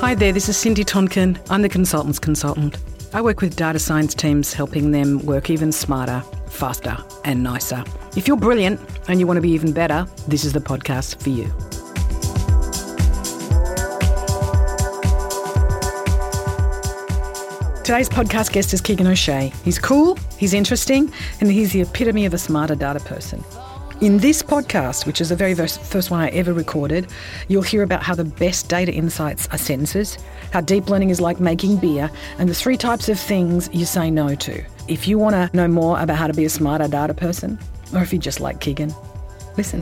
Hi 0.00 0.14
there, 0.14 0.32
this 0.32 0.48
is 0.48 0.56
Cindy 0.56 0.84
Tonkin. 0.84 1.36
I'm 1.50 1.62
the 1.62 1.68
consultant's 1.68 2.20
consultant. 2.20 2.76
I 3.12 3.20
work 3.20 3.40
with 3.40 3.56
data 3.56 3.80
science 3.80 4.14
teams 4.14 4.52
helping 4.52 4.92
them 4.92 5.18
work 5.26 5.50
even 5.50 5.72
smarter, 5.72 6.22
faster, 6.48 6.96
and 7.24 7.42
nicer. 7.42 7.82
If 8.16 8.28
you're 8.28 8.36
brilliant 8.36 8.80
and 9.08 9.18
you 9.18 9.26
want 9.26 9.38
to 9.38 9.40
be 9.40 9.50
even 9.50 9.72
better, 9.72 10.06
this 10.28 10.44
is 10.44 10.52
the 10.52 10.60
podcast 10.60 11.20
for 11.20 11.30
you. 11.30 11.46
Today's 17.82 18.08
podcast 18.08 18.52
guest 18.52 18.72
is 18.72 18.80
Keegan 18.80 19.08
O'Shea. 19.08 19.52
He's 19.64 19.80
cool, 19.80 20.16
he's 20.38 20.54
interesting, 20.54 21.12
and 21.40 21.50
he's 21.50 21.72
the 21.72 21.80
epitome 21.80 22.24
of 22.24 22.34
a 22.34 22.38
smarter 22.38 22.76
data 22.76 23.00
person. 23.00 23.44
In 24.00 24.18
this 24.18 24.44
podcast, 24.44 25.06
which 25.06 25.20
is 25.20 25.30
the 25.30 25.34
very 25.34 25.56
first 25.56 26.12
one 26.12 26.20
I 26.20 26.28
ever 26.28 26.52
recorded, 26.52 27.08
you'll 27.48 27.62
hear 27.62 27.82
about 27.82 28.00
how 28.00 28.14
the 28.14 28.22
best 28.22 28.68
data 28.68 28.92
insights 28.92 29.48
are 29.48 29.58
sentences, 29.58 30.18
how 30.52 30.60
deep 30.60 30.88
learning 30.88 31.10
is 31.10 31.20
like 31.20 31.40
making 31.40 31.78
beer, 31.78 32.08
and 32.38 32.48
the 32.48 32.54
three 32.54 32.76
types 32.76 33.08
of 33.08 33.18
things 33.18 33.68
you 33.72 33.84
say 33.84 34.08
no 34.08 34.36
to. 34.36 34.64
If 34.86 35.08
you 35.08 35.18
want 35.18 35.34
to 35.34 35.50
know 35.56 35.66
more 35.66 35.98
about 35.98 36.16
how 36.16 36.28
to 36.28 36.32
be 36.32 36.44
a 36.44 36.48
smarter 36.48 36.86
data 36.86 37.12
person, 37.12 37.58
or 37.92 38.00
if 38.00 38.12
you 38.12 38.20
just 38.20 38.38
like 38.38 38.60
Keegan, 38.60 38.94
listen. 39.56 39.80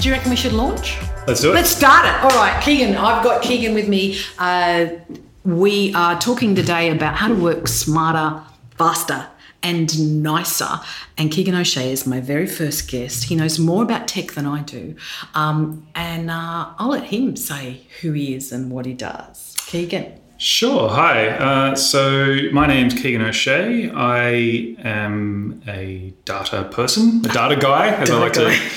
Do 0.00 0.08
you 0.08 0.14
reckon 0.14 0.30
we 0.30 0.36
should 0.36 0.54
launch? 0.54 0.96
Let's 1.26 1.42
do 1.42 1.50
it. 1.50 1.54
Let's 1.54 1.68
start 1.68 2.06
it. 2.06 2.14
All 2.24 2.30
right, 2.40 2.62
Keegan. 2.64 2.96
I've 2.96 3.22
got 3.22 3.42
Keegan 3.42 3.74
with 3.74 3.88
me. 3.88 4.18
Uh, 4.38 4.86
we 5.46 5.94
are 5.94 6.18
talking 6.18 6.56
today 6.56 6.90
about 6.90 7.14
how 7.14 7.28
to 7.28 7.34
work 7.34 7.68
smarter, 7.68 8.42
faster, 8.76 9.28
and 9.62 10.22
nicer. 10.22 10.80
And 11.16 11.30
Keegan 11.30 11.54
O'Shea 11.54 11.92
is 11.92 12.04
my 12.06 12.20
very 12.20 12.46
first 12.46 12.90
guest. 12.90 13.24
He 13.24 13.36
knows 13.36 13.58
more 13.58 13.84
about 13.84 14.08
tech 14.08 14.32
than 14.32 14.44
I 14.44 14.62
do. 14.62 14.96
Um, 15.34 15.86
and 15.94 16.30
uh, 16.30 16.70
I'll 16.78 16.88
let 16.88 17.04
him 17.04 17.36
say 17.36 17.86
who 18.00 18.12
he 18.12 18.34
is 18.34 18.50
and 18.50 18.72
what 18.72 18.86
he 18.86 18.92
does. 18.92 19.56
Keegan. 19.66 20.20
Sure. 20.36 20.88
Hi. 20.90 21.28
Uh, 21.28 21.74
so 21.76 22.36
my 22.52 22.66
name's 22.66 22.94
Keegan 22.94 23.22
O'Shea. 23.22 23.90
I 23.90 24.30
am 24.80 25.62
a 25.68 26.12
data 26.24 26.68
person, 26.72 27.22
a 27.24 27.28
data 27.28 27.56
guy, 27.60 27.88
as 27.90 28.08
data 28.08 28.18
I 28.18 28.20
like 28.20 28.32
guy. 28.34 28.54
to 28.54 28.70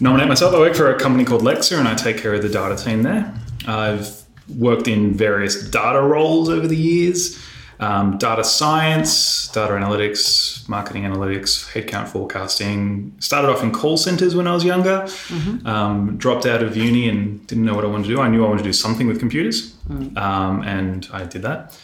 nominate 0.00 0.28
myself. 0.28 0.54
I 0.54 0.58
work 0.58 0.74
for 0.74 0.90
a 0.90 0.98
company 0.98 1.24
called 1.24 1.42
Lexer 1.42 1.78
and 1.78 1.86
I 1.86 1.94
take 1.94 2.16
care 2.18 2.32
of 2.32 2.40
the 2.42 2.48
data 2.48 2.82
team 2.82 3.02
there. 3.02 3.32
I've 3.66 4.25
worked 4.48 4.88
in 4.88 5.12
various 5.12 5.68
data 5.70 6.00
roles 6.00 6.48
over 6.48 6.66
the 6.66 6.76
years 6.76 7.38
um, 7.78 8.16
data 8.16 8.42
science, 8.42 9.48
data 9.48 9.74
analytics, 9.74 10.66
marketing 10.68 11.02
analytics, 11.02 11.70
headcount 11.72 12.08
forecasting. 12.08 13.14
Started 13.18 13.48
off 13.50 13.62
in 13.62 13.70
call 13.70 13.96
centers 13.96 14.34
when 14.34 14.46
I 14.46 14.54
was 14.54 14.64
younger. 14.64 15.02
Mm-hmm. 15.02 15.66
Um, 15.66 16.16
dropped 16.16 16.46
out 16.46 16.62
of 16.62 16.76
uni 16.76 17.08
and 17.08 17.46
didn't 17.46 17.64
know 17.64 17.74
what 17.74 17.84
I 17.84 17.88
wanted 17.88 18.04
to 18.04 18.10
do. 18.10 18.20
I 18.20 18.28
knew 18.28 18.44
I 18.44 18.48
wanted 18.48 18.62
to 18.62 18.68
do 18.68 18.72
something 18.72 19.06
with 19.06 19.18
computers, 19.18 19.74
mm. 19.88 20.16
um, 20.16 20.62
and 20.62 21.06
I 21.12 21.24
did 21.24 21.42
that. 21.42 21.78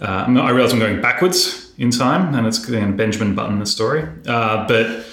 Uh, 0.00 0.24
I 0.28 0.50
realized 0.50 0.72
I'm 0.72 0.78
going 0.78 1.00
backwards 1.00 1.72
in 1.76 1.90
time, 1.90 2.34
and 2.34 2.46
it's 2.46 2.58
Benjamin 2.58 3.34
Button 3.34 3.58
the 3.58 3.66
story. 3.66 4.08
Uh, 4.26 4.66
but 4.66 5.04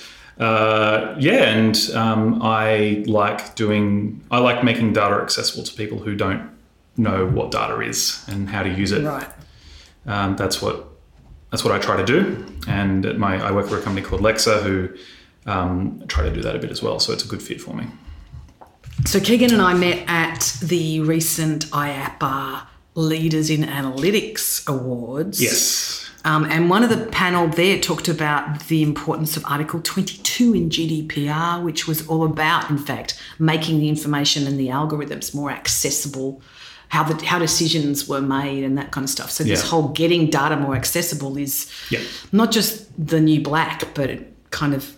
uh, 0.42 1.16
yeah, 1.20 1.50
and 1.50 1.78
um, 1.94 2.42
I 2.42 3.04
like 3.08 3.56
doing. 3.56 4.24
I 4.30 4.40
like 4.40 4.64
making 4.64 4.94
data 4.94 5.16
accessible 5.16 5.64
to 5.64 5.74
people 5.74 6.00
who 6.00 6.16
don't 6.16 6.57
know 6.98 7.26
what 7.26 7.52
data 7.52 7.80
is 7.82 8.24
and 8.28 8.50
how 8.50 8.64
to 8.64 8.70
use 8.70 8.92
it. 8.92 9.04
Right. 9.04 9.30
Um, 10.06 10.36
that's 10.36 10.62
what 10.62 10.86
that's 11.52 11.64
what 11.64 11.74
I 11.74 11.80
try 11.80 11.98
to 11.98 12.06
do. 12.06 12.46
And 12.68 13.06
at 13.06 13.18
my 13.18 13.42
I 13.44 13.52
work 13.52 13.68
for 13.68 13.78
a 13.78 13.82
company 13.82 14.06
called 14.06 14.22
Lexer 14.22 14.62
who 14.64 14.90
um, 15.46 16.04
try 16.08 16.24
to 16.24 16.34
do 16.34 16.42
that 16.42 16.56
a 16.56 16.60
bit 16.60 16.72
as 16.72 16.82
well. 16.82 17.00
So 17.00 17.14
it's 17.14 17.24
a 17.24 17.28
good 17.28 17.42
fit 17.42 17.62
for 17.62 17.76
me. 17.76 17.86
So 19.06 19.20
Keegan 19.20 19.54
and 19.54 19.62
I 19.62 19.74
met 19.74 20.04
at 20.08 20.58
the 20.62 21.02
recent 21.02 21.66
IAPA 21.68 22.66
Leaders 22.96 23.50
in 23.50 23.62
Analytics 23.62 24.68
Awards. 24.68 25.42
Yes. 25.42 26.10
Um, 26.26 26.46
and 26.46 26.70
one 26.70 26.84
of 26.84 26.90
the 26.90 27.06
panel 27.06 27.48
there 27.48 27.80
talked 27.80 28.10
about 28.10 28.68
the 28.68 28.84
importance 28.84 29.38
of 29.38 29.46
Article 29.46 29.80
22 29.82 30.54
in 30.54 30.70
GDPR, 30.70 31.64
which 31.64 31.88
was 31.88 32.06
all 32.08 32.26
about, 32.26 32.70
in 32.70 32.78
fact, 32.78 33.22
making 33.40 33.80
the 33.80 33.88
information 33.88 34.46
and 34.46 34.60
the 34.60 34.68
algorithms 34.68 35.34
more 35.34 35.52
accessible, 35.52 36.42
how 36.90 37.04
the 37.04 37.26
how 37.26 37.40
decisions 37.40 38.08
were 38.08 38.22
made 38.22 38.64
and 38.64 38.78
that 38.78 38.92
kind 38.92 39.04
of 39.04 39.10
stuff. 39.10 39.32
So 39.32 39.44
this 39.44 39.64
yeah. 39.64 39.70
whole 39.70 39.90
getting 39.90 40.30
data 40.30 40.56
more 40.56 40.76
accessible 40.76 41.38
is 41.38 41.72
yeah. 41.90 42.00
not 42.32 42.52
just 42.52 42.88
the 43.04 43.20
new 43.20 43.42
black, 43.42 43.94
but 43.94 44.20
kind 44.52 44.74
of 44.74 44.98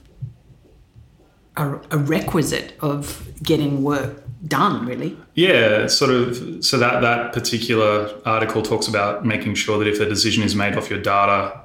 a, 1.59 1.79
a 1.91 1.97
requisite 1.97 2.73
of 2.79 3.27
getting 3.43 3.83
work 3.83 4.23
done 4.47 4.85
really 4.85 5.17
yeah 5.33 5.85
sort 5.85 6.09
of 6.11 6.63
so 6.63 6.77
that 6.77 7.01
that 7.01 7.33
particular 7.33 8.09
article 8.25 8.61
talks 8.61 8.87
about 8.87 9.25
making 9.25 9.53
sure 9.53 9.77
that 9.77 9.87
if 9.87 9.99
a 9.99 10.05
decision 10.05 10.43
is 10.43 10.55
made 10.55 10.77
off 10.77 10.89
your 10.89 11.01
data 11.01 11.59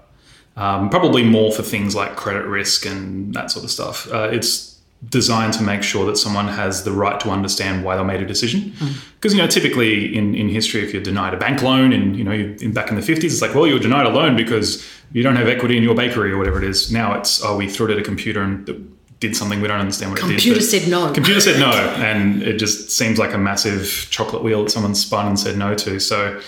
um, 0.56 0.90
probably 0.90 1.22
more 1.22 1.52
for 1.52 1.62
things 1.62 1.94
like 1.94 2.16
credit 2.16 2.44
risk 2.46 2.84
and 2.84 3.32
that 3.32 3.50
sort 3.50 3.64
of 3.64 3.70
stuff 3.70 4.12
uh, 4.12 4.28
it's 4.32 4.73
designed 5.08 5.52
to 5.52 5.62
make 5.62 5.82
sure 5.82 6.06
that 6.06 6.16
someone 6.16 6.48
has 6.48 6.84
the 6.84 6.92
right 6.92 7.18
to 7.20 7.30
understand 7.30 7.84
why 7.84 7.96
they 7.96 8.04
made 8.04 8.20
a 8.20 8.26
decision 8.26 8.72
because 9.16 9.32
mm. 9.32 9.36
you 9.36 9.42
know 9.42 9.48
typically 9.48 10.16
in, 10.16 10.34
in 10.34 10.48
history 10.48 10.82
if 10.82 10.92
you're 10.92 11.02
denied 11.02 11.34
a 11.34 11.36
bank 11.36 11.62
loan 11.62 11.92
and 11.92 12.16
you 12.16 12.24
know 12.24 12.32
in, 12.32 12.72
back 12.72 12.90
in 12.90 12.96
the 12.96 13.02
50s 13.02 13.24
it's 13.24 13.42
like 13.42 13.54
well 13.54 13.66
you 13.66 13.74
were 13.74 13.80
denied 13.80 14.06
a 14.06 14.08
loan 14.08 14.36
because 14.36 14.88
you 15.12 15.22
don't 15.22 15.36
have 15.36 15.48
equity 15.48 15.76
in 15.76 15.82
your 15.82 15.94
bakery 15.94 16.30
or 16.30 16.38
whatever 16.38 16.58
it 16.58 16.64
is 16.64 16.92
now 16.92 17.12
it's 17.18 17.44
oh 17.44 17.56
we 17.56 17.68
threw 17.68 17.88
it 17.88 17.92
at 17.92 17.98
a 17.98 18.02
computer 18.02 18.42
and 18.42 18.94
did 19.20 19.36
something 19.36 19.60
we 19.60 19.68
don't 19.68 19.80
understand 19.80 20.10
what 20.10 20.20
computer 20.20 20.38
it 20.38 20.42
did. 20.42 20.54
Computer 20.54 20.84
said 20.84 20.90
no. 20.90 21.12
Computer 21.12 21.40
said 21.40 21.58
no, 21.58 21.70
and 22.04 22.42
it 22.42 22.58
just 22.58 22.90
seems 22.90 23.18
like 23.18 23.32
a 23.32 23.38
massive 23.38 24.08
chocolate 24.10 24.42
wheel 24.42 24.64
that 24.64 24.70
someone 24.70 24.94
spun 24.94 25.26
and 25.26 25.38
said 25.38 25.56
no 25.56 25.74
to. 25.74 25.98
So 25.98 26.40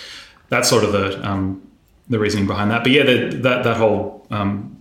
that's 0.49 0.69
sort 0.69 0.85
of 0.85 0.93
the 0.93 1.27
um, 1.27 1.67
the 2.09 2.19
reasoning 2.19 2.47
behind 2.47 2.71
that. 2.71 2.83
But 2.83 2.93
yeah, 2.93 3.05
the, 3.05 3.37
that 3.43 3.65
that 3.65 3.77
whole 3.77 4.27
um, 4.31 4.77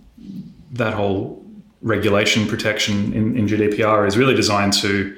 that 0.72 0.94
whole 0.94 1.35
regulation 1.86 2.48
protection 2.48 3.12
in, 3.12 3.36
in 3.38 3.46
GDPR 3.46 4.08
is 4.08 4.18
really 4.18 4.34
designed 4.34 4.72
to 4.74 5.16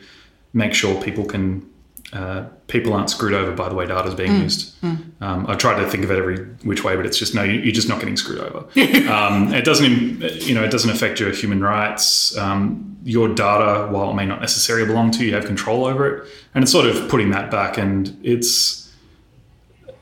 make 0.53 0.75
sure 0.75 1.01
people 1.03 1.25
can 1.25 1.69
uh, 2.13 2.47
people 2.69 2.95
aren't 2.95 3.11
screwed 3.11 3.35
over 3.35 3.53
by 3.53 3.69
the 3.69 3.75
way 3.75 3.87
data 3.87 4.09
is 4.09 4.15
being 4.15 4.31
mm, 4.33 4.43
used. 4.43 4.81
Mm. 4.81 5.11
Um, 5.21 5.47
I 5.47 5.55
tried 5.57 5.83
to 5.83 5.91
think 5.91 6.05
of 6.05 6.11
it 6.11 6.19
every 6.19 6.39
which 6.65 6.83
way, 6.83 6.97
but 6.97 7.05
it's 7.05 7.19
just 7.19 7.35
no, 7.35 7.43
you're 7.43 7.73
just 7.73 7.89
not 7.89 8.01
getting 8.01 8.17
screwed 8.17 8.39
over. 8.39 8.59
um, 9.11 9.53
it 9.53 9.65
doesn't, 9.65 10.21
you 10.47 10.55
know, 10.55 10.65
it 10.65 10.71
doesn't 10.71 10.91
affect 10.91 11.21
your 11.21 11.33
human 11.33 11.63
rights. 11.63 12.37
Um, 12.37 12.97
your 13.05 13.29
data, 13.29 13.89
while 13.91 14.11
it 14.11 14.15
may 14.15 14.27
not 14.27 14.41
necessarily 14.41 14.87
belong 14.87 15.11
to 15.13 15.21
you, 15.21 15.29
you 15.29 15.35
have 15.35 15.45
control 15.47 15.85
over 15.85 16.07
it, 16.07 16.29
and 16.55 16.63
it's 16.63 16.73
sort 16.73 16.87
of 16.87 17.09
putting 17.11 17.31
that 17.31 17.51
back. 17.51 17.79
And 17.79 18.19
it's, 18.23 18.88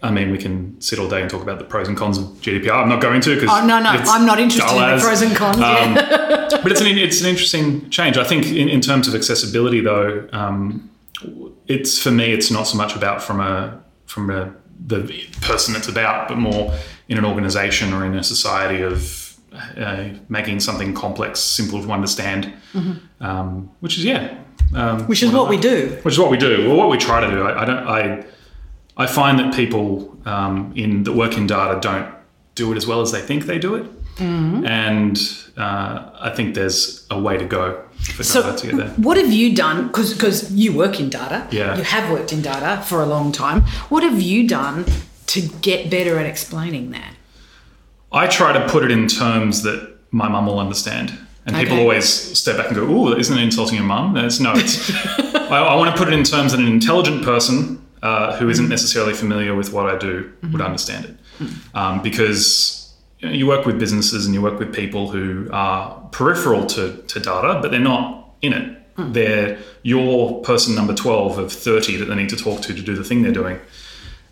I 0.02 0.10
mean, 0.10 0.30
we 0.30 0.38
can 0.38 0.80
sit 0.80 0.98
all 0.98 1.08
day 1.08 1.22
and 1.22 1.30
talk 1.30 1.42
about 1.42 1.58
the 1.58 1.64
pros 1.64 1.88
and 1.88 1.96
cons 1.96 2.18
of 2.18 2.24
GDPR. 2.40 2.82
I'm 2.82 2.88
not 2.88 3.00
going 3.00 3.20
to 3.22 3.34
because 3.34 3.50
oh 3.50 3.66
no, 3.66 3.80
no, 3.80 3.90
I'm 3.90 4.26
not 4.26 4.38
interested 4.38 4.76
in 4.76 4.96
the 4.96 5.02
pros 5.02 5.22
and 5.22 5.34
cons. 5.34 5.56
Um, 5.56 5.94
but 5.94 6.70
it's 6.70 6.80
an 6.80 6.86
it's 6.86 7.20
an 7.20 7.28
interesting 7.28 7.88
change. 7.90 8.16
I 8.16 8.24
think 8.24 8.46
in, 8.46 8.68
in 8.68 8.80
terms 8.80 9.08
of 9.08 9.14
accessibility, 9.14 9.80
though 9.80 10.28
um, 10.32 10.90
it's 11.66 11.98
for 11.98 12.10
me 12.10 12.32
it's 12.32 12.50
not 12.50 12.64
so 12.64 12.76
much 12.76 12.94
about 12.94 13.22
from 13.22 13.40
a 13.40 13.82
from 14.06 14.30
a 14.30 14.54
the 14.86 15.00
person 15.40 15.74
it's 15.74 15.88
about 15.88 16.28
but 16.28 16.36
more 16.36 16.72
in 17.08 17.18
an 17.18 17.24
organization 17.24 17.92
or 17.92 18.04
in 18.04 18.14
a 18.14 18.22
society 18.22 18.82
of 18.82 19.38
uh, 19.78 20.08
making 20.28 20.60
something 20.60 20.92
complex 20.92 21.40
simple 21.40 21.82
to 21.82 21.90
understand 21.90 22.52
mm-hmm. 22.72 23.24
um, 23.24 23.70
which 23.80 23.96
is 23.98 24.04
yeah 24.04 24.38
um, 24.74 25.06
which 25.06 25.22
is 25.22 25.32
what, 25.32 25.48
we 25.48 25.56
do 25.56 25.98
which 26.02 26.14
is 26.14 26.18
what 26.18 26.30
we 26.30 26.36
do 26.36 26.68
well 26.68 26.76
what 26.76 26.90
we 26.90 26.98
try 26.98 27.20
to 27.20 27.30
do 27.30 27.42
i, 27.42 27.62
I 27.62 27.64
don't 27.64 27.86
i 27.88 28.24
i 28.96 29.06
find 29.06 29.38
that 29.38 29.54
people 29.54 30.16
um, 30.26 30.72
in 30.76 31.04
that 31.04 31.12
work 31.12 31.36
in 31.36 31.46
data 31.46 31.78
don't 31.80 32.12
do 32.54 32.72
it 32.72 32.76
as 32.76 32.86
well 32.86 33.00
as 33.00 33.12
they 33.12 33.20
think 33.20 33.44
they 33.44 33.58
do 33.58 33.74
it. 33.74 33.84
Mm-hmm. 34.16 34.64
and 34.64 35.18
uh, 35.58 36.10
i 36.20 36.30
think 36.34 36.54
there's 36.54 37.06
a 37.10 37.20
way 37.20 37.36
to 37.36 37.44
go 37.44 37.86
for 38.02 38.22
so 38.22 38.42
data 38.42 38.56
to 38.58 38.66
get 38.66 38.76
there. 38.76 38.88
what 38.96 39.16
have 39.16 39.32
you 39.32 39.54
done 39.54 39.88
because 39.88 40.14
because 40.14 40.52
you 40.52 40.72
work 40.72 41.00
in 41.00 41.08
data. 41.08 41.46
Yeah. 41.50 41.76
You 41.76 41.82
have 41.82 42.10
worked 42.10 42.32
in 42.32 42.42
data 42.42 42.82
for 42.82 43.02
a 43.02 43.06
long 43.06 43.32
time. 43.32 43.62
What 43.88 44.02
have 44.02 44.20
you 44.20 44.46
done 44.46 44.84
to 45.26 45.40
get 45.60 45.90
better 45.90 46.18
at 46.18 46.26
explaining 46.26 46.90
that? 46.92 47.14
I 48.12 48.26
try 48.26 48.52
to 48.52 48.68
put 48.68 48.84
it 48.84 48.90
in 48.90 49.08
terms 49.08 49.62
that 49.62 49.96
my 50.10 50.28
mum 50.28 50.46
will 50.46 50.58
understand. 50.58 51.18
And 51.44 51.54
okay. 51.54 51.64
people 51.64 51.78
always 51.78 52.08
step 52.08 52.56
back 52.56 52.66
and 52.66 52.76
go 52.76 52.86
oh 52.86 53.12
isn't 53.16 53.36
it 53.36 53.42
insulting 53.42 53.76
your 53.76 53.84
mum? 53.84 54.16
It's 54.16 54.40
no 54.40 54.52
it's 54.54 54.90
I, 55.34 55.58
I, 55.58 55.74
want 55.76 55.94
to 55.94 55.96
put 55.96 56.12
it 56.12 56.14
in 56.14 56.24
terms 56.24 56.52
that 56.52 56.60
an 56.60 56.66
intelligent 56.66 57.24
person 57.24 57.85
uh, 58.06 58.36
who 58.38 58.48
isn't 58.48 58.64
mm-hmm. 58.64 58.70
necessarily 58.70 59.14
familiar 59.22 59.54
with 59.60 59.68
what 59.74 59.86
i 59.92 59.96
do 60.08 60.14
mm-hmm. 60.22 60.52
would 60.52 60.64
understand 60.70 61.02
it 61.04 61.16
mm-hmm. 61.38 61.76
um, 61.80 62.02
because 62.02 62.76
you, 63.18 63.28
know, 63.28 63.34
you 63.34 63.46
work 63.46 63.66
with 63.66 63.78
businesses 63.78 64.26
and 64.26 64.34
you 64.34 64.42
work 64.42 64.58
with 64.58 64.74
people 64.74 65.10
who 65.10 65.48
are 65.52 65.98
peripheral 66.12 66.66
to, 66.66 67.02
to 67.02 67.20
data, 67.20 67.58
but 67.62 67.70
they're 67.70 67.80
not 67.80 68.30
in 68.42 68.52
it. 68.52 68.96
Mm. 68.96 69.12
They're 69.12 69.58
your 69.82 70.42
person 70.42 70.74
number 70.74 70.94
12 70.94 71.38
of 71.38 71.52
30 71.52 71.96
that 71.96 72.06
they 72.06 72.14
need 72.14 72.28
to 72.30 72.36
talk 72.36 72.60
to 72.62 72.74
to 72.74 72.82
do 72.82 72.94
the 72.94 73.04
thing 73.04 73.22
they're 73.22 73.32
doing. 73.32 73.58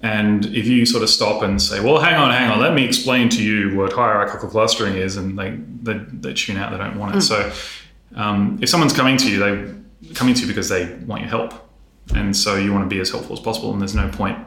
And 0.03 0.45
if 0.47 0.67
you 0.67 0.85
sort 0.85 1.03
of 1.03 1.09
stop 1.09 1.43
and 1.43 1.61
say, 1.63 1.81
well, 1.81 1.99
hang 1.99 2.15
on, 2.15 2.31
hang 2.31 2.51
on, 2.51 2.61
let 2.61 2.75
me 2.75 2.85
explain 2.85 3.31
to 3.31 3.43
you 3.43 3.75
what 3.75 3.93
hierarchical 3.93 4.51
clustering 4.51 4.97
is, 4.97 5.17
and 5.17 5.39
they, 5.39 5.59
they, 5.83 5.99
they 6.13 6.35
tune 6.35 6.59
out, 6.59 6.73
they 6.73 6.79
don't 6.79 6.99
want 6.99 7.15
it. 7.15 7.19
Mm. 7.19 7.23
So 7.23 8.21
um, 8.21 8.59
if 8.61 8.69
someone's 8.69 8.93
coming 8.93 9.17
to 9.17 9.31
you, 9.31 9.39
they 9.39 10.15
coming 10.15 10.35
to 10.35 10.43
you 10.43 10.47
because 10.47 10.69
they 10.69 10.95
want 11.07 11.23
your 11.23 11.31
help, 11.31 11.55
and 12.15 12.37
so 12.37 12.57
you 12.57 12.73
want 12.73 12.85
to 12.89 12.95
be 12.95 13.01
as 13.01 13.11
helpful 13.11 13.33
as 13.35 13.41
possible. 13.41 13.73
And 13.73 13.81
there's 13.81 13.95
no 13.95 14.09
point 14.09 14.39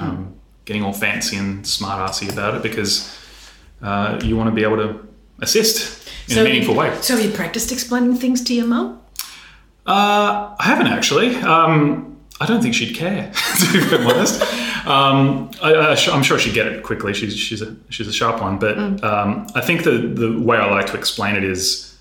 um, 0.00 0.34
getting 0.64 0.82
all 0.82 0.92
fancy 0.92 1.36
and 1.36 1.66
smart 1.66 2.08
assy 2.08 2.28
about 2.28 2.54
it 2.54 2.62
because 2.62 3.14
uh, 3.82 4.20
you 4.22 4.36
want 4.36 4.48
to 4.48 4.54
be 4.54 4.62
able 4.62 4.76
to 4.78 5.06
assist 5.40 6.08
in 6.30 6.38
a 6.38 6.44
meaningful 6.44 6.74
way. 6.74 6.96
So 7.00 7.16
have 7.16 7.24
you 7.24 7.32
practiced 7.32 7.72
explaining 7.72 8.14
things 8.16 8.42
to 8.44 8.54
your 8.54 8.66
mum? 8.66 9.00
Uh, 9.86 10.54
I 10.58 10.64
haven't 10.64 10.86
actually. 10.86 11.34
Um, 11.36 12.08
I 12.40 12.46
don't 12.46 12.62
think 12.62 12.74
she'd 12.74 12.96
care, 12.96 13.32
to 13.72 13.90
be 13.90 13.96
honest. 13.96 14.40
Um, 14.86 15.50
I, 15.62 15.94
am 16.10 16.22
sure 16.22 16.38
she'd 16.38 16.54
get 16.54 16.66
it 16.66 16.82
quickly. 16.82 17.12
She's 17.14 17.36
she's 17.36 17.62
a 17.62 17.76
she's 17.88 18.08
a 18.08 18.12
sharp 18.12 18.40
one. 18.40 18.58
But 18.58 18.76
Mm. 18.76 19.04
um, 19.04 19.46
I 19.54 19.60
think 19.60 19.84
the 19.84 19.92
the 19.98 20.40
way 20.40 20.56
I 20.56 20.68
like 20.70 20.86
to 20.86 20.96
explain 20.96 21.36
it 21.36 21.44
is, 21.44 21.91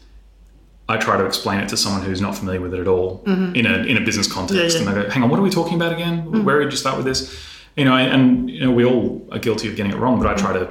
I 0.90 0.98
try 0.98 1.16
to 1.18 1.26
explain 1.26 1.60
it 1.62 1.70
to 1.70 1.78
someone 1.78 2.02
who's 2.02 2.20
not 2.22 2.36
familiar 2.36 2.60
with 2.60 2.74
it 2.74 2.80
at 2.82 2.88
all 2.88 3.22
in 3.26 3.66
a 3.66 3.76
in 3.92 3.96
a 3.98 4.02
business 4.02 4.28
context, 4.32 4.78
Mm-hmm. 4.78 4.86
Yeah, 4.88 4.92
yeah. 4.92 4.96
and 4.96 4.98
they 4.98 5.04
go, 5.08 5.10
"Hang 5.14 5.24
on, 5.24 5.30
what 5.30 5.40
are 5.40 5.44
we 5.44 5.50
talking 5.50 5.76
about 5.76 5.94
again? 5.94 6.44
Where 6.46 6.60
did 6.62 6.72
you 6.72 6.78
start 6.78 6.98
with 6.98 7.06
this?" 7.06 7.34
You 7.78 7.86
know, 7.86 7.96
and 7.96 8.50
you 8.50 8.60
know, 8.66 8.72
we 8.72 8.84
all 8.84 9.26
are 9.32 9.40
guilty 9.40 9.70
of 9.70 9.76
getting 9.78 9.94
it 9.94 9.98
wrong, 9.98 10.20
but 10.20 10.28
I 10.28 10.34
try 10.34 10.52
to 10.54 10.68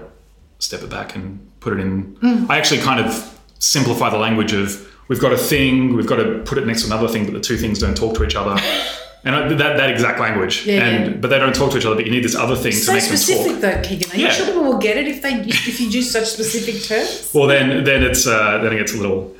step 0.59 0.83
it 0.83 0.91
back 0.91 1.17
and 1.17 1.39
put 1.61 1.73
it 1.73 1.81
in. 1.81 2.15
Mm. 2.17 2.51
I 2.51 2.59
actually 2.59 2.81
kind 2.81 3.01
of 3.05 3.39
simplify 3.59 4.11
the 4.11 4.19
language 4.19 4.53
of 4.53 4.87
we've 5.09 5.21
got 5.21 5.33
a 5.33 5.39
thing, 5.39 5.97
we've 5.97 6.07
got 6.07 6.17
to 6.17 6.43
put 6.45 6.59
it 6.59 6.67
next 6.67 6.83
to 6.83 6.87
another 6.89 7.09
thing, 7.09 7.25
but 7.25 7.33
the 7.33 7.41
two 7.41 7.57
things 7.57 7.79
don't 7.79 7.97
talk 7.97 8.15
to 8.17 8.25
each 8.25 8.37
other. 8.37 8.57
And 9.23 9.35
I, 9.37 9.49
that, 9.49 9.77
that 9.77 9.91
exact 9.91 10.19
language, 10.19 10.65
Yeah, 10.67 10.83
and 10.83 11.05
yeah. 11.07 11.17
but 11.21 11.29
they 11.29 11.39
don't 11.39 11.55
talk 11.55 11.73
to 11.73 11.77
each 11.77 11.85
other. 11.85 11.95
But 11.95 12.07
you 12.07 12.11
need 12.11 12.25
this 12.25 12.35
other 12.35 12.57
thing 12.57 12.73
to 12.73 12.79
So 12.79 12.95
make 12.95 13.03
them 13.05 13.17
specific 13.19 13.53
talk. 13.53 13.61
though, 13.61 13.83
Keegan. 13.87 14.11
Are 14.13 14.17
you 14.17 14.25
Yeah. 14.25 14.31
sure 14.33 14.47
people 14.47 14.63
will 14.65 14.79
get 14.79 14.97
it 14.97 15.07
if 15.09 15.21
they 15.21 15.35
if 15.47 15.79
you 15.79 15.89
use 15.89 16.11
such 16.11 16.25
specific 16.25 16.83
terms? 16.85 17.29
Well, 17.35 17.47
then 17.47 17.85
then 17.85 18.03
it's 18.03 18.27
uh, 18.27 18.61
then 18.63 18.73
it 18.73 18.79
gets 18.79 18.95
a 18.95 18.97
little 18.97 19.37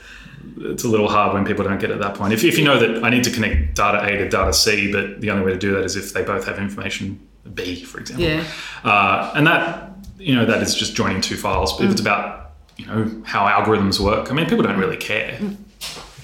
it's 0.61 0.85
a 0.85 0.89
little 0.89 1.09
hard 1.09 1.33
when 1.35 1.45
people 1.45 1.65
don't 1.65 1.79
get 1.81 1.91
at 1.91 1.99
that 2.01 2.15
point. 2.15 2.33
If, 2.33 2.45
if 2.45 2.59
you 2.59 2.65
know 2.65 2.79
that 2.79 3.03
I 3.03 3.11
need 3.11 3.25
to 3.25 3.31
connect 3.31 3.75
data 3.75 4.03
A 4.05 4.19
to 4.19 4.29
data 4.29 4.53
C, 4.53 4.93
but 4.93 5.21
the 5.21 5.31
only 5.31 5.45
way 5.45 5.53
to 5.53 5.59
do 5.59 5.73
that 5.73 5.85
is 5.85 5.97
if 5.97 6.13
they 6.13 6.23
both 6.23 6.47
have 6.47 6.59
information 6.59 7.19
B, 7.55 7.83
for 7.85 7.99
example. 8.01 8.27
Yeah. 8.27 8.45
Uh, 8.85 9.33
and 9.35 9.47
that 9.47 9.91
you 10.19 10.35
know 10.35 10.45
that 10.45 10.63
is 10.63 10.75
just 10.75 10.95
joining 10.95 11.21
two 11.23 11.37
files. 11.37 11.77
But 11.77 11.87
if 11.87 11.93
it's 11.93 12.01
about 12.01 12.53
you 12.77 12.87
know 12.87 13.23
how 13.25 13.47
algorithms 13.47 13.99
work, 14.01 14.31
I 14.31 14.35
mean 14.35 14.47
people 14.47 14.63
don't 14.65 14.79
really 14.79 14.97
care. 14.99 15.39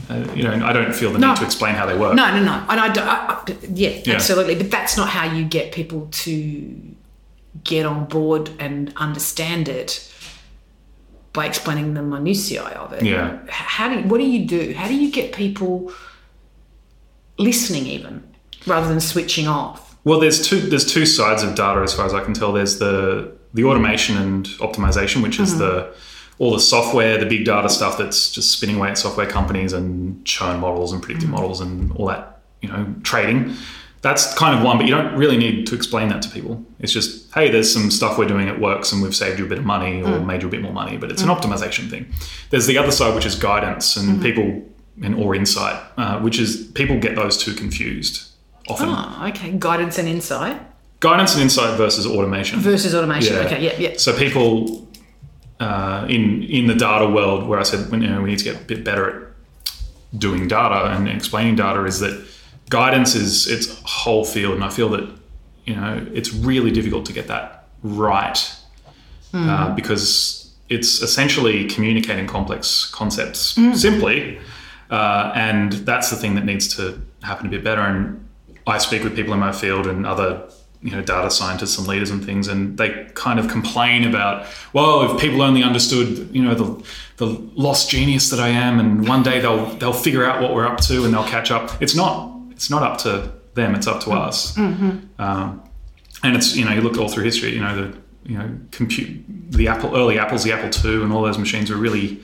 Uh, 0.08 0.24
you 0.34 0.44
know, 0.44 0.52
I 0.64 0.72
don't 0.72 0.94
feel 0.94 1.12
the 1.12 1.18
No. 1.18 1.28
need 1.30 1.38
to 1.38 1.44
explain 1.44 1.74
how 1.74 1.84
they 1.84 1.96
work. 1.96 2.14
No, 2.14 2.30
no, 2.30 2.40
no. 2.40 2.64
And 2.68 2.78
I, 2.78 2.86
I, 2.94 3.42
I 3.42 3.56
yeah, 3.72 4.00
Yeah. 4.04 4.14
absolutely. 4.14 4.54
But 4.54 4.70
that's 4.70 4.96
not 4.96 5.08
how 5.08 5.24
you 5.34 5.44
get 5.44 5.72
people 5.72 6.06
to 6.12 6.80
get 7.64 7.84
on 7.86 8.04
board 8.04 8.50
and 8.60 8.92
understand 8.96 9.68
it 9.68 10.12
by 11.36 11.46
explaining 11.46 11.94
the 11.94 12.02
minutiae 12.02 12.62
of 12.62 12.92
it. 12.94 13.04
Yeah. 13.04 13.38
How 13.48 13.88
do 13.90 14.00
you, 14.00 14.06
what 14.08 14.18
do 14.18 14.24
you 14.24 14.46
do? 14.46 14.72
How 14.74 14.88
do 14.88 14.96
you 14.96 15.12
get 15.12 15.32
people 15.32 15.92
listening 17.38 17.86
even 17.86 18.24
rather 18.66 18.88
than 18.88 19.00
switching 19.00 19.46
off? 19.46 19.96
Well, 20.04 20.18
there's 20.18 20.48
two 20.48 20.60
there's 20.60 20.90
two 20.90 21.04
sides 21.04 21.42
of 21.42 21.54
data 21.54 21.80
as 21.82 21.94
far 21.94 22.06
as 22.06 22.14
I 22.14 22.24
can 22.24 22.32
tell. 22.32 22.52
There's 22.52 22.78
the 22.78 23.36
the 23.54 23.64
automation 23.64 24.16
and 24.16 24.46
optimization, 24.60 25.22
which 25.22 25.38
is 25.38 25.58
the 25.58 25.82
mm-hmm. 25.82 26.42
all 26.42 26.52
the 26.52 26.60
software, 26.60 27.18
the 27.18 27.26
big 27.26 27.44
data 27.44 27.68
stuff 27.68 27.98
that's 27.98 28.32
just 28.32 28.50
spinning 28.50 28.76
away 28.76 28.88
at 28.90 28.98
software 28.98 29.26
companies 29.26 29.72
and 29.74 30.24
churn 30.24 30.58
models 30.60 30.92
and 30.92 31.02
predictive 31.02 31.28
mm-hmm. 31.28 31.36
models 31.36 31.60
and 31.60 31.92
all 31.92 32.06
that, 32.06 32.40
you 32.62 32.68
know, 32.68 32.94
trading. 33.02 33.54
That's 34.06 34.32
kind 34.34 34.56
of 34.56 34.64
one, 34.64 34.76
but 34.76 34.86
you 34.86 34.94
don't 34.94 35.16
really 35.16 35.36
need 35.36 35.66
to 35.66 35.74
explain 35.74 36.06
that 36.10 36.22
to 36.22 36.28
people. 36.28 36.64
It's 36.78 36.92
just, 36.92 37.34
hey, 37.34 37.50
there's 37.50 37.72
some 37.72 37.90
stuff 37.90 38.16
we're 38.16 38.28
doing, 38.28 38.48
at 38.48 38.60
works, 38.60 38.92
and 38.92 39.02
we've 39.02 39.16
saved 39.16 39.40
you 39.40 39.46
a 39.46 39.48
bit 39.48 39.58
of 39.58 39.64
money 39.64 40.00
or 40.00 40.20
made 40.20 40.42
you 40.42 40.48
a 40.48 40.50
bit 40.50 40.62
more 40.62 40.72
money. 40.72 40.96
But 40.96 41.10
it's 41.10 41.22
an 41.22 41.28
optimization 41.28 41.90
thing. 41.90 42.06
There's 42.50 42.68
the 42.68 42.78
other 42.78 42.92
side, 42.92 43.16
which 43.16 43.26
is 43.26 43.34
guidance 43.34 43.96
and 43.96 44.22
people 44.22 44.62
and 45.02 45.16
or 45.16 45.34
insight, 45.34 45.82
uh, 45.96 46.20
which 46.20 46.38
is 46.38 46.70
people 46.74 47.00
get 47.00 47.16
those 47.16 47.36
two 47.36 47.52
confused 47.52 48.30
often. 48.68 48.90
Oh, 48.90 49.26
okay. 49.30 49.50
Guidance 49.58 49.98
and 49.98 50.06
insight 50.06 50.60
Guidance 51.00 51.34
and 51.34 51.42
insight 51.42 51.76
versus 51.76 52.06
automation. 52.06 52.60
versus 52.60 52.94
automation. 52.94 53.34
Yeah. 53.34 53.42
Okay, 53.42 53.64
yeah, 53.64 53.76
yeah. 53.76 53.96
So 53.98 54.16
people 54.16 54.86
uh, 55.58 56.06
in 56.08 56.44
in 56.44 56.68
the 56.68 56.74
data 56.74 57.08
world, 57.08 57.48
where 57.48 57.58
I 57.58 57.64
said 57.64 57.90
you 57.90 57.98
know 57.98 58.22
we 58.22 58.30
need 58.30 58.38
to 58.38 58.44
get 58.44 58.56
a 58.56 58.64
bit 58.64 58.84
better 58.84 59.04
at 59.10 60.18
doing 60.18 60.46
data 60.46 60.92
and 60.92 61.08
explaining 61.08 61.56
data, 61.56 61.84
is 61.84 61.98
that 62.00 62.24
guidance 62.70 63.14
is 63.14 63.46
it's 63.46 63.80
whole 63.84 64.24
field, 64.24 64.54
and 64.54 64.64
I 64.64 64.70
feel 64.70 64.88
that 64.90 65.08
you 65.64 65.74
know 65.74 66.06
it's 66.12 66.32
really 66.32 66.70
difficult 66.70 67.06
to 67.06 67.12
get 67.12 67.28
that 67.28 67.66
right 67.82 68.56
uh, 69.34 69.74
because 69.74 70.54
it's 70.68 71.02
essentially 71.02 71.66
communicating 71.66 72.26
complex 72.26 72.86
concepts 72.86 73.56
simply, 73.74 74.38
uh, 74.90 75.32
and 75.34 75.72
that's 75.72 76.10
the 76.10 76.16
thing 76.16 76.34
that 76.34 76.44
needs 76.44 76.74
to 76.76 77.00
happen 77.22 77.46
a 77.46 77.50
bit 77.50 77.62
better. 77.62 77.82
And 77.82 78.26
I 78.66 78.78
speak 78.78 79.04
with 79.04 79.14
people 79.14 79.32
in 79.32 79.38
my 79.38 79.52
field 79.52 79.86
and 79.86 80.06
other 80.06 80.48
you 80.82 80.90
know 80.90 81.02
data 81.02 81.30
scientists 81.30 81.78
and 81.78 81.86
leaders 81.86 82.10
and 82.10 82.24
things, 82.24 82.48
and 82.48 82.78
they 82.78 83.08
kind 83.14 83.38
of 83.38 83.48
complain 83.48 84.06
about, 84.06 84.46
well, 84.72 85.14
if 85.14 85.20
people 85.20 85.42
only 85.42 85.62
understood 85.62 86.28
you 86.34 86.42
know 86.42 86.54
the 86.54 86.84
the 87.18 87.26
lost 87.54 87.90
genius 87.90 88.30
that 88.30 88.40
I 88.40 88.48
am, 88.48 88.80
and 88.80 89.08
one 89.08 89.22
day 89.22 89.40
they'll 89.40 89.66
they'll 89.76 89.92
figure 89.92 90.24
out 90.24 90.42
what 90.42 90.54
we're 90.54 90.66
up 90.66 90.80
to 90.82 91.04
and 91.04 91.14
they'll 91.14 91.24
catch 91.24 91.50
up. 91.50 91.80
It's 91.80 91.94
not 91.94 92.35
it's 92.56 92.70
not 92.70 92.82
up 92.82 92.98
to 92.98 93.32
them; 93.54 93.74
it's 93.74 93.86
up 93.86 94.00
to 94.02 94.10
us. 94.10 94.56
Um, 95.18 95.62
and 96.22 96.36
it's 96.36 96.56
you 96.56 96.64
know 96.64 96.72
you 96.72 96.80
look 96.80 96.98
all 96.98 97.08
through 97.08 97.24
history, 97.24 97.54
you 97.54 97.60
know 97.60 97.76
the 97.76 97.98
you 98.24 98.36
know 98.36 98.58
compute 98.72 99.24
the 99.52 99.68
Apple 99.68 99.96
early 99.96 100.18
Apples, 100.18 100.42
the 100.42 100.52
Apple 100.52 100.70
II, 100.84 101.02
and 101.02 101.12
all 101.12 101.22
those 101.22 101.38
machines 101.38 101.70
were 101.70 101.76
really 101.76 102.20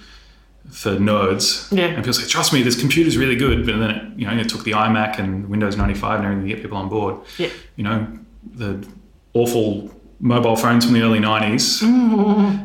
for 0.71 0.97
nerds. 0.97 1.71
Yeah. 1.77 1.87
And 1.87 1.99
people 1.99 2.13
say, 2.15 2.27
trust 2.27 2.53
me, 2.53 2.63
this 2.63 2.79
computer's 2.79 3.17
really 3.17 3.37
good. 3.37 3.67
But 3.67 3.79
then 3.79 3.91
it, 3.91 4.19
you 4.19 4.27
know, 4.27 4.37
it 4.37 4.49
took 4.49 4.65
the 4.65 4.73
iMac 4.73 5.19
and 5.19 5.49
Windows 5.49 5.77
95 5.77 6.21
and 6.21 6.25
everything 6.25 6.49
to 6.49 6.55
get 6.55 6.63
people 6.63 6.79
on 6.79 6.89
board. 6.89 7.21
Yeah. 7.39 7.51
You 7.77 7.85
know, 7.85 8.19
the 8.55 8.87
awful 9.35 9.91
mobile 10.21 10.57
phones 10.57 10.85
from 10.85 10.95
the 10.95 11.03
early 11.03 11.19
90s 11.19 11.83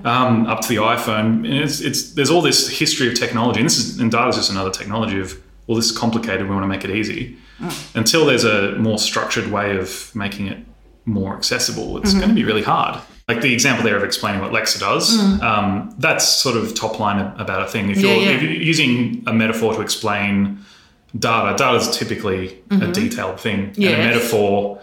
um, 0.06 0.46
up 0.46 0.62
to 0.62 0.68
the 0.70 0.76
iPhone. 0.76 1.46
And 1.46 1.56
it's, 1.56 1.82
it's, 1.82 2.14
there's 2.14 2.30
all 2.30 2.42
this 2.42 2.70
history 2.70 3.08
of 3.08 3.16
technology. 3.16 3.60
And 3.60 3.66
this 3.66 3.78
is, 3.78 4.00
and 4.00 4.12
data 4.12 4.30
is 4.30 4.36
just 4.36 4.52
another 4.52 4.72
technology 4.72 5.20
of, 5.20 5.42
well, 5.66 5.76
this 5.76 5.90
is 5.90 5.98
complicated. 5.98 6.44
We 6.48 6.54
want 6.54 6.64
to 6.64 6.68
make 6.68 6.86
it 6.86 6.92
easy. 6.92 7.38
Until 7.96 8.26
there's 8.26 8.44
a 8.44 8.74
more 8.78 9.00
structured 9.00 9.52
way 9.52 9.78
of 9.78 10.14
making 10.16 10.48
it 10.48 10.60
more 11.06 11.36
accessible, 11.36 11.98
it's 11.98 12.14
going 12.14 12.30
to 12.30 12.36
be 12.36 12.44
really 12.44 12.64
hard. 12.64 13.02
Like 13.28 13.42
the 13.42 13.54
example 13.54 13.84
there 13.84 13.98
of 13.98 14.04
explaining 14.04 14.42
what 14.42 14.52
Lexer 14.52 14.80
does, 14.80 15.18
um, 15.42 15.94
that's 15.98 16.26
sort 16.28 16.56
of 16.56 16.74
top 16.76 17.00
line 17.00 17.20
about 17.38 17.62
a 17.64 17.68
thing. 17.68 17.90
If 17.90 18.00
you're, 18.00 18.14
Yeah, 18.16 18.30
if 18.30 18.42
you're 18.42 18.52
using 18.52 19.24
a 19.28 19.34
metaphor 19.34 19.74
to 19.74 19.82
explain 19.82 20.60
data, 21.18 21.58
data 21.58 21.78
is 21.78 21.98
typically 21.98 22.60
a 22.72 22.88
detailed 22.92 23.40
thing. 23.40 23.60
And 23.70 23.78
Yeah. 23.78 23.90
a 23.92 23.98
metaphor 23.98 24.80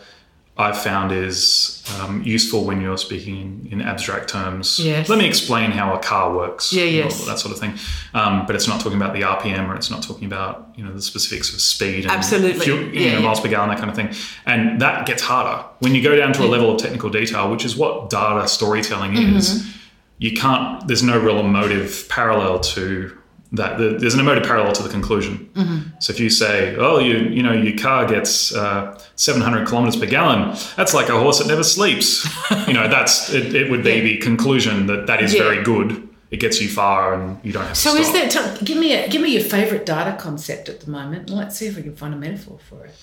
I've 0.57 0.79
found 0.81 1.11
is 1.11 1.83
um, 2.01 2.23
useful 2.23 2.65
when 2.65 2.81
you're 2.81 2.97
speaking 2.97 3.67
in, 3.73 3.81
abstract 3.83 4.29
terms. 4.29 4.79
Yes. 4.79 5.09
Let 5.09 5.19
me 5.19 5.27
explain 5.27 5.73
how 5.73 5.95
a 5.95 5.99
car 5.99 6.33
works. 6.33 6.73
Yeah, 6.73 6.85
yes. 6.85 7.27
That 7.27 7.41
sort 7.41 7.53
of 7.53 7.59
thing. 7.59 7.75
Um, 8.15 8.47
but 8.47 8.55
it's 8.55 8.69
not 8.69 8.81
talking 8.81 8.97
about 8.97 9.15
the 9.15 9.23
RPM 9.23 9.69
or 9.69 9.75
it's 9.75 9.91
not 9.91 10.05
talking 10.05 10.27
about 10.27 10.73
you 10.77 10.85
know 10.85 10.93
the 10.93 11.03
specifics 11.03 11.53
of 11.53 11.61
speed 11.61 12.05
and 12.05 12.13
Absolutely. 12.13 12.61
fuel, 12.65 12.79
you 12.83 13.01
Yeah, 13.01 13.13
know, 13.15 13.19
yeah. 13.19 13.25
miles 13.25 13.41
per 13.41 13.49
gallon, 13.49 13.69
that 13.71 13.79
kind 13.79 13.91
of 13.91 13.97
thing. 13.97 14.11
And 14.47 14.81
that 14.81 15.07
gets 15.07 15.23
harder 15.23 15.65
when 15.81 15.95
you 15.97 16.03
go 16.03 16.15
down 16.15 16.33
to 16.35 16.45
a 16.45 16.47
level 16.47 16.73
of 16.73 16.81
technical 16.81 17.11
detail, 17.11 17.51
which 17.51 17.65
is 17.65 17.77
what 17.77 18.09
data 18.11 18.47
storytelling 18.47 19.17
is. 19.17 19.59
Mm-hmm. 19.63 19.71
You 20.19 20.33
can't. 20.37 20.87
There's 20.87 21.03
no 21.03 21.19
real 21.19 21.41
emotive 21.41 22.07
parallel 22.09 22.61
to 22.61 23.19
that. 23.53 23.79
The- 23.79 23.97
There's 23.99 24.15
an 24.15 24.21
emotive 24.21 24.45
parallel 24.45 24.73
to 24.73 24.83
the 24.83 24.89
conclusion. 24.89 25.49
Mm-hmm. 25.55 25.79
So 26.01 26.13
if 26.13 26.21
you 26.21 26.31
say, 26.31 26.75
"Oh, 26.77 26.99
you 26.99 27.17
you 27.19 27.43
know 27.43 27.53
your 27.53 27.77
car 27.79 28.07
gets 28.07 28.55
uh, 28.55 28.99
700 29.17 29.67
kilometers 29.67 29.97
per 29.97 30.07
gallon," 30.07 30.57
that's 30.77 30.95
like 30.95 31.09
a 31.09 31.19
horse 31.19 31.39
that 31.39 31.47
never 31.49 31.63
sleeps. 31.65 32.25
you 32.69 32.75
know, 32.75 32.89
that's 32.89 33.31
it, 33.33 33.55
it 33.55 33.71
would 33.71 33.83
be 33.85 33.95
Yeah. 33.95 34.03
the 34.03 34.17
conclusion 34.19 34.87
that 34.87 35.07
that 35.07 35.23
is 35.23 35.33
Yeah. 35.35 35.43
very 35.43 35.63
good. 35.63 36.09
It 36.31 36.41
gets 36.41 36.61
you 36.61 36.69
far, 36.69 37.15
and 37.15 37.39
you 37.45 37.53
don't 37.53 37.63
have 37.65 37.75
to 37.75 37.81
So 37.81 37.95
is 37.97 38.11
there? 38.13 38.29
Tell, 38.29 38.57
give 38.65 38.77
me 38.79 38.93
a 38.95 39.09
give 39.09 39.23
me 39.23 39.31
your 39.33 39.43
favourite 39.45 39.87
data 39.87 40.17
concept 40.19 40.69
at 40.69 40.81
the 40.81 40.91
moment. 40.91 41.29
and 41.31 41.39
Let's 41.39 41.57
see 41.57 41.67
if 41.67 41.77
we 41.77 41.83
can 41.83 41.95
find 41.95 42.13
a 42.13 42.17
metaphor 42.17 42.59
for 42.69 42.85
it. 42.87 42.95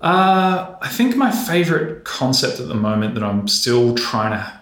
Uh, 0.00 0.76
I 0.80 0.88
think 0.88 1.16
my 1.16 1.32
favorite 1.32 2.04
concept 2.04 2.60
at 2.60 2.68
the 2.68 2.74
moment 2.76 3.14
that 3.14 3.24
I'm 3.24 3.48
still 3.48 3.96
trying 3.96 4.30
to 4.30 4.60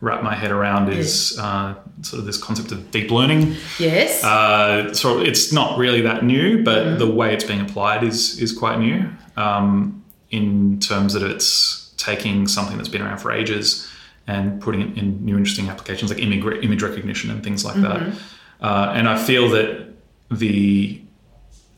wrap 0.00 0.24
my 0.24 0.34
head 0.34 0.50
around 0.50 0.88
is 0.92 1.38
uh, 1.38 1.74
sort 2.02 2.20
of 2.20 2.26
this 2.26 2.38
concept 2.38 2.72
of 2.72 2.90
deep 2.90 3.10
learning. 3.10 3.56
Yes. 3.78 4.22
Uh, 4.24 4.92
so 4.92 5.20
it's 5.20 5.52
not 5.52 5.78
really 5.78 6.00
that 6.02 6.24
new, 6.24 6.62
but 6.62 6.98
the 6.98 7.10
way 7.10 7.34
it's 7.34 7.44
being 7.44 7.60
applied 7.60 8.02
is 8.04 8.38
is 8.38 8.52
quite 8.52 8.78
new 8.78 9.08
um, 9.36 10.02
in 10.30 10.78
terms 10.80 11.14
that 11.14 11.22
it's 11.22 11.92
taking 11.96 12.48
something 12.48 12.76
that's 12.76 12.88
been 12.88 13.02
around 13.02 13.18
for 13.18 13.30
ages 13.30 13.88
and 14.26 14.60
putting 14.60 14.80
it 14.80 14.98
in 14.98 15.24
new 15.24 15.36
interesting 15.36 15.68
applications 15.68 16.10
like 16.10 16.20
image, 16.20 16.44
image 16.64 16.82
recognition 16.82 17.30
and 17.30 17.42
things 17.42 17.64
like 17.64 17.76
that. 17.76 18.14
Uh, 18.60 18.92
and 18.94 19.08
I 19.08 19.16
feel 19.22 19.48
that 19.50 19.88
the 20.30 21.00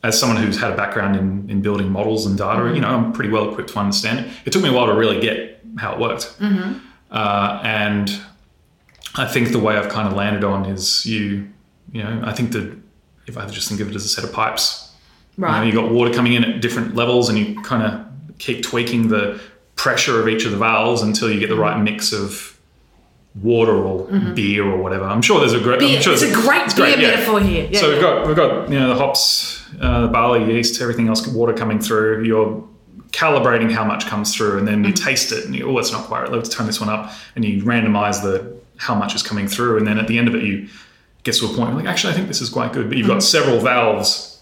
as 0.03 0.19
someone 0.19 0.37
who's 0.41 0.59
had 0.59 0.71
a 0.71 0.75
background 0.75 1.15
in, 1.15 1.49
in 1.49 1.61
building 1.61 1.91
models 1.91 2.27
and 2.27 2.37
data, 2.37 2.73
you 2.75 2.79
know, 2.79 2.89
I'm 2.89 3.11
pretty 3.11 3.31
well 3.31 3.49
equipped 3.49 3.71
to 3.71 3.79
understand 3.79 4.19
it. 4.19 4.31
It 4.45 4.53
took 4.53 4.61
me 4.61 4.69
a 4.69 4.71
while 4.71 4.85
to 4.85 4.93
really 4.93 5.19
get 5.19 5.59
how 5.79 5.93
it 5.95 5.99
worked. 5.99 6.35
Uh, 7.09 7.59
and 7.63 8.11
I 9.17 9.25
think 9.27 9.51
the 9.51 9.59
way 9.59 9.77
I've 9.77 9.89
kind 9.89 10.07
of 10.07 10.13
landed 10.13 10.43
on 10.43 10.65
is 10.65 11.05
you, 11.05 11.47
you 11.91 12.03
know, 12.03 12.21
I 12.25 12.33
think 12.33 12.51
that 12.51 12.77
if 13.27 13.37
I 13.37 13.45
just 13.47 13.69
think 13.69 13.79
of 13.81 13.89
it 13.89 13.95
as 13.95 14.05
a 14.05 14.09
set 14.09 14.23
of 14.23 14.31
pipes, 14.33 14.91
You 15.37 15.41
know, 15.43 15.47
Right. 15.49 15.65
you 15.67 15.73
got 15.73 15.91
water 15.91 16.13
coming 16.13 16.33
in 16.33 16.43
at 16.45 16.61
different 16.61 16.95
levels, 16.95 17.27
and 17.29 17.37
you 17.37 17.61
kind 17.61 17.83
of 17.83 18.01
keep 18.39 18.63
tweaking 18.63 19.07
the 19.09 19.39
pressure 19.75 20.19
of 20.21 20.27
each 20.29 20.45
of 20.45 20.51
the 20.51 20.57
valves 20.57 21.01
until 21.01 21.29
you 21.29 21.39
get 21.39 21.49
the 21.49 21.55
right 21.57 21.77
mix 21.81 22.13
of 22.13 22.57
water 23.41 23.73
or 23.75 24.07
beer 24.33 24.63
or 24.63 24.77
whatever. 24.77 25.03
I'm 25.05 25.21
sure 25.21 25.39
there's 25.39 25.53
a 25.53 25.59
great. 25.59 25.79
Mm-hmm. 25.79 25.87
Beer. 25.93 26.01
Sure 26.01 26.13
it's 26.13 26.21
a 26.21 26.31
great 26.31 26.63
it's 26.65 26.73
beer 26.73 26.87
yeah. 26.87 27.07
metaphor 27.11 27.39
here. 27.41 27.67
Yeah, 27.69 27.79
so 27.81 27.89
we've 27.91 28.01
got 28.01 28.27
we've 28.27 28.35
got 28.35 28.69
you 28.69 28.79
know 28.79 28.89
the 28.89 28.95
hops, 28.95 29.65
uh, 29.81 30.01
the 30.01 30.07
barley, 30.07 30.53
yeast, 30.53 30.81
everything 30.81 31.07
else, 31.09 31.27
water 31.27 31.53
coming 31.53 31.79
through. 31.79 32.23
You're 32.23 32.63
calibrating 33.11 33.71
how 33.71 33.83
much 33.83 34.05
comes 34.07 34.33
through, 34.35 34.57
and 34.59 34.67
then 34.67 34.83
you 34.85 34.93
Mm-hmm. 34.93 35.05
taste 35.05 35.31
it, 35.33 35.45
and 35.45 35.53
you 35.55 35.67
oh, 35.69 35.77
it's 35.79 35.91
not 35.91 36.05
quite 36.05 36.21
right. 36.23 36.31
Let's 36.31 36.49
turn 36.49 36.65
this 36.67 36.79
one 36.79 36.89
up, 36.89 37.11
and 37.35 37.43
you 37.43 37.61
randomize 37.63 38.21
the 38.21 38.55
how 38.77 38.95
much 38.95 39.15
is 39.15 39.23
coming 39.23 39.47
through, 39.47 39.77
and 39.77 39.87
then 39.87 39.97
at 39.99 40.07
the 40.07 40.17
end 40.17 40.27
of 40.27 40.35
it, 40.35 40.43
you 40.43 40.67
get 41.23 41.35
to 41.35 41.45
a 41.45 41.49
point 41.49 41.69
where 41.73 41.75
like 41.83 41.85
actually 41.85 42.13
I 42.13 42.15
think 42.15 42.27
this 42.27 42.41
is 42.41 42.49
quite 42.49 42.73
good, 42.73 42.89
but 42.89 42.97
you've 42.97 43.07
got 43.07 43.23
several 43.23 43.59
valves 43.59 44.41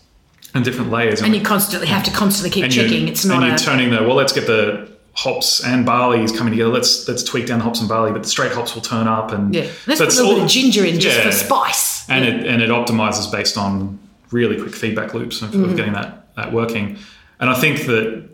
and 0.54 0.64
different 0.64 0.92
layers, 0.92 1.16
Mm-hmm. 1.20 1.26
and 1.26 1.36
you 1.36 1.42
constantly 1.42 1.88
have 1.88 2.04
to 2.04 2.12
constantly 2.12 2.50
keep 2.50 2.66
and 2.66 2.74
checking. 2.74 3.08
It's 3.08 3.26
not 3.26 3.38
and 3.38 3.46
you're 3.48 3.56
a 3.56 3.58
turning 3.58 3.90
the 3.92 4.04
well. 4.04 4.16
Let's 4.16 4.34
get 4.34 4.46
the 4.48 4.92
hops 5.16 5.64
and 5.64 5.86
barley 5.86 6.24
is 6.24 6.32
coming 6.32 6.52
together. 6.52 6.72
Let's 6.72 7.08
let's 7.08 7.24
tweak 7.24 7.46
down 7.48 7.60
the 7.60 7.66
hops 7.66 7.80
and 7.80 7.88
barley, 7.90 8.12
but 8.12 8.24
the 8.24 8.30
straight 8.30 8.52
hops 8.52 8.74
will 8.76 8.82
turn 8.82 9.08
up, 9.08 9.32
and 9.32 9.54
yeah. 9.54 9.68
Let's 9.88 10.00
so 10.00 10.06
put 10.06 10.14
a 10.14 10.18
little 10.18 10.32
bit 10.34 10.40
all- 10.40 10.46
of 10.46 10.50
ginger 10.52 10.86
in 10.86 11.00
just 11.00 11.18
yeah. 11.18 11.24
for 11.26 11.32
spice. 11.32 12.10
and 12.10 12.26
it 12.26 12.46
and 12.48 12.62
it 12.62 12.70
optimizes 12.70 13.32
based 13.32 13.58
on 13.58 14.00
really 14.32 14.60
quick 14.60 14.74
feedback 14.76 15.14
loops 15.14 15.42
of, 15.42 15.52
Mm-hmm. 15.52 15.64
of 15.66 15.76
getting 15.78 15.94
that 15.94 16.34
that 16.36 16.52
working. 16.52 16.98
And 17.40 17.50
I 17.50 17.54
think 17.56 17.86
that 17.86 18.30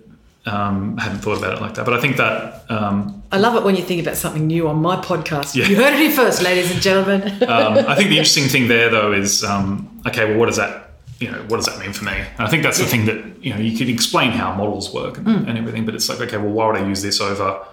um, 0.50 0.96
I 1.00 1.04
haven't 1.04 1.20
thought 1.20 1.38
about 1.38 1.54
it 1.58 1.62
like 1.62 1.74
that, 1.76 1.86
but 1.86 1.94
I 1.94 2.02
think 2.02 2.18
that 2.18 2.64
um, 2.70 3.22
I 3.32 3.38
love 3.38 3.56
it 3.56 3.64
when 3.64 3.76
you 3.76 3.84
think 3.84 4.02
about 4.02 4.18
something 4.18 4.48
new 4.48 4.68
on 4.68 4.78
my 4.82 4.96
podcast. 4.98 5.56
Yeah. 5.56 5.68
You 5.68 5.76
heard 5.76 5.94
it 5.94 6.00
here 6.00 6.12
first, 6.12 6.42
ladies 6.42 6.72
and 6.72 6.82
gentlemen. 6.82 7.22
um, 7.44 7.78
I 7.88 7.96
think 7.96 8.10
the 8.10 8.18
interesting 8.22 8.46
thing 8.50 8.68
there 8.68 8.90
though 8.90 9.14
is 9.14 9.44
um, 9.44 10.02
okay, 10.08 10.26
well, 10.30 10.40
what 10.40 10.48
does 10.48 10.58
that 10.58 10.92
you 11.20 11.30
know 11.32 11.40
what 11.50 11.58
does 11.58 11.66
that 11.66 11.80
mean 11.80 11.94
for 11.94 12.06
me? 12.06 12.14
And 12.14 12.48
I 12.48 12.50
think 12.50 12.64
that's 12.64 12.80
the 12.80 12.86
thing 12.86 13.06
that 13.06 13.18
you 13.44 13.54
know 13.54 13.60
you 13.60 13.78
can 13.78 13.90
explain 13.90 14.32
how 14.32 14.54
models 14.56 14.94
work 14.94 15.18
and, 15.18 15.28
Mm. 15.28 15.48
and 15.50 15.58
everything, 15.58 15.86
but 15.86 15.94
it's 15.96 16.10
like 16.10 16.20
okay, 16.22 16.38
well, 16.38 16.52
why 16.52 16.68
would 16.68 16.78
I 16.82 16.88
use 16.88 17.02
this 17.02 17.20
over 17.22 17.66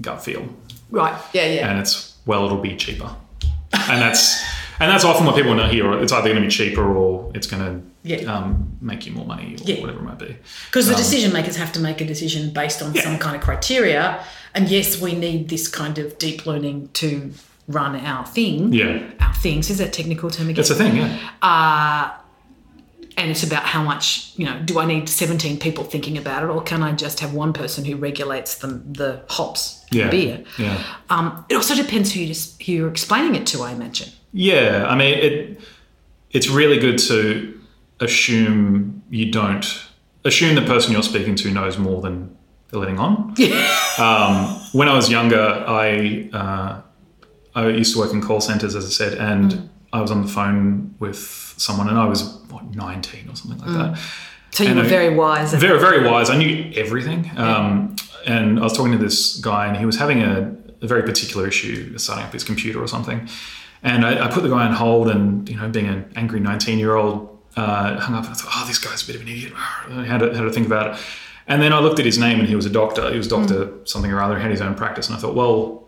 gut 0.00 0.22
feel? 0.24 0.48
right. 0.90 1.20
Yeah, 1.32 1.46
yeah. 1.46 1.70
and 1.70 1.78
it's 1.80 2.16
well 2.26 2.44
it'll 2.46 2.58
be 2.60 2.76
cheaper 2.76 3.10
and 3.90 4.00
that's 4.00 4.42
and 4.80 4.90
that's 4.90 5.04
often 5.04 5.26
what 5.26 5.34
people 5.34 5.56
don't 5.56 5.70
hear 5.70 5.92
it's 6.02 6.12
either 6.12 6.28
going 6.28 6.40
to 6.42 6.46
be 6.46 6.50
cheaper 6.50 6.84
or 6.96 7.30
it's 7.34 7.46
going 7.48 7.62
to 7.64 7.82
Yeah. 8.06 8.18
um, 8.32 8.76
make 8.82 9.06
you 9.06 9.12
more 9.12 9.24
money 9.26 9.56
or 9.56 9.64
Yeah. 9.64 9.80
whatever 9.80 10.00
it 10.00 10.04
might 10.04 10.18
be 10.18 10.36
Because 10.66 10.86
the 10.88 10.94
decision 10.94 11.32
makers 11.32 11.56
have 11.56 11.72
to 11.72 11.80
make 11.80 12.00
a 12.02 12.04
decision 12.04 12.50
based 12.52 12.82
on 12.82 12.92
Yeah. 12.94 13.02
some 13.02 13.18
kind 13.18 13.34
of 13.34 13.42
criteria. 13.42 14.20
And 14.54 14.68
yes, 14.68 15.00
we 15.00 15.14
need 15.14 15.48
this 15.48 15.66
kind 15.68 15.96
of 15.98 16.18
deep 16.18 16.44
learning 16.46 16.90
to 16.94 17.32
run 17.66 17.96
our 17.96 18.26
thing. 18.26 18.72
yeah 18.74 19.00
Our 19.20 19.32
things. 19.34 19.70
Is 19.70 19.78
that 19.78 19.92
technical 19.94 20.28
term 20.30 20.46
again? 20.48 20.56
that's 20.56 20.70
a 20.70 20.74
thing 20.74 20.96
yeah 20.96 22.10
and 23.16 23.30
it's 23.30 23.44
about 23.44 23.62
how 23.62 23.80
much, 23.82 24.32
you 24.36 24.44
know, 24.44 24.58
do 24.64 24.80
I 24.80 24.86
need 24.86 25.08
17 25.08 25.60
people 25.60 25.84
thinking 25.84 26.18
about 26.18 26.42
it 26.42 26.46
or 26.50 26.60
can 26.62 26.82
I 26.82 26.90
just 26.92 27.20
have 27.20 27.32
one 27.32 27.52
person 27.52 27.84
who 27.84 27.94
regulates 27.96 28.56
the, 28.56 28.66
the 28.92 29.22
hops 29.28 29.84
yeah 29.92 30.10
beer? 30.10 30.42
yeah 30.58 30.82
Um, 31.10 31.44
it 31.48 31.54
also 31.54 31.74
depends 31.76 32.12
who, 32.12 32.20
you 32.20 32.26
just, 32.26 32.60
who 32.64 32.72
you're 32.72 32.88
explaining 32.88 33.36
it 33.36 33.46
to, 33.48 33.62
I 33.62 33.70
imagine. 33.72 34.08
yeah 34.32 34.84
i 34.88 34.96
mean 34.96 35.14
it 35.26 35.60
it's 36.32 36.48
really 36.48 36.78
good 36.78 36.98
to 36.98 37.53
assume 38.00 39.02
you 39.10 39.30
don't 39.30 39.86
assume 40.24 40.54
the 40.54 40.62
person 40.62 40.92
you're 40.92 41.02
speaking 41.02 41.34
to 41.36 41.50
knows 41.50 41.78
more 41.78 42.00
than 42.02 42.34
they're 42.68 42.80
letting 42.80 42.98
on 42.98 43.34
um, 43.98 44.46
when 44.72 44.88
i 44.88 44.94
was 44.94 45.10
younger 45.10 45.64
i 45.68 46.28
uh, 46.32 46.80
I 47.56 47.68
used 47.68 47.92
to 47.94 48.00
work 48.00 48.12
in 48.12 48.20
call 48.20 48.40
centers, 48.40 48.74
as 48.74 48.84
I 48.84 48.88
said, 48.88 49.12
and 49.16 49.52
Mm. 49.52 49.68
I 49.92 50.00
was 50.00 50.10
on 50.10 50.22
the 50.22 50.28
phone 50.28 50.92
with 50.98 51.54
someone, 51.56 51.88
and 51.88 51.96
I 51.96 52.04
was 52.04 52.20
what 52.50 52.64
19 52.74 53.28
or 53.30 53.36
something 53.36 53.60
like 53.60 53.68
that. 53.78 53.98
So 54.50 54.64
you 54.64 54.70
And 54.70 54.80
were 54.80 54.84
I- 54.86 54.88
very 54.88 55.14
wise. 55.14 55.54
Very, 55.54 55.78
very 55.78 56.04
wise. 56.04 56.30
I 56.30 56.36
knew 56.36 56.72
everything. 56.74 57.30
Um, 57.36 57.94
and 58.26 58.58
I 58.58 58.62
was 58.64 58.72
talking 58.76 58.90
to 58.90 58.98
this 58.98 59.36
guy, 59.36 59.68
and 59.68 59.76
he 59.76 59.86
was 59.86 59.94
having 59.94 60.20
a, 60.20 60.52
a 60.82 60.86
very 60.88 61.04
particular 61.04 61.46
issue 61.46 61.96
starting 61.96 62.24
up 62.26 62.32
his 62.32 62.42
computer 62.42 62.80
or 62.82 62.88
something. 62.88 63.28
And 63.84 64.04
I, 64.04 64.24
I 64.24 64.28
put 64.32 64.42
the 64.42 64.48
guy 64.48 64.66
on 64.66 64.72
hold, 64.72 65.08
and 65.08 65.48
you 65.48 65.56
know, 65.56 65.68
being 65.68 65.86
an 65.86 66.10
angry 66.16 66.40
19 66.40 66.80
year 66.80 66.96
old, 66.96 67.33
uh, 67.56 67.98
hung 68.00 68.14
up. 68.14 68.24
And 68.24 68.32
I 68.32 68.36
thought, 68.36 68.52
oh, 68.54 68.64
this 68.66 68.78
guy's 68.78 69.02
a 69.02 69.06
bit 69.06 69.16
of 69.16 69.22
an 69.22 69.28
idiot. 69.28 69.52
I 69.56 70.04
had 70.04 70.18
to, 70.20 70.34
had 70.34 70.42
to 70.42 70.52
think 70.52 70.66
about 70.66 70.94
it. 70.94 71.00
And 71.46 71.60
then 71.60 71.72
I 71.72 71.78
looked 71.80 71.98
at 71.98 72.06
his 72.06 72.18
name, 72.18 72.38
and 72.40 72.48
he 72.48 72.56
was 72.56 72.66
a 72.66 72.70
doctor. 72.70 73.10
He 73.10 73.18
was 73.18 73.28
Doctor 73.28 73.70
something 73.84 74.10
or 74.10 74.22
other. 74.22 74.36
He 74.36 74.42
had 74.42 74.50
his 74.50 74.60
own 74.60 74.74
practice, 74.74 75.08
and 75.08 75.16
I 75.16 75.20
thought, 75.20 75.34
well. 75.34 75.80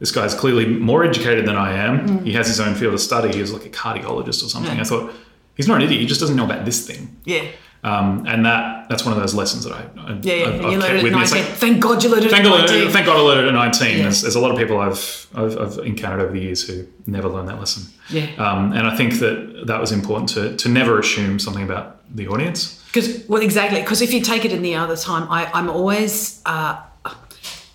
This 0.00 0.10
guy's 0.10 0.34
clearly 0.34 0.66
more 0.66 1.04
educated 1.04 1.46
than 1.46 1.54
I 1.56 1.72
am. 1.72 2.24
He 2.24 2.32
has 2.32 2.48
his 2.48 2.58
own 2.58 2.74
field 2.74 2.94
of 2.94 3.00
study. 3.00 3.32
He 3.32 3.40
was 3.40 3.52
like 3.52 3.64
a 3.64 3.70
cardiologist 3.70 4.44
or 4.44 4.48
something. 4.48 4.74
Yeah. 4.74 4.80
I 4.80 4.84
thought, 4.84 5.14
he's 5.54 5.68
not 5.68 5.76
an 5.76 5.82
idiot. 5.82 6.00
He 6.00 6.06
just 6.06 6.20
doesn't 6.20 6.34
know 6.36 6.44
about 6.44 6.64
this 6.64 6.84
thing. 6.84 7.16
yeah. 7.24 7.44
Um, 7.84 8.24
and 8.26 8.46
that 8.46 8.88
that's 8.88 9.04
one 9.04 9.12
of 9.12 9.20
those 9.20 9.34
lessons 9.34 9.64
that 9.64 9.74
I, 9.74 9.82
I 10.00 10.18
Yeah, 10.22 10.34
yeah. 10.34 10.44
I've, 10.46 10.64
I've 10.64 10.72
you 10.72 10.80
kept 10.80 11.02
with 11.02 11.12
me. 11.12 11.18
Like, 11.18 11.28
thank 11.28 11.82
God 11.82 12.02
you 12.02 12.08
learned 12.08 12.24
it 12.24 12.30
thank 12.30 12.46
at 12.46 12.50
God, 12.50 12.70
19. 12.70 12.90
thank 12.90 13.06
God 13.06 13.16
I 13.18 13.20
learned 13.20 13.46
it 13.46 13.48
at 13.48 13.54
19. 13.54 13.96
Yeah. 13.96 14.02
There's, 14.04 14.22
there's 14.22 14.34
a 14.36 14.40
lot 14.40 14.50
of 14.50 14.56
people 14.56 14.80
I've, 14.80 15.26
I've, 15.34 15.58
I've 15.58 15.78
encountered 15.86 16.22
over 16.22 16.32
the 16.32 16.40
years 16.40 16.66
who 16.66 16.86
never 17.06 17.28
learned 17.28 17.48
that 17.50 17.58
lesson. 17.58 17.92
Yeah. 18.08 18.30
Um, 18.36 18.72
and 18.72 18.86
I 18.86 18.96
think 18.96 19.18
that 19.18 19.64
that 19.66 19.80
was 19.82 19.92
important 19.92 20.30
to, 20.30 20.56
to 20.56 20.68
never 20.70 20.98
assume 20.98 21.38
something 21.38 21.62
about 21.62 22.00
the 22.16 22.26
audience. 22.26 22.82
Because 22.86 23.28
well, 23.28 23.42
exactly. 23.42 23.80
Because 23.80 24.00
if 24.00 24.14
you 24.14 24.22
take 24.22 24.46
it 24.46 24.52
in 24.52 24.62
the 24.62 24.76
other 24.76 24.96
time, 24.96 25.30
I, 25.30 25.50
I'm 25.52 25.68
always 25.68 26.40
uh, 26.46 26.80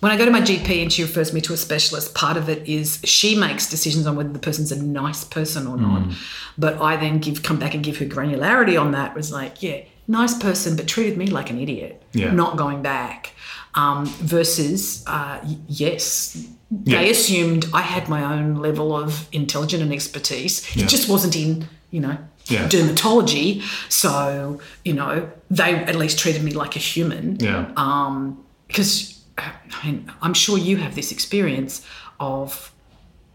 when 0.00 0.10
I 0.10 0.16
go 0.16 0.24
to 0.24 0.30
my 0.30 0.40
GP 0.40 0.82
and 0.82 0.92
she 0.92 1.02
refers 1.02 1.32
me 1.32 1.40
to 1.42 1.52
a 1.52 1.56
specialist. 1.56 2.14
Part 2.14 2.36
of 2.36 2.48
it 2.48 2.66
is 2.66 3.00
she 3.04 3.36
makes 3.36 3.68
decisions 3.68 4.06
on 4.06 4.16
whether 4.16 4.32
the 4.32 4.38
person's 4.38 4.72
a 4.72 4.82
nice 4.82 5.24
person 5.24 5.66
or 5.66 5.76
not. 5.76 6.02
Mm. 6.02 6.14
But 6.56 6.80
I 6.80 6.96
then 6.96 7.18
give 7.18 7.42
come 7.42 7.58
back 7.58 7.74
and 7.74 7.84
give 7.84 7.98
her 7.98 8.06
granularity 8.06 8.80
on 8.80 8.92
that. 8.92 9.14
Was 9.14 9.30
like, 9.30 9.62
yeah, 9.62 9.82
nice 10.10 10.34
person, 10.38 10.76
but 10.76 10.86
treated 10.88 11.16
me 11.16 11.26
like 11.26 11.50
an 11.50 11.58
idiot. 11.58 12.02
Yeah. 12.12 12.32
Not 12.32 12.56
going 12.56 12.82
back. 12.82 13.32
Um, 13.74 14.06
versus 14.06 15.04
uh, 15.06 15.38
yes. 15.68 16.36
Yeah. 16.84 16.98
They 17.00 17.10
assumed 17.10 17.66
I 17.72 17.82
had 17.82 18.08
my 18.08 18.22
own 18.34 18.56
level 18.56 18.94
of 18.96 19.28
intelligence 19.32 19.82
and 19.82 19.92
expertise. 19.92 20.54
Yeah. 20.76 20.84
It 20.84 20.88
just 20.88 21.08
wasn't 21.08 21.36
in, 21.36 21.68
you 21.90 22.00
know, 22.00 22.16
Yeah. 22.46 22.68
dermatology. 22.68 23.62
So, 23.88 24.60
you 24.84 24.94
know, 24.94 25.30
they 25.50 25.74
at 25.90 25.94
least 25.94 26.18
treated 26.18 26.42
me 26.42 26.52
like 26.52 26.74
a 26.76 26.80
human. 26.80 27.36
Yeah. 27.38 27.70
Um, 27.76 28.44
because 28.66 29.20
I 29.38 29.86
mean, 29.86 30.10
I'm 30.20 30.34
sure 30.34 30.58
you 30.58 30.76
have 30.78 30.94
this 30.94 31.12
experience 31.12 31.86
of, 32.18 32.72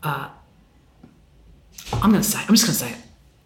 uh, 0.03 0.27
I'm 1.93 2.09
going 2.11 2.21
to 2.21 2.29
say, 2.29 2.39
I'm 2.39 2.55
just 2.55 2.65
going 2.65 2.77
to 2.77 2.83
say 2.85 2.91
it. 2.91 2.97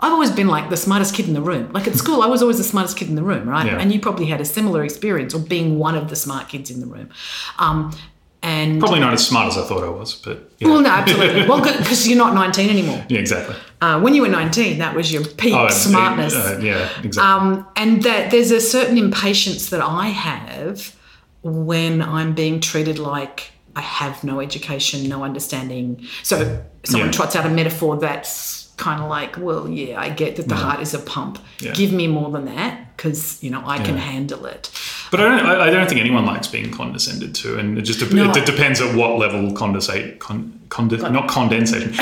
I've 0.02 0.14
always 0.14 0.32
been 0.32 0.48
like 0.48 0.70
the 0.70 0.78
smartest 0.78 1.14
kid 1.14 1.28
in 1.28 1.34
the 1.34 1.42
room. 1.42 1.72
Like 1.74 1.88
at 1.88 1.96
school, 2.04 2.22
I 2.22 2.28
was 2.28 2.42
always 2.42 2.58
the 2.58 2.64
smartest 2.64 2.98
kid 2.98 3.10
in 3.10 3.16
the 3.16 3.24
room, 3.24 3.48
right? 3.50 3.66
Yeah. 3.66 3.80
And 3.80 3.92
you 3.94 4.00
probably 4.00 4.28
had 4.28 4.40
a 4.42 4.46
similar 4.46 4.84
experience 4.84 5.34
or 5.34 5.40
being 5.40 5.78
one 5.80 5.96
of 5.96 6.10
the 6.10 6.16
smart 6.16 6.48
kids 6.50 6.72
in 6.72 6.80
the 6.80 6.88
room. 6.88 7.10
Um, 7.58 7.94
and 8.42 8.80
Probably 8.80 9.02
not 9.02 9.12
as 9.12 9.28
smart 9.28 9.48
as 9.50 9.58
I 9.58 9.64
thought 9.68 9.84
I 9.84 9.90
was, 9.90 10.16
but 10.16 10.50
yeah. 10.60 10.70
well, 10.70 10.80
no, 10.82 10.90
absolutely. 10.90 11.46
well, 11.50 11.62
because 11.78 12.08
you're 12.08 12.18
not 12.18 12.34
19 12.34 12.70
anymore. 12.70 13.06
yeah, 13.10 13.20
exactly. 13.20 13.54
Uh, 13.82 14.00
when 14.00 14.16
you 14.16 14.22
were 14.22 14.30
19, 14.30 14.80
that 14.80 14.96
was 14.96 15.12
your 15.12 15.26
peak 15.26 15.54
Oh, 15.54 15.68
smartness. 15.70 16.34
uh, 16.34 16.58
yeah, 16.64 16.88
exactly. 17.04 17.22
Um, 17.22 17.68
and 17.76 18.02
that 18.04 18.32
there's 18.32 18.52
a 18.52 18.62
certain 18.62 18.98
impatience 18.98 19.70
that 19.72 19.82
I 19.82 20.08
have 20.08 20.96
when 21.44 22.02
I'm 22.02 22.34
being 22.34 22.62
treated 22.62 22.98
like 22.98 23.52
I 23.76 23.82
have 23.82 24.24
no 24.24 24.40
education, 24.40 25.08
no 25.10 25.24
understanding. 25.24 26.06
So 26.24 26.64
someone 26.86 27.08
Yeah. 27.10 27.12
trots 27.12 27.36
out 27.36 27.46
a 27.46 27.50
metaphor 27.50 27.98
that's 27.98 28.59
kind 28.80 29.02
of 29.04 29.10
like, 29.10 29.38
well, 29.38 29.68
yeah, 29.70 30.00
I 30.00 30.10
get 30.10 30.38
that 30.38 30.48
the 30.48 30.56
heart 30.56 30.80
is 30.80 30.94
a 30.94 31.00
pump. 31.00 31.38
Yeah. 31.60 31.74
Give 31.74 31.92
me 31.92 32.08
more 32.08 32.32
than 32.32 32.46
that 32.46 32.96
because 32.96 33.38
you 33.44 33.50
know 33.52 33.62
I 33.66 33.78
can 33.78 33.98
handle 33.98 34.46
it. 34.46 34.72
But 35.12 35.20
I 35.22 35.24
don't, 35.24 35.46
I 35.46 35.70
don't 35.72 35.88
think 35.90 36.00
anyone 36.02 36.26
likes 36.26 36.48
being 36.48 36.72
condescended 36.72 37.34
to, 37.42 37.58
and 37.60 37.78
it 37.78 37.82
just 37.82 38.00
No. 38.14 38.32
it, 38.32 38.46
depends 38.46 38.80
at 38.80 38.96
what 38.96 39.18
level 39.18 39.52
condensate, 39.54 40.20
con, 40.20 40.60
conde- 40.70 41.02
not 41.02 41.28
condensation, 41.28 41.94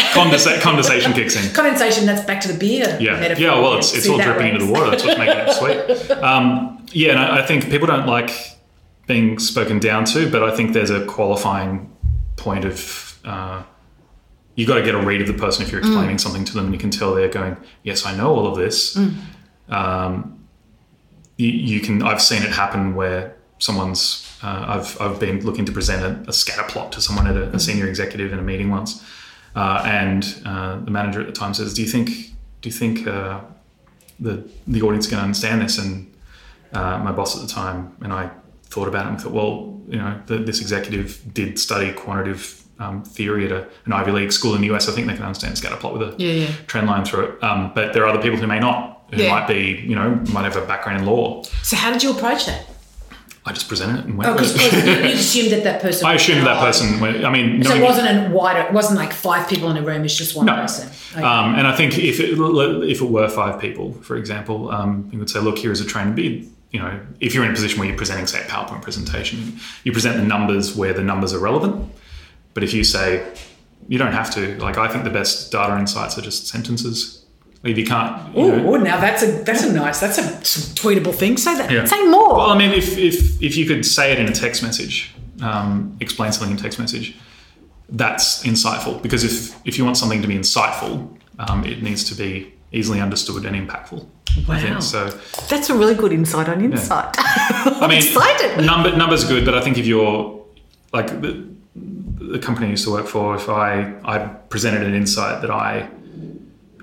condensation 0.62 1.14
kicks 1.14 1.36
in. 1.36 1.54
Condensation. 1.62 2.06
That's 2.06 2.26
back 2.26 2.42
to 2.42 2.52
the 2.52 2.58
beer 2.60 2.98
Yeah, 3.00 3.20
metaphor. 3.20 3.44
yeah. 3.44 3.60
Well, 3.62 3.78
it's, 3.78 3.94
it's 3.94 4.08
all 4.10 4.18
dripping 4.20 4.48
into 4.54 4.66
the 4.66 4.72
water. 4.72 4.92
That's 4.92 5.06
what's 5.06 5.18
making 5.18 5.38
it 5.38 5.54
sweet. 5.54 6.12
Um, 6.22 6.86
yeah, 6.92 7.12
and 7.12 7.20
I, 7.20 7.40
I 7.40 7.46
think 7.46 7.70
people 7.70 7.88
don't 7.88 8.08
like 8.08 8.32
being 9.08 9.40
spoken 9.40 9.80
down 9.80 10.04
to, 10.06 10.30
but 10.30 10.44
I 10.44 10.56
think 10.56 10.74
there's 10.74 10.90
a 10.92 11.06
qualifying 11.06 11.90
point 12.36 12.66
of 12.66 13.18
uh, 13.24 13.64
you 14.58 14.66
got 14.68 14.76
to 14.76 14.84
get 14.84 14.94
a 14.96 15.02
read 15.02 15.22
of 15.22 15.28
the 15.28 15.34
person 15.46 15.64
if 15.64 15.72
you're 15.72 15.82
Mm. 15.82 15.86
explaining 15.88 16.18
something 16.18 16.44
to 16.50 16.54
them, 16.54 16.66
and 16.66 16.74
you 16.74 16.80
can 16.80 16.92
tell 16.92 17.16
they're 17.16 17.30
going, 17.42 17.56
"Yes, 17.84 18.06
I 18.06 18.12
know 18.20 18.30
all 18.36 18.48
of 18.52 18.56
this." 18.58 18.98
Mm. 18.98 19.14
Um, 19.70 20.40
you, 21.38 21.50
you 21.50 21.80
can. 21.80 22.02
I've 22.04 22.22
seen 22.22 22.42
it 22.44 22.52
happen 22.52 22.96
where 22.96 23.36
someone's. 23.60 24.24
Uh, 24.44 24.66
I've 24.76 25.00
I've 25.02 25.20
been 25.20 25.44
looking 25.46 25.66
to 25.66 25.72
present 25.72 26.02
a, 26.04 26.30
a 26.30 26.34
scatter 26.34 26.64
plot 26.64 26.92
to 26.94 27.02
someone 27.02 27.28
at 27.28 27.36
a, 27.38 27.56
a 27.56 27.60
senior 27.60 27.88
executive 27.88 28.34
in 28.34 28.40
a 28.40 28.42
meeting 28.52 28.70
once, 28.70 29.04
uh, 29.56 29.82
and 29.86 30.24
uh, 30.46 30.80
the 30.80 30.92
manager 30.92 31.22
at 31.22 31.28
the 31.28 31.34
time 31.34 31.54
says, 31.54 31.74
"Do 31.74 31.82
you 31.82 31.88
think 31.88 32.08
do 32.62 32.70
you 32.70 32.74
think 32.74 33.08
uh, 33.08 33.40
the 34.20 34.44
the 34.68 34.82
audience 34.82 35.08
can 35.08 35.20
understand 35.20 35.62
this?" 35.62 35.78
And 35.78 36.12
uh, 36.74 36.98
my 37.00 37.12
boss 37.12 37.36
at 37.36 37.42
the 37.48 37.54
time 37.54 37.96
and 38.02 38.12
I 38.14 38.30
thought 38.66 38.88
about 38.88 39.06
it 39.06 39.10
and 39.10 39.22
thought, 39.22 39.32
well, 39.32 39.80
you 39.88 39.98
know, 39.98 40.20
the, 40.26 40.40
this 40.40 40.60
executive 40.60 41.22
did 41.34 41.58
study 41.58 41.94
quantitative 41.94 42.62
um, 42.80 43.04
theory 43.04 43.46
at 43.46 43.52
a, 43.52 43.68
an 43.86 43.94
Ivy 43.94 44.12
League 44.12 44.32
school 44.32 44.56
in 44.56 44.62
the 44.62 44.72
US. 44.74 44.88
I 44.88 44.92
think 44.92 45.08
they 45.08 45.14
can 45.16 45.24
understand 45.24 45.58
scatter 45.58 45.76
plot 45.78 45.94
with 45.94 46.02
a 46.04 46.16
Yeah, 46.18 46.32
yeah. 46.32 46.48
trend 46.68 46.88
line 46.88 47.06
through 47.06 47.26
it. 47.26 47.44
Um, 47.44 47.72
but 47.74 47.94
there 47.94 48.04
are 48.04 48.08
other 48.10 48.22
people 48.22 48.38
who 48.38 48.48
may 48.48 48.60
not. 48.60 48.94
who 49.14 49.24
Yeah. 49.24 49.30
might 49.32 49.48
be, 49.48 49.82
you 49.88 49.96
know, 49.96 50.22
might 50.34 50.44
have 50.44 50.58
a 50.58 50.66
background 50.66 51.00
in 51.00 51.06
law. 51.08 51.42
So 51.64 51.78
how 51.78 51.92
did 51.94 52.04
you 52.04 52.12
approach 52.12 52.46
that? 52.46 52.68
I 53.46 53.54
just 53.54 53.70
presented 53.70 54.00
it 54.00 54.06
and 54.08 54.18
went 54.18 54.30
Oh, 54.30 54.34
because 54.34 54.54
you 54.76 54.92
assumed 55.18 55.52
that 55.54 55.64
that 55.64 55.82
person. 55.82 56.06
I 56.12 56.16
assumed 56.16 56.46
that 56.46 56.60
person. 56.60 57.00
Went, 57.00 57.24
I 57.24 57.30
mean, 57.32 57.64
So 57.64 57.74
it 57.74 57.82
wasn't 57.82 58.10
a 58.10 58.30
wider. 58.30 58.60
It 58.68 58.74
wasn't 58.74 59.00
like 59.00 59.14
five 59.14 59.48
people 59.48 59.72
in 59.72 59.78
a 59.78 59.82
room. 59.82 60.04
It's 60.04 60.14
just 60.18 60.36
one 60.36 60.48
No. 60.48 60.56
person. 60.56 60.90
Okay. 61.14 61.24
Um, 61.26 61.56
and 61.56 61.66
I 61.66 61.74
think 61.74 61.98
if 61.98 62.20
it, 62.20 62.32
if 62.38 63.02
it 63.02 63.06
were 63.10 63.30
five 63.30 63.62
people, 63.62 63.94
for 64.02 64.18
example, 64.18 64.70
um, 64.72 65.08
you 65.14 65.20
would 65.20 65.30
say, 65.30 65.40
look, 65.40 65.58
here 65.58 65.72
is 65.72 65.80
a 65.80 65.86
trained 65.86 66.18
bid. 66.18 66.46
You 66.72 66.82
know, 66.82 67.00
if 67.22 67.34
you're 67.34 67.46
in 67.46 67.52
a 67.52 67.54
position 67.54 67.80
where 67.80 67.88
you're 67.88 67.98
presenting, 67.98 68.28
say, 68.28 68.42
a 68.42 68.44
PowerPoint 68.44 68.82
presentation, 68.82 69.58
you 69.86 69.94
present 69.94 70.18
the 70.18 70.24
numbers 70.24 70.76
where 70.76 70.92
the 70.92 71.02
numbers 71.02 71.34
are 71.34 71.40
relevant. 71.40 71.90
But 72.58 72.64
if 72.64 72.74
you 72.74 72.84
say, 72.84 73.24
you 73.88 74.00
don't 74.00 74.14
have 74.14 74.34
to, 74.34 74.58
like, 74.58 74.80
I 74.80 74.88
think 74.88 75.04
the 75.04 75.12
best 75.12 75.52
data 75.52 75.78
insights 75.78 76.18
are 76.18 76.24
just 76.24 76.48
sentences. 76.48 77.24
If 77.64 77.78
you 77.78 77.86
can't, 77.86 78.36
you 78.36 78.46
Oh, 78.46 78.78
now 78.78 79.00
that's 79.00 79.22
a 79.22 79.28
that's 79.44 79.62
a 79.62 79.72
nice 79.72 80.00
that's 80.00 80.18
a 80.18 80.24
tweetable 80.82 81.14
thing. 81.14 81.38
Say 81.38 81.54
that. 81.56 81.70
Yeah. 81.70 81.86
Say 81.86 82.04
more. 82.08 82.34
Well, 82.36 82.50
I 82.50 82.58
mean, 82.58 82.72
if, 82.72 82.98
if, 82.98 83.40
if 83.44 83.56
you 83.58 83.68
could 83.68 83.86
say 83.86 84.12
it 84.12 84.18
in 84.18 84.26
a 84.26 84.32
text 84.32 84.64
message, 84.64 85.14
um, 85.44 85.96
explain 86.00 86.32
something 86.32 86.58
in 86.58 86.58
text 86.58 86.80
message, 86.80 87.16
that's 87.90 88.44
insightful. 88.44 89.04
Because 89.04 89.24
if, 89.24 89.56
if 89.68 89.78
you 89.78 89.86
want 89.86 89.98
something 89.98 90.24
to 90.24 90.28
be 90.28 90.36
insightful, 90.36 91.16
um, 91.38 91.64
it 91.64 91.84
needs 91.84 92.04
to 92.06 92.16
be 92.16 92.56
easily 92.72 93.00
understood 93.00 93.46
and 93.46 93.56
impactful. 93.56 94.04
Wow. 94.48 94.80
so. 94.80 95.10
that's 95.48 95.70
a 95.70 95.76
really 95.76 95.94
good 95.94 96.12
insight 96.12 96.50
on 96.50 96.64
insight. 96.64 97.14
I 97.20 97.82
I'm 97.84 97.90
mean, 97.90 98.00
excited. 98.00 98.66
number 98.66 98.98
numbers 98.98 99.26
good, 99.26 99.46
but 99.46 99.54
I 99.54 99.62
think 99.62 99.78
if 99.78 99.86
you're 99.86 100.44
like 100.92 101.22
the, 101.22 101.56
the 102.32 102.40
company 102.40 102.68
I 102.68 102.70
used 102.72 102.86
to 102.86 102.92
work 102.92 103.08
for, 103.08 103.36
if 103.36 103.48
I 103.50 103.94
I 104.06 104.18
presented 104.50 104.84
an 104.84 104.94
insight 104.94 105.42
that 105.42 105.52
I 105.52 105.90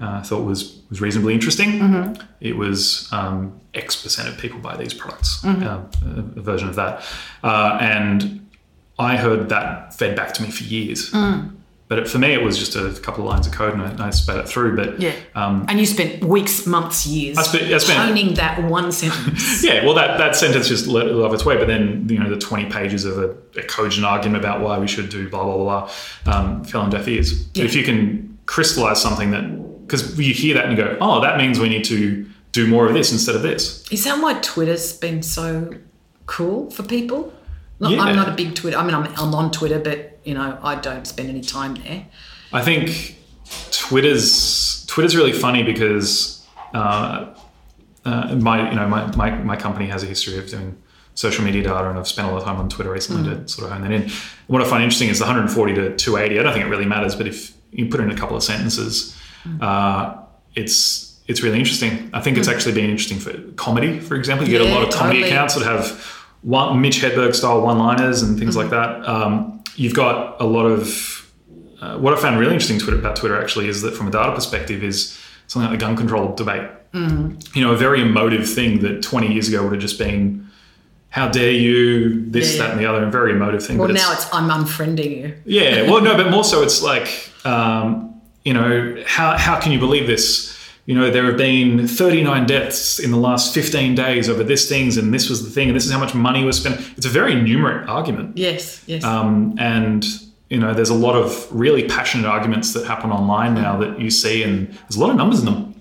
uh, 0.00 0.22
thought 0.22 0.44
was 0.44 0.82
was 0.90 1.00
reasonably 1.00 1.34
interesting, 1.34 1.70
Mm-hmm. 1.80 2.22
it 2.40 2.56
was 2.56 3.08
um, 3.12 3.60
X 3.74 4.02
percent 4.02 4.28
of 4.28 4.38
people 4.38 4.58
buy 4.60 4.76
these 4.76 4.94
products, 4.94 5.40
Mm-hmm. 5.42 5.62
uh, 5.66 6.40
a, 6.40 6.42
version 6.42 6.68
of 6.68 6.76
that, 6.76 7.02
uh, 7.42 7.78
and 7.80 8.48
I 8.98 9.16
heard 9.16 9.48
that 9.48 9.94
fed 9.94 10.14
back 10.16 10.32
to 10.34 10.42
me 10.42 10.50
for 10.50 10.64
years. 10.64 11.10
Mm. 11.10 11.50
But 11.86 11.98
it, 11.98 12.08
for 12.08 12.18
me, 12.18 12.32
it 12.32 12.42
was 12.42 12.58
just 12.58 12.76
a 12.76 12.98
couple 13.02 13.22
of 13.24 13.30
lines 13.30 13.46
of 13.46 13.52
code, 13.52 13.74
and 13.74 13.82
I, 14.00 14.06
I 14.06 14.10
spat 14.10 14.38
it 14.38 14.48
through. 14.48 14.74
But 14.74 15.00
Yeah. 15.00 15.12
um, 15.34 15.66
and 15.68 15.78
you 15.78 15.84
spent 15.84 16.24
weeks, 16.24 16.66
months, 16.66 17.06
years 17.06 17.36
I 17.36 17.42
spent- 17.42 17.72
I 17.72 17.78
spent- 17.78 17.98
honing 17.98 18.34
that 18.34 18.64
one 18.64 18.90
sentence. 18.90 19.62
Yeah, 19.64 19.84
well, 19.84 19.94
that, 19.94 20.16
that 20.18 20.34
sentence 20.34 20.66
just 20.68 20.86
let 20.86 21.06
it 21.06 21.12
off 21.12 21.34
its 21.34 21.44
way, 21.44 21.56
but 21.58 21.66
then 21.68 22.06
you 22.08 22.18
know 22.18 22.30
the 22.30 22.38
twenty 22.38 22.64
pages 22.70 23.04
of 23.04 23.18
a, 23.18 23.36
a 23.58 23.62
cogent 23.64 24.06
argument 24.06 24.42
about 24.42 24.60
why 24.62 24.78
we 24.78 24.88
should 24.88 25.10
do 25.10 25.28
blah 25.28 25.44
blah 25.44 25.56
blah, 25.56 25.90
blah 26.24 26.34
um, 26.34 26.64
fell 26.64 26.80
on 26.80 26.90
deaf 26.90 27.06
ears. 27.06 27.46
Yeah. 27.54 27.64
if 27.64 27.74
you 27.74 27.84
can 27.84 28.38
crystallize 28.46 29.00
something 29.00 29.30
that 29.32 29.82
because 29.86 30.18
you 30.18 30.32
hear 30.32 30.54
that 30.54 30.64
and 30.66 30.78
you 30.78 30.82
go, 30.82 30.96
oh, 31.02 31.20
that 31.20 31.36
means 31.36 31.60
we 31.60 31.68
need 31.68 31.84
to 31.84 32.26
do 32.52 32.66
more 32.66 32.86
of 32.86 32.94
this 32.94 33.12
instead 33.12 33.34
of 33.36 33.42
this. 33.42 33.84
Is 33.92 34.04
that 34.04 34.22
why 34.22 34.34
Twitter's 34.40 34.94
been 34.94 35.22
so 35.22 35.74
cool 36.24 36.70
for 36.70 36.82
people? 36.82 37.32
Look, 37.78 37.92
Yeah. 37.92 38.00
I'm 38.00 38.16
not 38.16 38.28
a 38.28 38.32
big 38.32 38.54
Twitter. 38.54 38.78
I 38.78 38.84
mean, 38.86 38.94
I'm, 38.94 39.06
I'm 39.18 39.34
on 39.34 39.50
Twitter, 39.50 39.78
but 39.78 40.13
you 40.24 40.34
know, 40.34 40.58
I 40.62 40.74
don't 40.76 41.06
spend 41.06 41.28
any 41.28 41.40
time 41.40 41.74
there. 41.74 42.06
I 42.52 42.62
think 42.62 43.16
Twitter's 43.70 44.86
Twitter's 44.86 45.16
really 45.16 45.32
funny 45.32 45.62
because 45.62 46.46
uh, 46.72 47.34
uh, 48.04 48.36
my 48.36 48.70
you 48.70 48.76
know 48.76 48.88
my, 48.88 49.14
my 49.16 49.30
my 49.30 49.56
company 49.56 49.86
has 49.86 50.02
a 50.02 50.06
history 50.06 50.38
of 50.38 50.48
doing 50.48 50.76
social 51.14 51.44
media 51.44 51.62
data, 51.62 51.88
and 51.88 51.98
I've 51.98 52.08
spent 52.08 52.28
a 52.28 52.30
lot 52.30 52.38
of 52.38 52.44
time 52.44 52.56
on 52.56 52.68
Twitter 52.68 52.90
recently 52.90 53.22
to 53.30 53.48
sort 53.48 53.66
of 53.66 53.72
hone 53.72 53.82
that 53.82 53.92
in. 53.92 54.10
What 54.46 54.62
I 54.62 54.64
find 54.64 54.82
interesting 54.82 55.08
is 55.08 55.18
the 55.18 55.24
140 55.24 55.74
to 55.74 55.96
280. 55.96 56.38
I 56.38 56.42
don't 56.42 56.52
think 56.52 56.64
it 56.64 56.68
really 56.68 56.86
matters, 56.86 57.14
but 57.14 57.26
if 57.26 57.52
you 57.70 57.86
put 57.86 58.00
in 58.00 58.10
a 58.10 58.16
couple 58.16 58.36
of 58.36 58.42
sentences, 58.42 59.16
uh, 59.60 60.16
it's 60.54 61.20
it's 61.26 61.42
really 61.42 61.58
interesting. 61.58 62.10
I 62.12 62.20
think 62.20 62.36
it's 62.36 62.48
actually 62.48 62.74
been 62.74 62.90
interesting 62.90 63.18
for 63.18 63.32
comedy, 63.52 64.00
for 64.00 64.14
example. 64.14 64.46
You 64.46 64.58
get 64.58 64.66
a 64.66 64.72
lot 64.72 64.86
of 64.86 64.92
comedy 64.92 65.20
totally. 65.20 65.32
accounts 65.32 65.54
that 65.54 65.64
have 65.64 65.90
one 66.42 66.80
Mitch 66.80 67.00
Hedberg 67.00 67.34
style 67.34 67.62
one-liners 67.62 68.22
and 68.22 68.38
things 68.38 68.56
like 68.56 68.70
that. 68.70 69.08
Um, 69.08 69.53
you've 69.76 69.94
got 69.94 70.40
a 70.40 70.44
lot 70.44 70.66
of 70.66 71.30
uh, 71.80 71.98
what 71.98 72.14
I 72.14 72.20
found 72.20 72.38
really 72.38 72.52
interesting 72.54 72.78
Twitter, 72.78 72.98
about 72.98 73.16
Twitter 73.16 73.40
actually 73.40 73.68
is 73.68 73.82
that 73.82 73.94
from 73.94 74.08
a 74.08 74.10
data 74.10 74.32
perspective 74.34 74.82
is 74.82 75.18
something 75.48 75.70
like 75.70 75.78
the 75.78 75.84
gun 75.84 75.96
control 75.96 76.34
debate. 76.34 76.70
You 76.94 77.36
know, 77.56 77.72
a 77.72 77.76
very 77.76 78.00
emotive 78.02 78.48
thing 78.48 78.78
that 78.82 79.02
20 79.02 79.32
years 79.32 79.48
ago 79.48 79.64
would 79.64 79.72
have 79.72 79.80
just 79.80 79.98
been, 79.98 80.48
how 81.10 81.28
dare 81.28 81.50
you, 81.50 82.24
this, 82.30 82.54
Yeah. 82.56 82.62
that, 82.62 82.70
and 82.70 82.80
the 82.80 82.86
other, 82.86 83.04
a 83.04 83.10
very 83.10 83.32
emotive 83.32 83.66
thing. 83.66 83.78
Well, 83.78 83.88
but 83.88 83.94
now 83.94 84.12
it's 84.12 84.32
I'm 84.32 84.48
unfriending 84.48 85.16
you. 85.20 85.34
yeah, 85.44 85.90
well, 85.90 86.00
no, 86.00 86.16
but 86.16 86.30
more 86.30 86.44
so, 86.44 86.62
it's 86.62 86.82
like, 86.84 87.30
um, 87.44 88.20
you 88.44 88.54
know, 88.54 89.02
how, 89.06 89.36
how 89.36 89.58
can 89.58 89.72
you 89.72 89.80
believe 89.80 90.06
this? 90.06 90.53
You 90.86 90.94
know, 90.94 91.10
there 91.10 91.24
have 91.24 91.38
been 91.38 91.86
39 91.88 92.46
deaths 92.46 92.98
in 92.98 93.10
the 93.10 93.16
last 93.16 93.54
15 93.54 93.94
days 93.94 94.28
over 94.28 94.44
this 94.44 94.68
things, 94.68 94.96
and 94.98 95.14
this 95.14 95.30
was 95.30 95.42
the 95.42 95.50
thing, 95.50 95.68
and 95.68 95.76
this 95.76 95.86
is 95.86 95.92
how 95.92 95.98
much 95.98 96.14
money 96.14 96.44
was 96.44 96.58
spent. 96.58 96.78
It's 96.96 97.06
a 97.06 97.10
very 97.10 97.32
numerate 97.34 97.88
argument. 97.88 98.36
Yes, 98.36 98.82
yes. 98.86 99.02
Um, 99.02 99.54
and, 99.58 100.04
you 100.50 100.58
know, 100.58 100.74
there's 100.74 100.90
a 100.90 100.94
lot 100.94 101.16
of 101.16 101.48
really 101.50 101.88
passionate 101.88 102.26
arguments 102.26 102.74
that 102.74 102.86
happen 102.86 103.10
online 103.10 103.54
now 103.54 103.78
that 103.78 103.98
you 103.98 104.10
see, 104.10 104.42
and 104.42 104.68
there's 104.72 104.96
a 104.96 105.00
lot 105.00 105.08
of 105.10 105.16
numbers 105.16 105.40
in 105.40 105.46
them. 105.46 105.74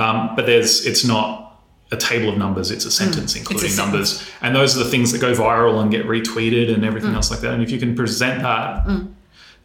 Um, 0.00 0.34
but 0.34 0.46
there's, 0.46 0.86
it's 0.86 1.04
not 1.04 1.60
a 1.92 1.96
table 1.96 2.30
of 2.30 2.38
numbers, 2.38 2.70
it's 2.70 2.86
a 2.86 2.90
sentence 2.90 3.36
including 3.36 3.68
sentence. 3.68 3.92
numbers. 3.92 4.30
And 4.40 4.56
those 4.56 4.74
are 4.74 4.82
the 4.82 4.90
things 4.90 5.12
that 5.12 5.20
go 5.20 5.34
viral 5.34 5.80
and 5.82 5.90
get 5.90 6.06
retweeted 6.06 6.72
and 6.74 6.84
everything 6.84 7.14
else 7.14 7.30
like 7.30 7.40
that. 7.40 7.52
And 7.52 7.62
if 7.62 7.70
you 7.70 7.78
can 7.78 7.94
present 7.94 8.42
that, 8.42 8.86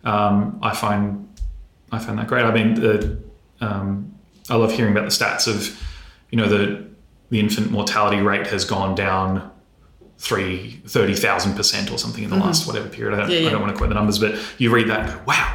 um, 0.04 0.60
I 0.62 0.76
find 0.76 1.28
I 1.92 2.00
find 2.00 2.20
that 2.20 2.28
great. 2.28 2.44
I 2.44 2.52
mean, 2.54 2.74
the, 2.76 3.18
um, 3.62 4.13
I 4.50 4.56
love 4.56 4.72
hearing 4.72 4.92
about 4.92 5.06
the 5.06 5.12
stats 5.12 5.48
of, 5.48 5.82
you 6.32 6.38
know, 6.38 6.48
the 6.48 6.86
the 7.30 7.40
infant 7.40 7.72
mortality 7.72 8.22
rate 8.22 8.48
has 8.48 8.64
gone 8.66 8.96
down 8.96 9.52
three 10.18 10.82
thirty 10.88 11.14
thousand 11.14 11.56
percent 11.56 11.92
or 11.92 11.98
something 11.98 12.24
in 12.24 12.30
the 12.30 12.38
last 12.38 12.66
whatever 12.68 12.90
period. 12.90 13.14
I 13.14 13.22
don't, 13.22 13.30
Mm-hmm. 13.30 13.44
Yeah, 13.44 13.50
I 13.50 13.52
don't 13.52 13.62
want 13.62 13.74
to 13.74 13.78
quote 13.78 13.90
the 13.90 13.96
numbers, 13.96 14.20
but 14.20 14.36
you 14.58 14.72
read 14.74 14.88
that 14.90 15.02
and 15.02 15.10
go, 15.20 15.24
wow. 15.28 15.54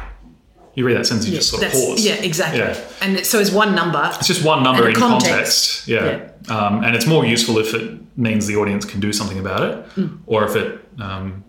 You 0.75 0.85
read 0.87 0.97
that 0.97 1.05
sentence, 1.05 1.27
you 1.29 1.35
just 1.35 1.51
sort 1.51 1.61
of 1.63 1.71
pause. 1.71 2.03
yeah, 2.03 2.15
exactly. 2.15 2.59
Yeah. 2.59 2.79
And 3.01 3.23
so 3.23 3.37
it's 3.39 3.51
one 3.51 3.75
number. 3.75 4.09
It's 4.15 4.25
just 4.27 4.43
one 4.43 4.63
number 4.63 4.89
in 4.89 4.95
context. 4.95 5.85
context. 5.85 5.87
Yeah. 5.87 6.29
Um, 6.49 6.83
and 6.83 6.95
it's 6.95 7.05
more 7.05 7.23
useful 7.25 7.59
if 7.59 7.75
it 7.75 7.99
means 8.17 8.47
the 8.47 8.55
audience 8.55 8.83
can 8.83 8.99
do 8.99 9.13
something 9.13 9.37
about 9.37 9.61
it, 9.69 9.85
Mm. 9.95 10.17
or 10.25 10.45
if 10.45 10.55
it, 10.55 10.83
um, 10.99 11.43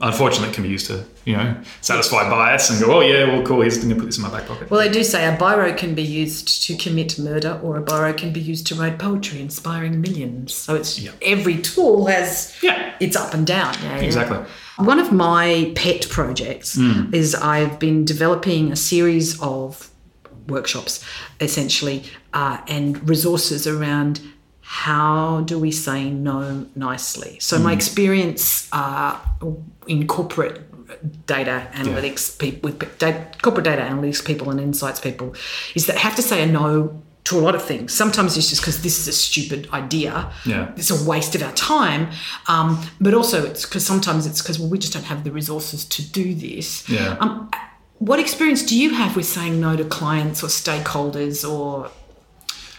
unfortunately, 0.00 0.48
it 0.50 0.54
can 0.54 0.62
be 0.64 0.70
used 0.70 0.86
to, 0.86 1.04
you 1.24 1.36
know, 1.36 1.56
satisfy 1.80 2.28
bias 2.30 2.70
and 2.70 2.80
go, 2.80 2.98
oh, 2.98 3.00
yeah, 3.00 3.24
well, 3.26 3.42
cool, 3.44 3.60
he's 3.62 3.76
going 3.78 3.90
to 3.90 3.94
put 3.96 4.06
this 4.06 4.16
in 4.16 4.22
my 4.22 4.30
back 4.30 4.46
pocket. 4.46 4.70
Well, 4.70 4.80
they 4.80 4.88
do 4.90 5.02
say 5.04 5.26
a 5.26 5.36
biro 5.36 5.76
can 5.76 5.94
be 5.94 6.02
used 6.02 6.62
to 6.66 6.76
commit 6.76 7.18
murder, 7.18 7.58
or 7.62 7.76
a 7.78 7.82
biro 7.82 8.16
can 8.16 8.32
be 8.32 8.40
used 8.40 8.66
to 8.68 8.74
write 8.76 8.98
poetry, 8.98 9.40
inspiring 9.40 10.00
millions. 10.00 10.54
So 10.54 10.74
it's 10.76 10.98
Yeah. 10.98 11.10
every 11.22 11.58
tool 11.58 12.06
has 12.06 12.52
Yeah. 12.62 12.92
it's 13.00 13.16
up 13.16 13.34
and 13.34 13.46
down. 13.46 13.74
Yeah, 13.82 13.96
yeah. 13.96 14.02
Exactly. 14.02 14.38
One 14.76 15.00
of 15.00 15.10
my 15.12 15.72
pet 15.74 16.08
projects 16.08 16.76
Hmm. 16.76 17.12
is 17.12 17.34
I've 17.34 17.78
been 17.80 18.04
developing 18.04 18.70
a 18.70 18.76
series 18.76 19.38
of 19.40 19.88
workshops, 20.46 21.04
essentially, 21.40 22.04
uh, 22.32 22.58
and 22.68 23.06
resources 23.08 23.66
around 23.66 24.20
how 24.70 25.40
do 25.46 25.58
we 25.58 25.70
say 25.72 26.10
no 26.10 26.66
nicely. 26.76 27.38
So 27.40 27.56
Hmm. 27.56 27.64
my 27.64 27.72
experience 27.72 28.68
uh, 28.70 29.16
in 29.86 30.06
corporate 30.06 30.58
data 31.26 31.66
analytics 31.72 32.38
people 32.38 32.60
with 32.70 32.98
data, 32.98 33.26
corporate 33.40 33.64
data 33.64 33.80
analytics 33.82 34.22
people 34.22 34.50
and 34.50 34.60
insights 34.60 35.00
people 35.00 35.34
is 35.74 35.86
that 35.86 35.96
have 35.96 36.14
to 36.16 36.22
say 36.22 36.42
a 36.42 36.46
no 36.46 37.00
to 37.24 37.38
a 37.38 37.42
lot 37.46 37.54
of 37.54 37.62
things. 37.62 37.94
Sometimes 37.94 38.36
it's 38.36 38.50
just 38.50 38.60
because 38.60 38.82
this 38.82 38.98
is 39.00 39.08
a 39.08 39.12
stupid 39.12 39.68
idea. 39.72 40.30
Yeah. 40.44 40.70
It's 40.76 40.90
a 40.90 41.08
waste 41.10 41.34
of 41.34 41.42
our 41.42 41.52
time. 41.52 42.10
Um, 42.46 42.68
but 43.00 43.14
also 43.14 43.44
it's 43.46 43.64
because 43.64 43.86
sometimes 43.86 44.26
it's 44.26 44.42
because 44.42 44.58
well, 44.58 44.68
we 44.68 44.78
just 44.78 44.92
don't 44.92 45.04
have 45.06 45.24
the 45.24 45.32
resources 45.32 45.84
to 45.86 46.02
do 46.02 46.34
this. 46.34 46.86
Yeah. 46.88 47.16
Um, 47.20 47.50
what 48.00 48.18
experience 48.20 48.62
do 48.62 48.78
you 48.78 48.90
have 49.00 49.16
with 49.16 49.26
saying 49.26 49.58
no 49.60 49.76
to 49.76 49.84
clients 49.84 50.42
or 50.44 50.48
stakeholders 50.48 51.48
or 51.48 51.90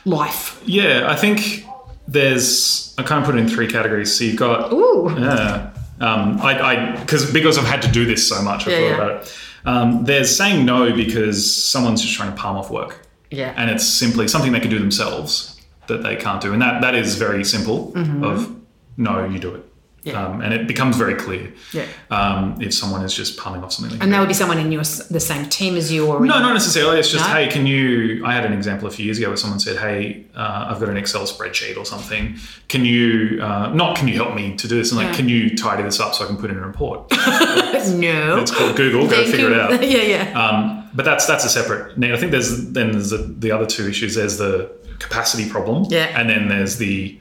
life? 0.06 0.62
Yeah, 0.65 1.12
I 1.13 1.15
think 1.15 1.65
there's, 2.13 2.93
I 2.98 3.04
kind 3.04 3.19
of 3.22 3.26
put 3.26 3.36
it 3.36 3.39
in 3.39 3.48
three 3.50 3.67
categories. 3.67 4.13
So 4.17 4.24
you've 4.24 4.36
got, 4.36 4.72
Ooh. 4.74 5.13
yeah, 5.17 5.72
um, 6.00 6.39
I, 6.41 6.60
I, 6.60 7.00
because 7.00 7.32
because 7.32 7.58
I've 7.58 7.65
had 7.67 7.82
to 7.84 7.91
do 7.91 8.06
this 8.06 8.28
so 8.28 8.41
much, 8.41 8.67
I 8.67 8.72
Yeah, 8.72 8.78
thought 8.78 8.84
yeah. 8.88 8.95
about 8.95 9.22
it. 9.24 9.38
Um, 9.65 10.06
there's 10.06 10.36
saying 10.36 10.65
no 10.65 10.93
because 10.95 11.38
someone's 11.54 12.02
just 12.02 12.13
trying 12.15 12.32
to 12.34 12.38
palm 12.41 12.58
off 12.58 12.72
work. 12.72 13.06
Yeah. 13.32 13.54
and 13.58 13.69
it's 13.69 13.86
simply 13.86 14.28
something 14.28 14.52
they 14.54 14.60
can 14.60 14.72
do 14.72 14.80
themselves 14.80 15.62
that 15.86 16.02
they 16.02 16.15
can't 16.15 16.41
do, 16.41 16.52
and 16.52 16.62
that 16.63 16.82
that 16.82 16.95
is 16.95 17.15
very 17.15 17.43
simple. 17.43 17.93
Of 18.26 18.56
no, 18.98 19.26
you 19.26 19.38
do 19.39 19.54
it, 19.54 19.62
Mm-hmm. 19.62 19.68
Yeah. 20.10 20.26
um, 20.26 20.41
and 20.41 20.54
it 20.54 20.67
becomes 20.67 20.95
very 20.98 21.15
clear 21.15 21.52
Yeah. 21.74 21.86
um, 22.12 22.62
if 22.62 22.74
someone 22.74 23.04
is 23.04 23.13
just 23.13 23.38
palming 23.38 23.63
off 23.63 23.72
something. 23.74 23.93
Can 23.98 24.02
And 24.04 24.13
that 24.13 24.19
would 24.19 24.28
be 24.28 24.34
someone 24.34 24.58
in 24.60 24.72
your 24.72 24.84
the 24.84 25.19
same 25.19 25.45
team 25.50 25.76
as 25.78 25.91
you 25.91 26.06
or 26.08 26.19
No, 26.26 26.39
not 26.39 26.54
necessarily. 26.54 27.00
It's 27.00 27.12
just, 27.12 27.28
No? 27.28 27.34
hey, 27.36 27.48
can 27.48 27.65
you? 27.65 28.24
I 28.26 28.34
had 28.34 28.45
an 28.45 28.54
example 28.54 28.88
a 28.88 28.91
few 28.91 29.06
years 29.06 29.17
ago 29.17 29.28
where 29.30 29.38
someone 29.38 29.60
said, 29.60 29.78
hey, 29.78 30.26
uh, 30.36 30.67
I've 30.69 30.80
got 30.80 30.89
an 30.89 30.98
Excel 30.98 31.24
spreadsheet 31.24 31.78
or 31.78 31.86
something. 31.86 32.36
Can 32.67 32.86
you, 32.86 33.39
uh, 33.41 33.72
not 33.74 33.95
can 33.98 34.08
you 34.08 34.15
help 34.15 34.36
me 34.36 34.56
to 34.58 34.67
do 34.67 34.76
this? 34.78 34.91
And 34.91 34.98
like, 35.00 35.10
Yeah. 35.10 35.15
can 35.15 35.30
you 35.30 35.56
tidy 35.56 35.84
this 35.84 36.00
up 36.00 36.13
so 36.15 36.24
I 36.24 36.28
can 36.28 36.38
put 36.38 36.50
in 36.52 36.58
a 36.58 36.65
report? 36.65 37.12
no. 37.12 38.38
It's 38.41 38.52
called 38.52 38.76
Google. 38.76 39.08
Go 39.08 39.15
Thank 39.15 39.28
figure 39.32 39.50
you. 39.50 39.56
it 39.56 39.60
out. 39.60 39.84
yeah, 39.95 40.02
yeah. 40.04 40.39
Um, 40.41 40.89
but 40.93 41.06
that's 41.06 41.26
that's 41.28 41.45
a 41.45 41.50
separate 41.50 41.98
need. 41.98 42.13
I 42.13 42.17
think 42.17 42.32
there's 42.32 42.72
then 42.72 42.91
there's 42.93 43.12
the, 43.12 43.17
the 43.17 43.52
other 43.52 43.65
two 43.65 43.88
issues. 43.88 44.15
There's 44.15 44.38
the 44.38 44.72
capacity 44.98 45.48
problem, 45.50 45.86
Yeah. 45.89 46.19
and 46.19 46.30
then 46.30 46.48
there's 46.50 46.78
the 46.78 47.17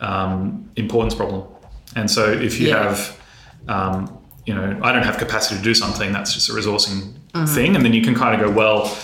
um, 0.00 0.68
importance 0.76 1.14
problem. 1.14 1.44
And 1.96 2.10
so 2.10 2.30
if 2.30 2.60
you 2.60 2.68
Yeah. 2.68 2.82
have, 2.84 3.16
um, 3.68 4.18
you 4.46 4.54
know, 4.54 4.78
I 4.82 4.92
don't 4.92 5.04
have 5.04 5.18
capacity 5.18 5.56
to 5.56 5.62
do 5.62 5.74
something, 5.74 6.12
that's 6.12 6.32
just 6.34 6.48
a 6.48 6.52
resourcing 6.52 7.12
Mm-hmm. 7.34 7.44
thing, 7.54 7.76
and 7.76 7.84
then 7.84 7.92
you 7.92 8.02
can 8.02 8.14
kind 8.14 8.34
of 8.40 8.46
go, 8.46 8.50
well, 8.50 8.96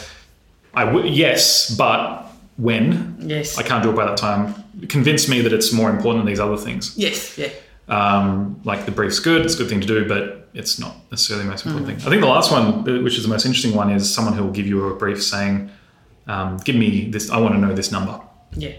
I 0.74 0.84
w- 0.86 1.06
yes, 1.06 1.74
but 1.76 2.26
when 2.56 3.16
Yes. 3.20 3.58
I 3.58 3.62
can't 3.62 3.82
do 3.82 3.90
it 3.90 3.96
by 3.96 4.06
that 4.06 4.16
time, 4.16 4.54
convince 4.88 5.28
me 5.28 5.42
that 5.42 5.52
it's 5.52 5.72
more 5.72 5.90
important 5.90 6.24
than 6.24 6.32
these 6.32 6.40
other 6.40 6.56
things. 6.56 6.94
Yes. 6.96 7.36
Yeah. 7.36 7.48
Um, 7.88 8.56
like 8.64 8.86
the 8.86 8.90
brief's 8.92 9.18
good, 9.20 9.44
it's 9.44 9.54
a 9.54 9.58
good 9.58 9.68
thing 9.68 9.80
to 9.82 9.86
do, 9.86 10.08
but 10.08 10.48
it's 10.54 10.78
not 10.78 10.96
necessarily 11.10 11.44
the 11.44 11.50
most 11.50 11.66
important 11.66 11.86
Mm. 11.86 11.98
thing. 11.98 12.06
I 12.06 12.10
think 12.10 12.22
the 12.22 12.28
last 12.28 12.50
one, 12.50 12.66
uh, 12.88 13.02
which 13.02 13.16
is 13.18 13.22
the 13.24 13.28
most 13.28 13.44
interesting 13.44 13.74
one, 13.74 13.90
is 13.90 14.12
someone 14.12 14.34
who 14.34 14.42
will 14.44 14.52
give 14.52 14.66
you 14.66 14.86
a 14.88 14.94
brief 14.94 15.22
saying, 15.22 15.68
um, 16.26 16.56
"Give 16.64 16.76
me 16.76 17.08
this. 17.10 17.28
I 17.30 17.36
want 17.36 17.54
to 17.54 17.60
know 17.60 17.74
this 17.74 17.92
number." 17.92 18.18
Yeah. 18.56 18.70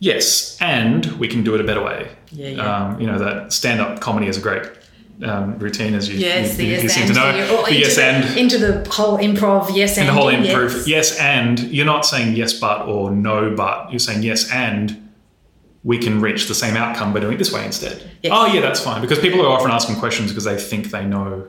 Yes, 0.00 0.58
and 0.60 1.06
we 1.18 1.28
can 1.28 1.42
do 1.44 1.54
it 1.54 1.60
a 1.60 1.64
better 1.64 1.82
way. 1.82 2.10
Yeah, 2.30 2.48
yeah. 2.48 2.76
Um, 2.88 3.00
you 3.00 3.06
know 3.06 3.18
that 3.18 3.52
stand-up 3.52 4.00
comedy 4.00 4.26
is 4.26 4.36
a 4.36 4.40
great 4.40 4.62
um, 5.22 5.56
routine, 5.58 5.94
as 5.94 6.08
you, 6.08 6.16
Yes. 6.18 6.58
you, 6.58 6.64
you- 6.66 6.72
yes 6.72 6.82
you 6.82 6.88
seem 6.88 7.06
to 7.06 7.12
know. 7.14 7.32
the- 7.32 7.62
the 7.70 7.74
yes 7.78 7.96
into 7.96 8.02
and. 8.28 8.38
into 8.38 8.58
the 8.58 8.90
whole 8.90 9.18
improv. 9.18 9.74
Yes 9.74 9.96
and. 9.96 10.08
the 10.08 10.12
whole 10.12 10.30
yes. 10.32 10.86
yes 10.88 11.18
and 11.20 11.60
you're 11.60 11.86
not 11.86 12.04
saying 12.04 12.34
yes 12.36 12.52
but 12.52 12.82
or 12.88 13.10
no 13.12 13.54
but 13.54 13.90
you're 13.90 14.00
saying 14.00 14.22
yes 14.22 14.50
and 14.50 15.00
we 15.84 15.98
can 15.98 16.20
reach 16.20 16.48
the 16.48 16.54
same 16.54 16.76
outcome 16.76 17.12
by 17.12 17.20
doing 17.20 17.34
it 17.34 17.38
this 17.38 17.52
way 17.52 17.64
instead 17.64 18.02
Yes. 18.22 18.32
oh 18.34 18.46
yeah 18.52 18.60
that's 18.60 18.80
fine 18.80 19.00
because 19.02 19.18
people 19.20 19.40
are 19.42 19.48
often 19.56 19.70
asking 19.70 19.96
questions 19.96 20.30
because 20.30 20.44
they 20.44 20.56
think 20.58 20.90
they 20.90 21.04
know 21.04 21.46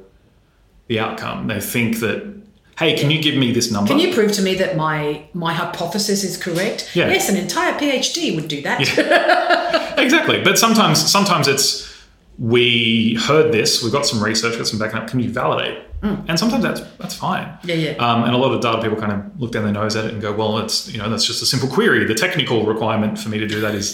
the 0.87 0.99
outcome 0.99 1.47
they 1.47 1.59
think 1.61 1.99
that 2.01 2.35
hey 2.77 2.95
can 2.97 3.09
you 3.11 3.21
give 3.21 3.35
me 3.35 3.51
this 3.51 3.71
number 3.71 3.87
Can 3.89 3.99
you 3.99 4.13
prove 4.13 4.31
to 4.33 4.41
me 4.41 4.55
that 4.55 4.75
my 4.75 5.23
my 5.33 5.53
hypothesis 5.53 6.23
is 6.23 6.37
correct? 6.37 6.95
Yeah. 6.95 7.09
Yes, 7.09 7.29
an 7.29 7.37
entire 7.37 7.73
PhD 7.79 8.35
would 8.35 8.47
do 8.47 8.61
that. 8.63 8.79
exactly 9.97 10.43
but 10.43 10.57
sometimes 10.59 10.99
sometimes 11.11 11.47
it's 11.47 11.93
we 12.37 13.15
heard 13.27 13.51
this 13.53 13.81
we've 13.81 13.93
got 13.93 14.05
some 14.05 14.21
research 14.21 14.57
got 14.57 14.67
some 14.67 14.77
backing 14.79 14.97
up 14.99 15.07
can 15.07 15.19
you 15.21 15.29
validate 15.29 15.79
and 16.27 16.37
sometimes 16.37 16.63
that's 16.63 16.81
that's 16.99 17.15
fine 17.15 17.45
Mm. 17.63 17.67
Yeah, 17.69 17.75
yeah. 17.75 17.91
um, 18.05 18.23
and 18.25 18.35
a 18.35 18.37
lot 18.37 18.51
of 18.53 18.61
data 18.61 18.79
people 18.81 18.97
kind 18.97 19.11
of 19.13 19.39
look 19.41 19.51
down 19.53 19.63
their 19.63 19.73
nose 19.73 19.95
at 19.95 20.05
it 20.05 20.13
and 20.13 20.21
go 20.21 20.31
well 20.33 20.59
it's 20.59 20.91
you 20.91 20.99
know 20.99 21.09
that's 21.09 21.25
just 21.25 21.41
a 21.41 21.45
simple 21.47 21.67
query 21.69 22.05
the 22.05 22.13
technical 22.13 22.65
requirement 22.65 23.17
for 23.17 23.29
me 23.29 23.37
to 23.39 23.47
do 23.47 23.59
that 23.61 23.73
is 23.73 23.87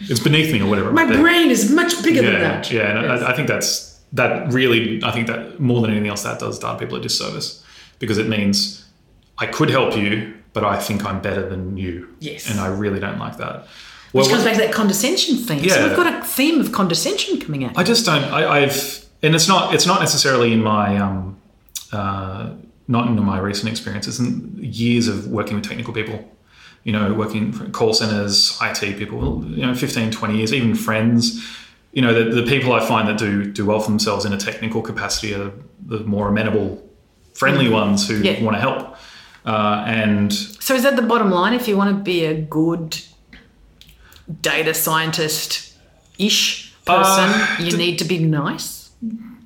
it's 0.00 0.18
beneath 0.20 0.52
me 0.52 0.60
or 0.60 0.66
whatever 0.68 0.90
My 0.92 1.06
brain 1.06 1.50
is 1.50 1.70
much 1.70 2.02
bigger 2.02 2.22
yeah 2.22 2.30
than 2.32 2.40
that. 2.40 2.70
yeah 2.72 2.98
and 2.98 3.02
Yes. 3.06 3.22
I, 3.22 3.30
I 3.32 3.36
think 3.36 3.46
that's 3.48 4.00
that 4.14 4.52
really 4.52 5.00
i 5.04 5.12
think 5.12 5.26
that 5.28 5.60
more 5.60 5.80
than 5.82 5.90
anything 5.90 6.08
else 6.08 6.22
that 6.24 6.38
does 6.40 6.58
data 6.58 6.78
people 6.78 6.96
a 6.96 7.00
disservice 7.00 7.62
because 7.98 8.18
it 8.18 8.28
means 8.28 8.84
i 9.38 9.46
could 9.46 9.70
help 9.70 9.96
you 9.96 10.34
but 10.52 10.64
i 10.64 10.78
think 10.78 11.04
i'm 11.04 11.20
better 11.20 11.48
than 11.48 11.76
you 11.76 12.08
Yes. 12.20 12.50
and 12.50 12.58
i 12.60 12.66
really 12.66 13.00
don't 13.00 13.18
like 13.18 13.36
that 13.38 13.66
Which 14.12 14.28
comes 14.28 14.44
back 14.44 14.54
to 14.54 14.60
that 14.60 14.72
condescension 14.72 15.36
theme. 15.36 15.60
So 15.68 15.76
Yeah. 15.76 15.86
we've 15.88 15.96
got 15.96 16.06
a 16.14 16.24
theme 16.24 16.60
of 16.60 16.72
condescension 16.72 17.38
coming 17.40 17.64
out. 17.64 17.72
I 17.76 17.82
just 17.82 18.06
don't. 18.06 18.24
I, 18.24 18.62
I've, 18.62 19.04
and 19.22 19.34
it's 19.34 19.46
not. 19.48 19.74
It's 19.74 19.84
not 19.86 20.00
necessarily 20.00 20.52
in 20.56 20.62
my, 20.62 20.96
um, 20.96 21.36
uh, 21.92 22.50
not 22.88 23.08
in 23.08 23.22
my 23.22 23.38
recent 23.38 23.68
experiences. 23.68 24.18
And 24.18 24.58
years 24.64 25.06
of 25.08 25.26
working 25.28 25.54
with 25.56 25.66
technical 25.68 25.92
people. 25.92 26.18
You 26.84 26.92
know, 26.92 27.12
working 27.12 27.52
for 27.52 27.68
call 27.70 27.92
centers, 27.92 28.56
IT 28.62 28.96
people. 28.96 29.44
You 29.44 29.66
know, 29.66 29.74
15, 29.74 30.10
20 30.12 30.36
years, 30.38 30.52
even 30.54 30.74
friends. 30.74 31.44
You 31.92 32.00
know, 32.02 32.14
the, 32.14 32.40
the 32.42 32.46
people 32.48 32.72
I 32.72 32.80
find 32.86 33.06
that 33.08 33.18
do 33.18 33.44
do 33.52 33.66
well 33.66 33.80
for 33.80 33.90
themselves 33.90 34.24
in 34.24 34.32
a 34.32 34.38
technical 34.38 34.80
capacity 34.82 35.34
are 35.34 35.50
the 35.84 35.98
more 36.04 36.28
amenable, 36.28 36.82
friendly 37.38 37.68
ones 37.68 38.08
who 38.08 38.14
Mm. 38.20 38.24
Yeah. 38.24 38.44
want 38.44 38.56
to 38.56 38.60
help. 38.60 38.80
Uh, 39.46 39.84
and 40.02 40.32
So 40.66 40.74
is 40.74 40.82
that 40.82 40.96
the 40.96 41.02
bottom 41.12 41.30
line? 41.30 41.54
If 41.54 41.68
you 41.68 41.76
want 41.76 41.90
to 41.96 42.02
be 42.02 42.24
a 42.24 42.34
good 42.34 42.96
data 44.42 44.74
scientist 44.74 45.74
ish 46.18 46.72
person, 46.84 47.30
Uh, 47.30 47.46
you 47.60 47.76
need 47.76 47.98
to 47.98 48.04
be 48.04 48.18
nice. 48.18 48.90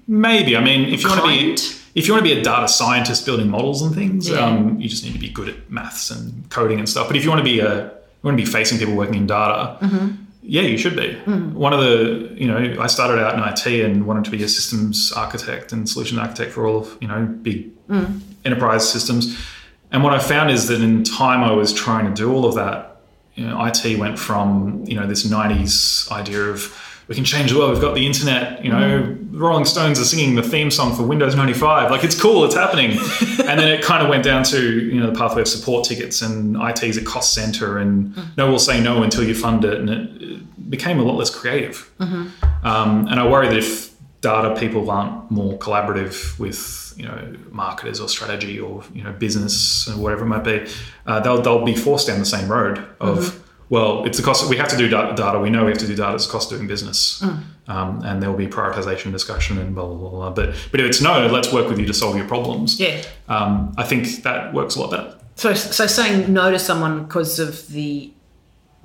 Maybe. 0.07 0.57
I 0.57 0.61
mean, 0.69 0.81
if 0.95 1.03
you 1.03 1.09
want 1.09 1.21
to 1.23 1.29
be 1.29 1.57
if 1.95 2.07
you 2.07 2.13
want 2.15 2.25
to 2.25 2.35
be 2.35 2.41
a 2.41 2.43
data 2.43 2.69
scientist 2.69 3.27
building 3.27 3.51
models 3.51 3.83
and 3.83 3.93
things, 3.95 4.29
Yeah. 4.29 4.47
um, 4.47 4.81
you 4.81 4.89
just 4.89 5.03
need 5.05 5.13
to 5.13 5.19
be 5.19 5.29
good 5.29 5.49
at 5.49 5.57
maths 5.69 6.11
and 6.11 6.49
coding 6.49 6.79
and 6.79 6.89
stuff. 6.89 7.09
But 7.09 7.17
if 7.17 7.25
you 7.25 7.31
want 7.31 7.41
to 7.45 7.51
be 7.55 7.59
a 7.61 7.73
you 7.85 8.25
want 8.29 8.37
to 8.39 8.43
be 8.45 8.51
facing 8.59 8.79
people 8.79 8.95
working 8.95 9.17
in 9.23 9.27
data, 9.27 9.77
Mm-hmm. 9.83 10.07
Yeah, 10.51 10.63
you 10.63 10.79
should 10.79 10.97
be. 10.97 11.15
Mm. 11.27 11.53
One 11.53 11.73
of 11.73 11.81
the 11.81 12.35
you 12.35 12.49
know 12.49 12.83
I 12.83 12.89
started 12.89 13.23
out 13.23 13.35
in 13.35 13.41
IT 13.41 13.85
and 13.85 14.07
wanted 14.07 14.25
to 14.25 14.31
be 14.31 14.43
a 14.43 14.49
systems 14.49 15.13
architect 15.13 15.73
and 15.73 15.89
solution 15.89 16.19
architect 16.19 16.53
for 16.53 16.67
all 16.67 16.79
of 16.79 16.99
you 17.01 17.09
know 17.09 17.25
big 17.25 17.71
Mm. 17.91 18.21
enterprise 18.45 18.89
systems. 18.89 19.37
And 19.91 20.05
what 20.05 20.13
I 20.13 20.21
found 20.21 20.51
is 20.51 20.69
that 20.69 20.81
in 20.81 21.03
time 21.03 21.43
I 21.43 21.51
was 21.51 21.73
trying 21.73 22.07
to 22.07 22.15
do 22.15 22.33
all 22.33 22.45
of 22.45 22.55
that, 22.55 23.01
you 23.35 23.45
know, 23.45 23.65
IT 23.65 23.99
went 23.99 24.17
from 24.19 24.85
you 24.87 24.95
know 24.95 25.07
this 25.07 25.27
'90s 25.27 26.11
idea 26.13 26.43
of 26.45 26.77
we 27.09 27.17
can 27.17 27.25
change 27.25 27.51
the 27.51 27.59
world. 27.59 27.73
We've 27.73 27.83
got 27.83 27.97
the 27.97 28.07
internet. 28.07 28.65
You 28.65 28.71
know, 28.71 29.03
mm. 29.03 29.33
the 29.33 29.39
Rolling 29.39 29.65
Stones 29.65 29.99
are 29.99 30.05
singing 30.05 30.37
the 30.37 30.45
theme 30.45 30.71
song 30.71 30.95
for 30.95 31.03
Windows 31.03 31.35
95. 31.35 31.91
Like 31.91 32.05
it's 32.05 32.21
cool, 32.21 32.45
it's 32.45 32.55
happening. 32.55 32.93
and 33.49 33.59
then 33.59 33.69
it 33.69 33.83
kind 33.83 34.03
of 34.05 34.09
went 34.09 34.23
down 34.23 34.45
to 34.45 34.61
you 34.61 35.01
know 35.01 35.11
the 35.11 35.19
pathway 35.19 35.43
of 35.43 35.49
support 35.49 35.85
tickets 35.85 36.23
and 36.23 36.57
IT 36.63 36.85
is 36.85 36.97
a 36.97 37.05
cost 37.05 37.35
center, 37.35 37.79
and 37.79 38.15
mm. 38.15 38.25
no 38.37 38.49
will 38.51 38.61
say 38.61 38.81
no 38.81 39.03
until 39.03 39.25
you 39.25 39.35
fund 39.35 39.65
it, 39.65 39.81
and 39.81 39.91
it 39.91 40.21
became 40.71 40.99
a 40.99 41.03
lot 41.03 41.17
less 41.17 41.31
creative. 41.31 41.91
Um, 42.01 43.07
and 43.11 43.21
I 43.21 43.29
worry 43.29 43.49
that 43.49 43.59
if 43.59 43.91
data 44.23 44.59
people 44.59 44.91
aren't 44.91 45.31
more 45.31 45.59
collaborative 45.59 46.39
with 46.39 46.95
you 46.97 47.07
know 47.07 47.35
marketers 47.51 48.01
or 48.01 48.09
strategy 48.09 48.59
or 48.61 48.83
you 48.95 49.03
know 49.03 49.13
business 49.13 49.89
or 49.89 49.97
whatever 49.99 50.23
it 50.25 50.29
might 50.29 50.45
be, 50.45 50.67
uh, 51.07 51.21
they'll 51.21 51.43
they'll 51.43 51.65
be 51.65 51.75
forced 51.75 52.07
down 52.07 52.19
the 52.19 52.25
same 52.25 52.49
road 52.51 52.85
of 53.01 53.45
well, 53.71 54.05
it's 54.05 54.19
the 54.19 54.25
cost. 54.25 54.49
We 54.51 54.57
have 54.57 54.69
to 54.69 54.77
do 54.77 54.89
da- 54.89 55.13
data. 55.13 55.39
We 55.39 55.49
know 55.49 55.65
we 55.65 55.71
have 55.71 55.79
to 55.79 55.87
do 55.87 55.95
data. 55.95 56.17
It's 56.17 56.27
the 56.27 56.33
cost 56.33 56.51
of 56.51 56.59
doing 56.59 56.67
business, 56.67 57.23
um, 57.69 58.03
and 58.05 58.21
there 58.21 58.29
will 58.29 58.37
be 58.37 58.49
prioritization 58.49 59.13
discussion 59.13 59.59
and 59.59 59.77
blah 59.77 59.87
blah 59.87 59.97
blah. 59.97 60.11
blah. 60.11 60.31
But 60.31 60.57
but 60.73 60.81
if 60.81 60.87
it's 60.87 61.01
no, 61.01 61.29
let's 61.29 61.53
work 61.53 61.69
with 61.69 61.79
you 61.79 61.87
to 61.87 61.95
solve 61.95 62.17
your 62.17 62.27
problems. 62.27 62.81
Yeah. 62.81 63.01
Um, 63.29 63.73
I 63.79 63.85
think 63.85 64.25
that 64.25 64.53
works 64.53 64.75
a 64.75 64.81
lot 64.81 64.91
better. 64.91 65.17
So, 65.37 65.55
so 65.55 65.87
saying 65.87 66.33
no 66.33 66.51
to 66.51 66.59
someone 66.59 67.05
because 67.05 67.39
of 67.39 67.69
the 67.69 68.13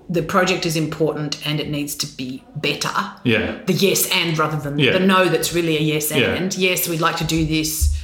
the 0.07 0.21
project 0.21 0.65
is 0.65 0.75
important 0.75 1.45
and 1.47 1.59
it 1.59 1.69
needs 1.69 1.95
to 1.95 2.05
be 2.15 2.43
better. 2.55 2.89
Yeah. 3.23 3.57
The 3.65 3.73
yes 3.73 4.07
and 4.11 4.37
rather 4.37 4.57
than 4.57 4.77
Yeah. 4.77 4.91
the 4.91 4.99
no 4.99 5.25
that's 5.29 5.53
really 5.53 5.77
a 5.77 5.81
yes 5.81 6.11
Yeah. 6.11 6.35
and. 6.35 6.55
Yes, 6.55 6.87
we'd 6.87 7.01
like 7.01 7.17
to 7.17 7.23
do 7.23 7.45
this. 7.45 7.95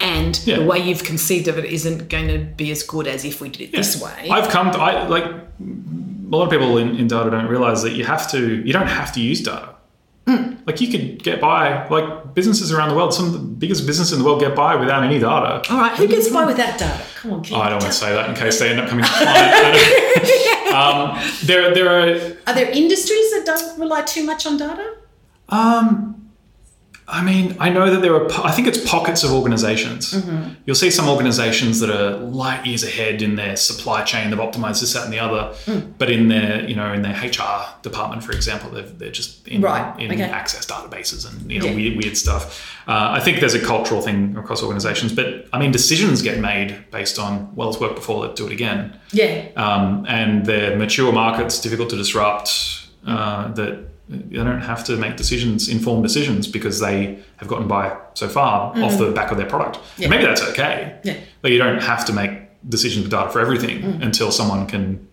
And 0.00 0.38
Yeah. 0.44 0.56
the 0.58 0.64
way 0.64 0.78
you've 0.78 1.02
conceived 1.04 1.48
of 1.48 1.58
it 1.58 1.64
isn't 1.64 2.08
going 2.08 2.28
to 2.28 2.38
be 2.38 2.70
as 2.70 2.82
good 2.82 3.06
as 3.08 3.24
if 3.24 3.40
we 3.40 3.48
did 3.48 3.62
it 3.62 3.72
this 3.72 4.00
way. 4.00 4.28
I've 4.30 4.48
come. 4.48 4.70
To, 4.72 4.78
I 4.78 5.08
like 5.08 5.24
a 5.24 6.28
lot 6.28 6.44
of 6.44 6.50
people 6.50 6.78
in, 6.78 6.94
in 6.96 7.08
data 7.08 7.30
don't 7.30 7.46
realize 7.48 7.82
that 7.82 7.92
you 7.92 8.04
have 8.04 8.30
to. 8.30 8.62
You 8.64 8.72
don't 8.72 8.86
have 8.86 9.12
to 9.14 9.20
use 9.20 9.40
data. 9.40 9.70
Hmm. 10.28 10.56
Like 10.66 10.78
you 10.82 10.88
could 10.90 11.22
get 11.24 11.40
by. 11.40 11.88
Like 11.88 12.34
businesses 12.34 12.70
around 12.70 12.90
the 12.90 12.94
world, 12.94 13.14
some 13.14 13.24
of 13.24 13.32
the 13.32 13.38
biggest 13.38 13.86
businesses 13.86 14.12
in 14.12 14.18
the 14.18 14.26
world 14.26 14.40
get 14.40 14.54
by 14.54 14.76
without 14.76 15.02
any 15.02 15.18
data. 15.18 15.62
All 15.70 15.78
right, 15.80 15.96
who 15.96 16.06
gets 16.06 16.28
by 16.28 16.44
with 16.44 16.58
that 16.58 16.78
data? 16.78 17.02
Come 17.16 17.32
on, 17.32 17.44
Oh, 17.50 17.56
I 17.56 17.70
don't 17.70 17.80
want 17.82 17.92
to 17.94 17.98
say 17.98 18.12
that 18.12 18.28
in 18.28 18.36
case 18.36 18.58
they 18.58 18.68
end 18.68 18.78
up 18.78 18.90
coming 18.90 19.06
to 19.06 19.10
client. 19.14 20.68
um, 20.74 21.18
there, 21.44 21.72
there 21.72 21.88
are 21.88 22.36
Are 22.46 22.54
there 22.54 22.70
industries 22.70 23.30
that 23.32 23.44
don't 23.46 23.80
rely 23.80 24.02
too 24.02 24.22
much 24.24 24.44
on 24.44 24.58
data? 24.58 24.96
Um, 25.48 26.17
I 27.10 27.24
mean, 27.24 27.56
I 27.58 27.70
know 27.70 27.88
that 27.90 28.02
there 28.02 28.14
are. 28.14 28.30
I 28.44 28.50
think 28.50 28.68
it's 28.68 28.86
pockets 28.86 29.24
of 29.24 29.32
organizations. 29.32 30.14
You'll 30.66 30.76
see 30.76 30.90
some 30.90 31.08
organizations 31.08 31.80
that 31.80 31.88
are 31.88 32.18
light 32.18 32.66
years 32.66 32.84
ahead 32.84 33.22
in 33.22 33.36
their 33.36 33.56
supply 33.56 34.04
chain. 34.04 34.28
They've 34.28 34.38
optimized 34.38 34.80
this, 34.80 34.92
that, 34.92 35.04
and 35.04 35.12
the 35.12 35.18
other. 35.18 35.54
But 35.96 36.10
in 36.10 36.28
their, 36.28 36.68
you 36.68 36.76
know, 36.76 36.92
in 36.92 37.00
their 37.00 37.14
HR 37.18 37.64
department, 37.80 38.24
for 38.24 38.32
example, 38.32 38.68
they've, 38.70 38.98
they're 38.98 39.10
just 39.10 39.48
in, 39.48 39.62
Right, 39.62 39.98
in 39.98 40.12
okay. 40.12 40.22
access 40.22 40.66
databases 40.66 41.26
and 41.26 41.50
you 41.50 41.60
know 41.60 41.66
Yeah. 41.66 41.74
weird, 41.76 41.96
weird 41.96 42.16
stuff. 42.18 42.76
Uh, 42.86 43.08
I 43.12 43.20
think 43.20 43.40
there's 43.40 43.54
a 43.54 43.64
cultural 43.64 44.02
thing 44.02 44.36
across 44.36 44.62
organizations. 44.62 45.12
But 45.14 45.46
I 45.52 45.58
mean, 45.58 45.70
decisions 45.72 46.20
get 46.20 46.38
made 46.40 46.84
based 46.90 47.18
on 47.18 47.54
well, 47.56 47.70
it's 47.70 47.80
worked 47.80 47.94
before. 47.96 48.20
Let's 48.20 48.34
do 48.34 48.46
it 48.46 48.52
again 48.52 48.98
Yeah. 49.12 49.46
um, 49.56 50.04
and 50.08 50.44
they're 50.44 50.76
mature 50.76 51.10
markets, 51.12 51.58
difficult 51.58 51.88
to 51.90 51.96
disrupt. 51.96 52.50
Uh, 53.06 53.48
that 53.54 53.86
they 54.08 54.36
don't 54.36 54.60
have 54.62 54.84
to 54.84 54.96
make 54.96 55.16
decisions, 55.16 55.68
informed 55.68 56.02
decisions, 56.02 56.46
because 56.48 56.80
they 56.80 57.18
have 57.36 57.48
gotten 57.48 57.68
by 57.68 57.96
so 58.14 58.26
far 58.28 58.72
off 58.82 58.98
the 58.98 59.10
back 59.10 59.30
of 59.30 59.36
their 59.36 59.46
product. 59.48 59.76
Mm-hmm. 59.78 60.02
Yeah. 60.02 60.08
Maybe 60.08 60.24
that's 60.24 60.42
okay, 60.50 60.98
Yeah. 61.04 61.16
but 61.42 61.50
you 61.50 61.58
don't 61.58 61.82
have 61.82 62.04
to 62.06 62.12
make 62.12 62.32
decisions 62.68 63.02
with 63.04 63.10
data 63.12 63.30
for 63.30 63.40
everything 63.40 63.82
Mm. 63.82 64.02
until 64.02 64.30
someone 64.32 64.66
can, 64.66 65.06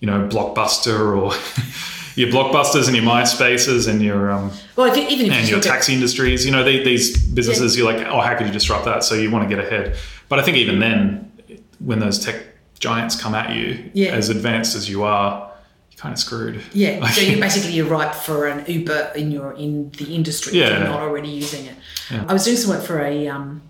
you 0.00 0.06
know, 0.06 0.26
blockbuster 0.28 1.16
or 1.16 1.32
your 2.16 2.28
blockbusters 2.28 2.86
and 2.88 2.96
your 2.96 3.04
MySpaces 3.04 3.88
and 3.88 4.02
your 4.02 4.30
um, 4.32 4.50
Well, 4.74 4.90
if 4.90 4.96
you, 4.96 5.04
even 5.08 5.26
if 5.26 5.32
and 5.32 5.46
you 5.48 5.54
your 5.54 5.60
taxi 5.62 5.94
industries. 5.94 6.44
You 6.44 6.50
know, 6.52 6.64
they, 6.64 6.82
these 6.82 7.16
businesses, 7.28 7.76
you're 7.76 7.90
like, 7.92 8.04
oh, 8.08 8.20
how 8.20 8.34
could 8.36 8.46
you 8.48 8.52
disrupt 8.52 8.84
that? 8.86 9.04
So 9.04 9.14
you 9.14 9.30
want 9.30 9.48
to 9.48 9.54
get 9.54 9.64
ahead. 9.64 9.96
But 10.28 10.38
I 10.40 10.42
think 10.42 10.56
even 10.56 10.80
then, 10.80 11.30
when 11.78 11.98
those 12.00 12.18
tech 12.18 12.36
giants 12.78 13.20
come 13.20 13.34
at 13.34 13.54
you, 13.54 13.90
Yeah. 13.94 14.10
as 14.10 14.28
advanced 14.30 14.74
as 14.76 14.90
you're 14.90 15.52
kind 15.96 16.12
of 16.12 16.18
screwed. 16.18 16.60
Yeah, 16.72 16.98
Like- 17.00 17.14
so 17.18 17.20
you 17.22 17.38
basically 17.40 17.72
you're 17.72 17.86
ripe 17.86 18.14
for 18.14 18.46
an 18.46 18.64
Uber 18.70 19.12
in 19.16 19.30
your 19.30 19.52
in 19.54 19.90
the 19.92 20.14
industry 20.14 20.58
if 20.60 20.68
you're 20.70 20.80
not 20.88 21.00
already 21.00 21.28
using 21.28 21.66
it. 21.66 21.74
Yeah. 22.10 22.24
I 22.28 22.32
was 22.32 22.44
doing 22.44 22.56
some 22.56 22.70
work 22.70 22.84
for 22.84 23.00
a 23.00 23.26
um, 23.28 23.62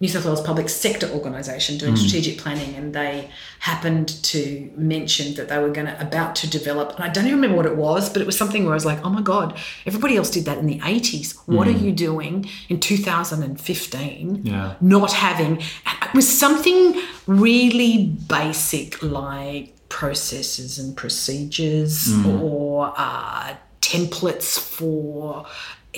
New 0.00 0.08
South 0.08 0.24
Wales 0.24 0.40
public 0.40 0.68
sector 0.68 1.08
organisation 1.10 1.78
doing 1.78 1.96
strategic 1.96 2.36
planning, 2.38 2.74
and 2.74 2.92
they 2.94 3.30
happened 3.60 4.08
to 4.24 4.70
mention 4.76 5.34
that 5.34 5.48
they 5.48 5.56
were 5.58 5.70
going 5.70 5.86
to 5.86 5.98
about 6.00 6.34
to 6.36 6.50
develop. 6.50 6.94
And 6.96 7.04
I 7.04 7.08
don't 7.08 7.26
even 7.26 7.36
remember 7.40 7.56
what 7.56 7.64
it 7.66 7.76
was, 7.76 8.10
but 8.10 8.20
it 8.20 8.26
was 8.26 8.36
something 8.36 8.64
where 8.64 8.72
I 8.72 8.74
was 8.74 8.84
like, 8.84 9.02
"Oh 9.04 9.08
my 9.08 9.22
god, 9.22 9.56
everybody 9.86 10.16
else 10.16 10.30
did 10.30 10.44
that 10.46 10.58
in 10.58 10.66
the 10.66 10.80
'80s. 10.80 11.36
What 11.46 11.68
are 11.68 11.70
you 11.70 11.92
doing 11.92 12.50
in 12.68 12.80
2015? 12.80 14.40
Yeah. 14.44 14.74
Not 14.80 15.12
having 15.12 15.58
it 15.60 16.14
was 16.14 16.28
something 16.38 17.00
really 17.26 18.06
basic 18.28 19.02
like 19.02 19.74
processes 19.98 20.70
and 20.80 20.96
procedures 20.96 21.94
or 22.26 22.92
uh, 22.96 23.54
templates 23.80 24.58
for 24.58 25.46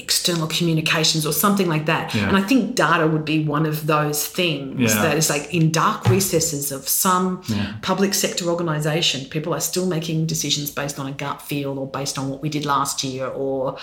external 0.05 0.47
communications 0.49 1.25
or 1.25 1.33
something 1.33 1.69
like 1.75 1.87
that. 1.87 2.15
Yeah. 2.15 2.29
And 2.29 2.37
I 2.37 2.43
think 2.43 2.61
data 2.77 3.07
would 3.07 3.25
be 3.25 3.39
one 3.57 3.65
of 3.73 3.87
those 3.87 4.21
things 4.41 4.79
Yeah. 4.95 5.03
that 5.05 5.17
is 5.17 5.31
like 5.31 5.45
in 5.59 5.65
dark 5.73 6.01
recesses 6.15 6.71
of 6.73 6.83
some 6.87 7.41
Yeah. 7.49 7.73
public 7.81 8.13
sector 8.13 8.45
organization, 8.55 9.19
people 9.37 9.55
are 9.55 9.61
still 9.71 9.87
making 9.87 10.27
decisions 10.27 10.69
based 10.71 10.99
on 11.01 11.07
a 11.07 11.13
gut 11.25 11.41
feel 11.49 11.73
or 11.81 11.87
based 12.01 12.19
on 12.19 12.25
what 12.31 12.41
we 12.45 12.49
did 12.57 12.65
last 12.67 13.03
year 13.03 13.27
or 13.45 13.79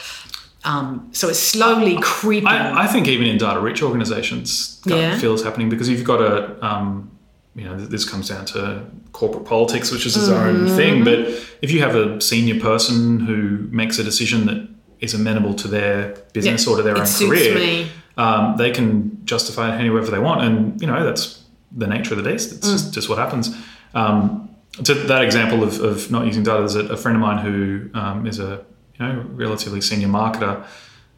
um, 0.66 1.10
so 1.12 1.28
it's 1.32 1.40
slowly 1.56 1.98
creeping. 2.02 2.48
I, 2.48 2.84
I 2.84 2.88
think 2.88 3.08
even 3.10 3.26
in 3.28 3.38
data 3.38 3.60
rich 3.60 3.82
organizations, 3.84 4.80
gut 4.88 4.98
Yeah. 5.00 5.18
feel 5.22 5.34
is 5.34 5.44
happening 5.44 5.68
because 5.74 5.90
you've 5.90 6.06
got 6.14 6.22
a, 6.22 6.36
um, 6.70 7.10
you 7.56 7.66
know, 7.66 7.78
this 7.78 8.04
comes 8.10 8.30
down 8.30 8.46
to 8.46 8.84
corporate 9.12 9.46
politics, 9.46 9.92
which 9.92 10.06
is 10.06 10.16
its 10.18 10.28
own 10.28 10.56
Mm-hmm. 10.66 10.76
thing. 10.76 11.04
But 11.04 11.20
if 11.62 11.72
you 11.72 11.82
have 11.82 11.96
a 11.96 12.20
senior 12.22 12.60
person 12.60 13.20
who 13.20 13.68
makes 13.72 14.00
a 14.00 14.04
decision 14.04 14.46
that 14.48 14.68
is 15.00 15.14
amenable 15.14 15.54
to 15.56 15.68
their 15.68 16.16
business 16.34 16.66
Yeah, 16.66 16.74
or 16.74 16.78
to 16.78 16.84
their 16.84 16.98
own 16.98 17.06
career. 17.06 17.88
Um, 18.18 18.58
they 18.58 18.72
can 18.72 19.20
justify 19.26 19.74
it 19.76 19.80
however 19.86 20.10
they 20.12 20.20
want. 20.20 20.42
And, 20.44 20.80
you 20.82 20.88
know, 20.88 21.04
that's 21.04 21.44
the 21.76 21.88
nature 21.88 22.14
of 22.16 22.24
the 22.24 22.30
beast. 22.30 22.52
It's 22.54 22.68
Mm. 22.68 22.72
just, 22.72 22.94
just 22.94 23.10
what 23.10 23.18
happens. 23.18 23.56
Um, 23.94 24.50
to 24.84 24.94
that 24.94 25.24
example 25.24 25.64
of, 25.64 25.80
of 25.82 26.10
not 26.12 26.26
using 26.26 26.44
data, 26.44 26.60
there's 26.60 26.76
a, 26.76 26.86
a 26.94 26.98
friend 26.98 27.16
of 27.18 27.22
mine 27.22 27.40
who 27.46 27.90
um, 27.94 28.26
is 28.26 28.40
a 28.40 28.64
you 29.00 29.06
know 29.06 29.26
relatively 29.34 29.82
senior 29.82 30.08
marketer. 30.08 30.66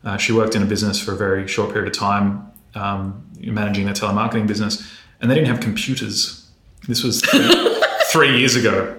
Uh, 0.03 0.17
she 0.17 0.31
worked 0.33 0.55
in 0.55 0.61
a 0.61 0.65
business 0.65 0.99
for 0.99 1.11
a 1.13 1.15
very 1.17 1.47
short 1.47 1.71
period 1.73 1.87
of 1.93 1.97
time, 1.97 2.45
um, 2.75 3.23
managing 3.41 3.85
their 3.85 3.93
telemarketing 3.93 4.45
business, 4.47 4.83
and 5.21 5.29
they 5.31 5.35
didn't 5.35 5.47
have 5.47 5.59
computers. 5.61 6.49
This 6.87 7.03
was 7.03 7.21
three, 7.21 7.49
three 8.11 8.37
years 8.39 8.55
ago. 8.55 8.95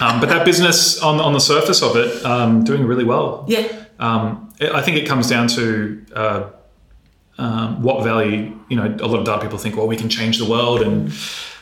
Um, 0.00 0.20
but 0.20 0.28
that 0.28 0.44
business, 0.44 1.00
on 1.02 1.20
on 1.20 1.32
the 1.32 1.40
surface 1.40 1.82
of 1.82 1.96
it, 1.96 2.24
um, 2.24 2.64
doing 2.64 2.84
really 2.84 3.04
well. 3.04 3.44
yeah. 3.48 3.66
Um, 3.98 4.52
it- 4.60 4.72
I 4.72 4.82
think 4.82 4.96
it 4.96 5.06
comes 5.06 5.28
down 5.28 5.48
to 5.48 6.04
uh, 6.14 6.42
um, 7.38 7.82
what 7.82 8.02
value, 8.04 8.58
you 8.68 8.76
know, 8.76 8.94
a 9.00 9.06
lot 9.06 9.18
of 9.20 9.24
data 9.24 9.40
people 9.42 9.58
think, 9.58 9.76
well, 9.76 9.86
we 9.86 9.96
can 9.96 10.08
change 10.08 10.38
the 10.38 10.44
world 10.44 10.82
and, 10.82 11.12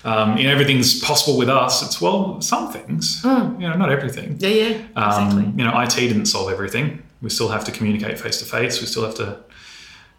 um, 0.05 0.37
you 0.37 0.44
know, 0.44 0.53
everything's 0.53 1.01
possible 1.01 1.38
with 1.38 1.48
us. 1.48 1.83
It's, 1.85 2.01
well, 2.01 2.40
some 2.40 2.72
things, 2.72 3.20
you 3.24 3.31
know, 3.31 3.74
not 3.77 3.90
everything. 3.90 4.37
Yeah, 4.40 4.48
yeah, 4.48 4.83
Um, 4.96 5.27
exactly. 5.29 5.44
You 5.57 5.64
know, 5.70 5.81
IT 5.81 5.94
didn't 5.94 6.27
solve 6.27 6.51
everything. 6.51 7.03
We 7.22 7.31
still 7.31 7.48
have 7.48 7.64
to 7.64 7.72
communicate 7.72 8.18
face 8.18 8.38
to 8.38 8.44
face. 8.44 8.81
We 8.81 8.87
still 8.87 9.05
have 9.05 9.14
to, 9.16 9.38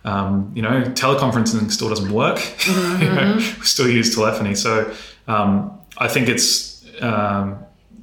um, 0.06 0.52
you 0.56 0.62
know, 0.62 0.82
teleconferencing 0.84 1.72
still 1.72 1.90
doesn't 1.90 2.12
work. 2.12 2.40
You 2.68 3.10
know, 3.10 3.36
we 3.38 3.66
still 3.66 3.90
use 3.90 4.14
telephony. 4.16 4.56
So 4.56 4.94
um, 5.28 5.72
I 5.98 6.08
think 6.08 6.28
it's 6.30 6.84
um, 7.02 7.58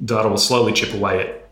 data 0.04 0.28
will 0.28 0.37
slowly 0.38 0.72
chip 0.72 0.92
away 0.94 1.20
at 1.20 1.48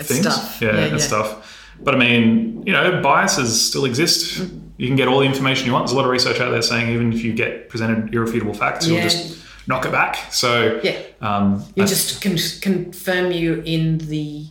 It's 0.00 0.08
things. 0.08 0.20
stuff. 0.22 0.58
Yeah, 0.62 0.68
Yeah, 0.74 0.78
and 0.84 0.92
yeah. 0.92 0.98
stuff. 1.06 1.54
But 1.80 1.94
I 1.94 1.98
mean, 1.98 2.62
you 2.66 2.72
know, 2.72 3.00
biases 3.02 3.60
still 3.68 3.84
exist. 3.84 4.40
Mm. 4.40 4.62
You 4.78 4.86
can 4.86 4.96
get 4.96 5.08
all 5.08 5.18
the 5.20 5.26
information 5.26 5.66
you 5.66 5.72
want. 5.72 5.86
There's 5.86 5.92
a 5.92 5.96
lot 5.96 6.04
of 6.04 6.10
research 6.10 6.40
out 6.40 6.50
there 6.50 6.62
saying 6.62 6.90
even 6.90 7.12
if 7.12 7.22
you 7.24 7.32
get 7.32 7.68
presented 7.68 8.14
irrefutable 8.14 8.54
facts, 8.54 8.86
you'll 8.86 9.00
just 9.02 9.36
knock 9.68 9.84
it 9.84 9.92
back. 9.92 10.32
So 10.32 10.80
Yeah. 10.82 10.98
um, 11.20 11.64
You 11.76 11.84
just 11.86 12.22
con- 12.22 12.36
confirm 12.60 13.30
you 13.32 13.62
in 13.64 13.98
the 13.98 14.46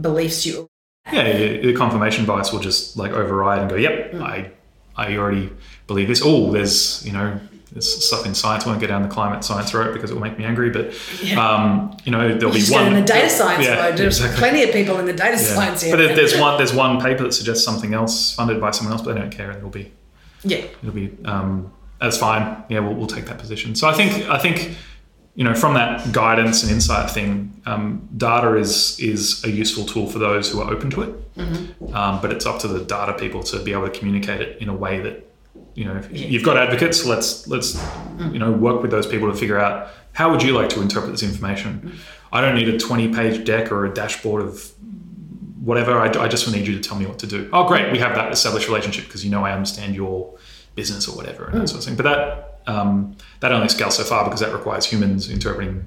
beliefs 0.00 0.44
you. 0.46 0.68
Yeah, 1.12 1.32
the 1.62 1.72
confirmation 1.74 2.24
bias 2.26 2.52
will 2.52 2.60
just 2.60 2.96
like 2.96 3.12
override 3.12 3.60
and 3.60 3.70
go, 3.70 3.76
yep, 3.76 4.12
Mm. 4.12 4.22
I 4.22 4.50
I 4.96 5.16
already 5.16 5.50
believe 5.86 6.08
this. 6.08 6.22
Oh, 6.24 6.50
there's 6.52 7.04
you 7.06 7.12
know 7.12 7.38
there's 7.72 8.04
stuff 8.06 8.24
in 8.24 8.34
science. 8.34 8.64
I 8.64 8.68
won't 8.68 8.80
get 8.80 8.86
down 8.86 9.02
the 9.02 9.08
climate 9.08 9.44
science 9.44 9.74
road 9.74 9.92
because 9.92 10.10
it 10.10 10.14
will 10.14 10.22
make 10.22 10.38
me 10.38 10.44
angry. 10.44 10.70
But 10.70 10.94
Yeah. 11.22 11.36
um, 11.46 11.96
you 12.04 12.12
know 12.12 12.34
there'll 12.36 12.54
be 12.54 12.64
one 12.68 12.86
in 12.86 12.94
the 12.94 13.02
data 13.02 13.28
science 13.28 13.66
yeah, 13.66 13.76
mode. 13.82 13.96
There's 13.98 14.18
exactly. 14.18 14.38
plenty 14.38 14.62
of 14.62 14.70
people 14.72 14.98
in 14.98 15.04
the 15.06 15.12
data 15.12 15.32
Yeah. 15.36 15.54
science 15.54 15.84
But 15.84 16.00
area. 16.00 16.16
there's 16.16 16.38
one 16.38 16.56
there's 16.56 16.72
one 16.72 17.00
paper 17.00 17.24
that 17.24 17.32
suggests 17.34 17.64
something 17.64 17.92
else 17.92 18.34
funded 18.34 18.60
by 18.60 18.70
someone 18.70 18.92
else, 18.94 19.02
but 19.02 19.14
they 19.14 19.20
don't 19.20 19.30
care, 19.30 19.50
and 19.50 19.58
it'll 19.58 19.70
be 19.70 19.92
yeah. 20.44 20.64
it'll 20.82 20.94
be 20.94 21.10
um, 21.24 21.70
that's 22.00 22.16
fine. 22.18 22.62
Yeah, 22.68 22.80
we'll, 22.80 22.94
we'll 22.94 23.06
take 23.06 23.26
that 23.26 23.38
position. 23.38 23.74
So 23.74 23.88
I 23.88 23.92
think 23.94 24.28
I 24.30 24.38
think 24.38 24.76
you 25.36 25.44
know 25.44 25.54
from 25.54 25.74
that 25.74 26.12
guidance 26.12 26.62
and 26.62 26.72
insight 26.72 27.10
thing, 27.10 27.52
um, 27.66 28.08
data 28.16 28.56
is 28.56 28.98
is 28.98 29.44
a 29.44 29.50
useful 29.50 29.84
tool 29.84 30.08
for 30.08 30.18
those 30.18 30.50
who 30.50 30.60
are 30.60 30.70
open 30.72 30.90
to 30.90 31.02
it. 31.02 31.14
Um, 31.94 32.20
but 32.22 32.32
it's 32.32 32.46
up 32.46 32.58
to 32.60 32.68
the 32.68 32.82
data 32.82 33.12
people 33.12 33.42
to 33.44 33.62
be 33.62 33.72
able 33.72 33.88
to 33.88 33.96
communicate 33.96 34.40
it 34.40 34.60
in 34.62 34.68
a 34.70 34.74
way 34.74 34.98
that 35.00 35.30
you 35.74 35.84
know 35.84 35.96
if 35.96 36.10
you've 36.10 36.42
got 36.42 36.56
advocates. 36.56 37.04
Let's 37.04 37.46
let's 37.46 37.78
you 38.32 38.38
know 38.38 38.50
work 38.50 38.80
with 38.82 38.90
those 38.90 39.06
people 39.06 39.30
to 39.30 39.36
figure 39.36 39.58
out 39.58 39.90
how 40.12 40.30
would 40.30 40.42
you 40.42 40.52
like 40.52 40.70
to 40.70 40.80
interpret 40.80 41.12
this 41.12 41.22
information. 41.22 41.98
I 42.32 42.40
don't 42.40 42.54
need 42.54 42.68
a 42.68 42.78
20 42.78 43.14
page 43.14 43.44
deck 43.44 43.70
or 43.70 43.84
a 43.84 43.92
dashboard 43.92 44.42
of 44.42 44.72
whatever. 45.60 45.98
I, 45.98 46.08
I 46.24 46.28
just 46.28 46.50
need 46.50 46.66
you 46.66 46.80
to 46.80 46.88
tell 46.88 46.98
me 46.98 47.06
what 47.06 47.18
to 47.18 47.26
do. 47.26 47.50
Oh, 47.52 47.68
great. 47.68 47.92
We 47.92 47.98
have 47.98 48.14
that 48.14 48.32
established 48.32 48.68
relationship 48.68 49.04
because 49.04 49.22
you 49.24 49.30
know 49.30 49.44
I 49.44 49.52
understand 49.52 49.94
your 49.94 50.38
business 50.74 51.06
or 51.08 51.16
whatever 51.16 51.46
and 51.46 51.60
that 51.60 51.68
sort 51.68 51.80
of 51.80 51.84
thing. 51.84 51.96
But 51.96 52.04
that 52.04 52.55
um, 52.66 53.16
that 53.40 53.52
only 53.52 53.68
scales 53.68 53.96
so 53.96 54.04
far 54.04 54.24
because 54.24 54.40
that 54.40 54.52
requires 54.52 54.86
humans 54.86 55.30
interpreting 55.30 55.84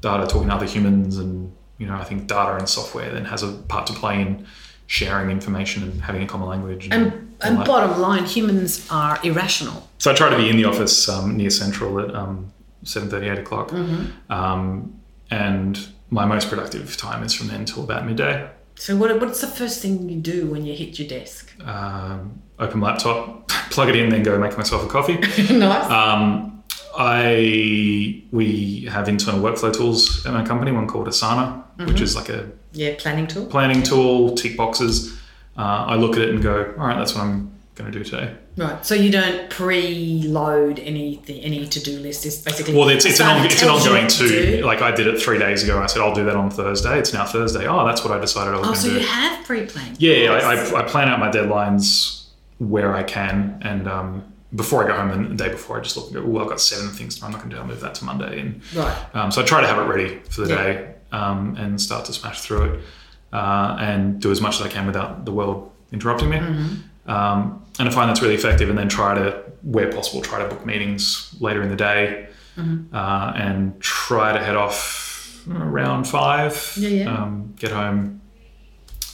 data, 0.00 0.26
talking 0.26 0.48
to 0.48 0.54
other 0.54 0.66
humans, 0.66 1.16
and 1.18 1.54
you 1.78 1.86
know 1.86 1.94
I 1.94 2.04
think 2.04 2.26
data 2.26 2.56
and 2.56 2.68
software 2.68 3.12
then 3.12 3.24
has 3.24 3.42
a 3.42 3.52
part 3.52 3.86
to 3.88 3.92
play 3.92 4.20
in 4.20 4.46
sharing 4.86 5.30
information 5.30 5.82
and 5.82 6.00
having 6.00 6.22
a 6.22 6.26
common 6.26 6.48
language. 6.48 6.88
And, 6.90 7.36
and 7.42 7.58
that. 7.58 7.66
bottom 7.66 8.00
line, 8.00 8.24
humans 8.24 8.86
are 8.90 9.18
irrational. 9.22 9.88
So 9.98 10.10
I 10.10 10.14
try 10.14 10.30
to 10.30 10.36
be 10.36 10.48
in 10.48 10.56
the 10.56 10.64
office 10.64 11.08
um, 11.08 11.36
near 11.36 11.50
Central 11.50 11.98
at 12.00 12.14
um, 12.14 12.52
7.30, 12.84 13.32
8 13.32 13.38
o'clock. 13.40 13.72
Um, 14.30 15.00
and 15.30 15.88
my 16.10 16.24
most 16.24 16.48
productive 16.48 16.96
time 16.96 17.24
is 17.24 17.34
from 17.34 17.48
then 17.48 17.64
till 17.64 17.82
about 17.82 18.06
midday. 18.06 18.48
So 18.76 18.96
what, 18.96 19.18
what's 19.20 19.40
the 19.40 19.48
first 19.48 19.82
thing 19.82 20.08
you 20.08 20.20
do 20.20 20.46
when 20.46 20.64
you 20.64 20.74
hit 20.74 20.98
your 20.98 21.08
desk? 21.08 21.52
Um, 21.64 22.42
open 22.58 22.80
laptop, 22.80 23.48
plug 23.70 23.88
it 23.88 23.96
in, 23.96 24.08
then 24.08 24.22
go 24.22 24.38
make 24.38 24.56
myself 24.56 24.84
a 24.84 24.88
coffee. 24.88 25.16
nice. 25.54 25.90
Um, 25.90 26.64
I 26.98 28.22
we 28.32 28.86
have 28.90 29.08
internal 29.08 29.40
workflow 29.40 29.72
tools 29.72 30.24
at 30.24 30.32
my 30.32 30.44
company. 30.44 30.72
One 30.72 30.86
called 30.86 31.06
Asana, 31.06 31.62
which 31.86 32.00
is 32.00 32.16
like 32.16 32.30
a 32.30 32.50
yeah, 32.72 32.94
planning 32.98 33.26
tool. 33.26 33.46
planning 33.46 33.82
tool, 33.82 34.34
tick 34.34 34.56
boxes. 34.56 35.14
Uh, 35.58 35.86
I 35.88 35.96
look 35.96 36.16
at 36.16 36.22
it 36.22 36.30
and 36.30 36.42
go, 36.42 36.74
all 36.78 36.86
right, 36.86 36.98
that's 36.98 37.14
what 37.14 37.22
I'm 37.24 37.50
going 37.76 37.90
to 37.90 37.98
do 37.98 38.04
today. 38.04 38.34
Right. 38.58 38.84
So 38.84 38.94
you 38.94 39.10
don't 39.10 39.50
preload 39.50 40.78
anything, 40.84 41.40
any 41.42 41.66
to-do 41.66 41.98
list. 41.98 42.24
It's 42.24 42.38
basically 42.38 42.74
Well, 42.74 42.88
it's, 42.88 43.04
it's 43.04 43.20
an, 43.20 43.26
on, 43.26 43.44
it's 43.46 43.62
an 43.62 43.68
ongoing 43.68 44.06
to 44.06 44.64
Like 44.64 44.80
I 44.80 44.90
did 44.90 45.06
it 45.06 45.20
three 45.20 45.38
days 45.38 45.62
ago. 45.62 45.78
I 45.78 45.86
said 45.86 46.00
I'll 46.02 46.14
do 46.14 46.24
that 46.24 46.36
on 46.36 46.50
Thursday. 46.50 46.98
It's 46.98 47.12
now 47.12 47.24
Thursday. 47.26 47.66
Oh, 47.66 47.86
that's 47.86 48.02
what 48.02 48.12
I 48.12 48.18
decided 48.20 48.54
I 48.54 48.58
was 48.58 48.68
Oh, 48.68 48.74
so 48.74 48.88
to 48.88 48.94
you 48.94 49.06
have 49.06 49.44
pre-planned. 49.46 50.00
Yeah, 50.00 50.14
yeah, 50.14 50.38
Nice. 50.38 50.72
I, 50.72 50.76
I, 50.76 50.80
I 50.80 50.88
plan 50.88 51.08
out 51.08 51.18
my 51.20 51.30
deadlines 51.30 52.15
where 52.58 52.94
I 52.94 53.02
can, 53.02 53.58
and 53.62 53.86
um, 53.88 54.24
before 54.54 54.84
I 54.84 54.86
go 54.88 54.94
home, 54.96 55.10
and 55.10 55.30
the 55.38 55.44
day 55.44 55.50
before, 55.50 55.78
I 55.78 55.82
just 55.82 55.96
look 55.96 56.06
and 56.06 56.14
go, 56.14 56.22
"Oh, 56.38 56.42
I've 56.42 56.48
got 56.48 56.60
seven 56.60 56.88
things. 56.90 57.22
I'm 57.22 57.30
not 57.32 57.38
going 57.40 57.50
to 57.50 57.56
do. 57.56 57.60
I'll 57.62 57.68
move 57.68 57.80
that 57.80 57.94
to 57.96 58.04
Monday." 58.04 58.40
And 58.40 58.60
Right. 58.74 58.96
um, 59.14 59.30
so 59.30 59.42
I 59.42 59.44
try 59.44 59.60
to 59.60 59.66
have 59.66 59.78
it 59.78 59.82
ready 59.88 60.20
for 60.30 60.42
the 60.42 60.48
Yeah. 60.50 60.62
day 60.62 60.94
um, 61.12 61.56
and 61.58 61.80
start 61.80 62.04
to 62.06 62.12
smash 62.12 62.40
through 62.40 62.62
it 62.64 62.80
uh, 63.32 63.76
and 63.78 64.20
do 64.20 64.30
as 64.30 64.40
much 64.40 64.60
as 64.60 64.66
I 64.66 64.68
can 64.68 64.86
without 64.86 65.24
the 65.24 65.32
world 65.32 65.70
interrupting 65.92 66.30
me. 66.30 66.38
Mm-hmm. 66.38 67.10
Um, 67.10 67.62
and 67.78 67.88
I 67.88 67.92
find 67.92 68.08
that's 68.08 68.22
really 68.22 68.34
effective. 68.34 68.68
And 68.70 68.78
then 68.78 68.88
try 68.88 69.14
to, 69.14 69.42
where 69.62 69.92
possible, 69.92 70.22
try 70.22 70.38
to 70.42 70.48
book 70.48 70.64
meetings 70.66 71.34
later 71.40 71.62
in 71.62 71.68
the 71.68 71.76
day 71.76 72.28
Mm-hmm. 72.56 72.94
uh, 72.96 73.32
and 73.36 73.78
try 73.82 74.32
to 74.32 74.42
head 74.42 74.56
off 74.56 75.44
around 75.50 76.04
five. 76.08 76.72
Yeah, 76.78 76.88
yeah. 76.88 77.12
Um, 77.22 77.52
get 77.58 77.70
home. 77.70 78.22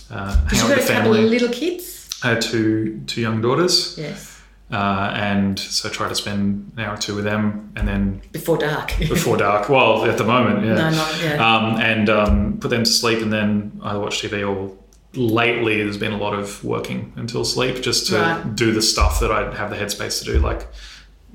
Uh, 0.08 0.36
hang 0.46 0.60
out 0.60 0.68
with 0.68 0.78
the 0.78 0.84
family. 0.92 1.22
little 1.28 1.48
kids. 1.48 1.91
I 2.24 2.28
had 2.30 2.42
two 2.42 3.00
two 3.06 3.20
young 3.20 3.40
daughters, 3.42 3.96
Yes. 3.98 4.40
uh, 4.70 5.12
and 5.14 5.58
so 5.58 5.88
try 5.88 6.08
to 6.08 6.14
spend 6.14 6.72
an 6.76 6.84
hour 6.84 6.94
or 6.94 6.96
two 6.98 7.14
with 7.16 7.24
them, 7.24 7.72
and 7.76 7.86
then 7.88 8.22
Before 8.32 8.56
dark. 8.58 8.94
before 8.98 9.36
dark. 9.36 9.68
Well, 9.68 10.04
at 10.04 10.18
the 10.18 10.24
moment, 10.24 10.64
yeah. 10.64 10.74
No, 10.74 10.90
not 10.90 11.20
yeah. 11.22 11.54
Um, 11.56 11.80
and 11.80 12.08
um, 12.10 12.58
put 12.60 12.68
them 12.70 12.84
to 12.84 12.90
sleep, 12.90 13.20
and 13.22 13.32
then 13.32 13.80
either 13.82 13.98
watch 13.98 14.22
TV 14.22 14.48
or 14.48 14.72
lately 15.14 15.82
there's 15.82 15.98
been 15.98 16.12
a 16.12 16.16
lot 16.18 16.32
of 16.34 16.62
working 16.64 17.12
until 17.16 17.44
sleep 17.44 17.82
just 17.82 18.06
to 18.08 18.16
Right. 18.18 18.54
do 18.56 18.72
the 18.72 18.80
stuff 18.82 19.20
that 19.20 19.30
I 19.30 19.54
have 19.54 19.68
the 19.70 19.76
headspace 19.76 20.20
to 20.20 20.24
do, 20.24 20.38
like 20.38 20.66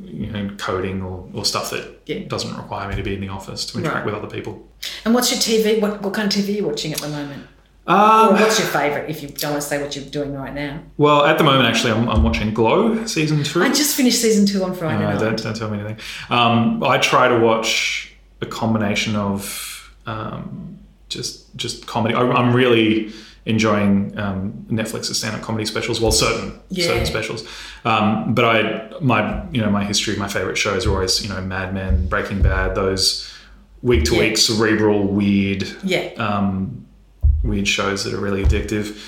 you 0.04 0.28
know, 0.32 0.48
coding 0.58 1.02
or, 1.02 1.28
or 1.34 1.44
stuff 1.44 1.72
that 1.72 2.02
Yeah. 2.06 2.20
doesn't 2.28 2.56
require 2.56 2.88
me 2.88 2.96
to 2.96 3.04
be 3.04 3.16
in 3.16 3.22
the 3.22 3.30
office 3.30 3.66
to 3.66 3.78
interact 3.80 3.98
Right. 3.98 4.06
with 4.06 4.14
other 4.16 4.28
people. 4.28 4.64
and 5.06 5.14
what's 5.16 5.32
your 5.32 5.40
TV? 5.40 5.80
What 5.82 6.02
what 6.04 6.14
kind 6.14 6.28
of 6.28 6.34
TV 6.40 6.50
are 6.54 6.58
you 6.58 6.66
watching 6.68 6.94
at 6.94 7.02
the 7.02 7.10
moment? 7.10 7.44
Or 7.88 8.32
what's 8.34 8.60
your 8.60 8.68
favourite? 8.68 9.10
If 9.10 9.22
you 9.24 9.30
don't 9.30 9.52
want 9.52 9.64
to 9.64 9.68
say 9.68 9.82
what 9.82 9.96
you're 9.96 10.06
doing 10.06 10.34
right 10.34 10.54
now. 10.54 10.82
Well, 10.98 11.26
at 11.26 11.38
the 11.38 11.44
moment, 11.44 11.68
actually, 11.70 11.94
I'm, 11.94 12.10
I'm 12.10 12.24
watching 12.24 12.54
Glow 12.54 13.06
season 13.06 13.44
two. 13.44 13.64
I 13.64 13.70
just 13.70 13.96
finished 13.96 14.22
season 14.22 14.46
two 14.46 14.64
on 14.64 14.76
Friday 14.76 15.06
Uh, 15.06 15.12
night. 15.14 15.20
don't, 15.20 15.42
don't 15.42 15.56
tell 15.56 15.70
me 15.70 15.80
anything. 15.80 15.98
Um, 16.30 16.84
I 16.84 16.98
try 16.98 17.28
to 17.28 17.38
watch 17.40 18.14
a 18.42 18.46
combination 18.46 19.16
of 19.16 19.94
um, 20.06 20.80
just 21.10 21.56
just 21.56 21.88
comedy. 21.88 22.14
I, 22.16 22.22
I'm 22.22 22.54
really 22.54 23.12
enjoying 23.46 24.18
um, 24.20 24.52
Netflix's 24.70 25.18
stand-up 25.20 25.42
comedy 25.42 25.66
specials. 25.66 26.02
Well, 26.02 26.12
certain 26.12 26.60
Yeah. 26.70 26.88
certain 26.88 27.06
specials. 27.06 27.48
Um, 27.86 28.34
but 28.34 28.44
I 28.46 29.00
my 29.00 29.46
you 29.52 29.62
know 29.62 29.70
my 29.70 29.86
history, 29.86 30.18
my 30.18 30.28
favorite 30.28 30.58
shows 30.58 30.86
are 30.86 30.92
always 30.92 31.24
you 31.24 31.30
know 31.30 31.40
Mad 31.42 31.74
Men, 31.74 32.08
Breaking 32.08 32.42
Bad, 32.42 32.76
those 32.76 33.32
week 33.82 34.04
to 34.06 34.18
week 34.20 34.38
cerebral 34.38 35.04
weird 35.08 35.64
Yeah. 35.84 36.10
um, 36.18 36.86
weird 37.44 37.68
shows 37.68 38.04
that 38.04 38.14
are 38.14 38.20
really 38.20 38.44
addictive. 38.44 39.00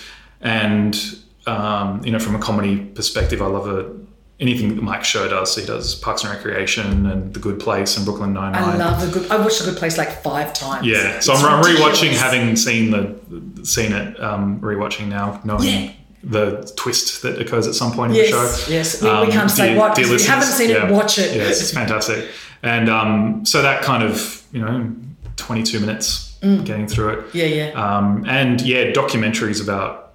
And 0.42 0.98
um, 1.46 2.04
you 2.06 2.12
know, 2.12 2.20
from 2.20 2.36
a 2.36 2.40
comedy 2.40 2.78
perspective, 2.78 3.42
I 3.42 3.48
love 3.48 3.68
a, 3.68 3.92
anything 4.40 4.76
that 4.76 4.82
Mike 4.82 5.02
Schur 5.02 5.30
does. 5.30 5.56
He 5.56 5.66
does 5.66 5.96
Parks 5.96 6.24
and 6.24 6.32
Recreation 6.34 7.06
and 7.08 7.34
The 7.34 7.40
Good 7.40 7.60
Place 7.60 7.98
and 7.98 8.06
Brooklyn 8.06 8.34
Nine 8.34 8.54
Nine. 8.54 8.64
I 8.64 8.76
love 8.78 9.02
the 9.02 9.20
good. 9.20 9.32
I 9.32 9.38
watched 9.38 9.60
the 9.60 9.66
good 9.72 9.78
place 9.78 9.98
like 9.98 10.22
five 10.24 10.54
times. 10.54 10.86
Yeah, 10.86 11.20
so 11.20 11.34
It's 11.34 11.44
I'm, 11.44 11.46
I'm 11.46 11.64
rewatching, 11.64 12.12
having 12.12 12.56
seen 12.56 12.92
the 12.92 13.66
seen 13.66 13.92
it, 13.94 14.20
um, 14.22 14.60
rewatching 14.62 15.08
now, 15.08 15.42
knowing 15.44 15.64
Yeah. 15.68 15.92
the 16.24 16.72
twist 16.78 17.22
that 17.24 17.42
occurs 17.42 17.68
at 17.68 17.74
some 17.76 17.92
point 17.94 18.12
in 18.14 18.18
the 18.20 18.28
show. 18.28 18.56
yes. 18.70 19.02
We, 19.02 19.10
Um, 19.10 19.26
we 19.28 19.34
can't 19.34 19.52
say 19.52 19.76
what 19.78 19.96
because 19.96 20.22
we 20.22 20.28
haven't 20.28 20.48
seen 20.48 20.70
it. 20.70 20.90
Watch 20.92 21.18
it. 21.18 21.36
Yeah, 21.36 21.44
it's 21.44 21.72
fantastic. 21.72 22.30
And 22.62 22.90
um, 22.90 23.46
so 23.46 23.62
that 23.62 23.82
kind 23.84 24.04
of 24.04 24.44
you 24.52 24.62
know, 24.62 24.92
22 25.38 25.80
minutes 25.80 26.29
Mm. 26.42 26.66
getting 26.66 26.88
through 26.88 27.10
it. 27.10 27.36
yeah, 27.36 27.46
yeah. 27.46 27.72
Um, 27.98 28.24
and 28.28 28.62
yeah, 28.62 28.92
documentaries 28.92 29.62
about 29.62 30.14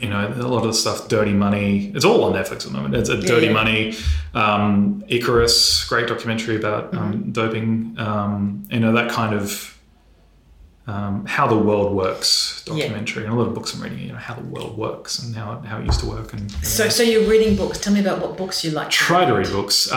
you 0.00 0.08
know 0.08 0.26
a 0.28 0.48
lot 0.48 0.58
of 0.62 0.68
the 0.68 0.74
stuff, 0.74 1.08
Dirty 1.08 1.32
Money. 1.32 1.92
It's 1.94 2.04
all 2.04 2.24
on 2.24 2.32
Netflix 2.32 2.52
at 2.52 2.60
the 2.62 2.70
moment. 2.70 2.94
It's 2.94 3.08
a 3.10 3.20
Dirty 3.20 3.46
yeah. 3.46 3.52
Money, 3.52 3.94
um, 4.34 5.04
Icarus, 5.08 5.84
great 5.88 6.06
documentary 6.08 6.56
about 6.56 6.92
Mm-hmm. 6.92 6.98
um, 7.04 7.32
doping. 7.32 7.94
Um, 7.98 8.64
you 8.70 8.80
know 8.80 8.92
that 8.92 9.10
kind 9.10 9.34
of 9.34 9.72
um, 10.86 11.26
how 11.26 11.46
the 11.48 11.58
world 11.58 11.94
works 11.94 12.62
documentary, 12.64 13.24
and 13.24 13.32
a 13.32 13.36
lot 13.36 13.48
of 13.48 13.54
books 13.54 13.74
I'm 13.74 13.82
reading. 13.82 13.98
You 13.98 14.12
know 14.12 14.18
how 14.18 14.34
the 14.34 14.44
world 14.44 14.78
works 14.78 15.18
and 15.22 15.34
how 15.34 15.58
how 15.60 15.78
it 15.80 15.84
used 15.86 16.00
to 16.00 16.06
work, 16.06 16.32
and 16.32 16.50
so, 16.64 16.88
so 16.88 17.02
you're 17.02 17.28
reading 17.28 17.56
books. 17.56 17.78
Tell 17.78 17.92
me 17.92 18.00
about 18.00 18.20
what 18.20 18.36
books 18.38 18.64
you 18.64 18.70
like. 18.70 18.88
try 18.90 19.24
to 19.24 19.32
read 19.34 19.48
books. 19.50 19.90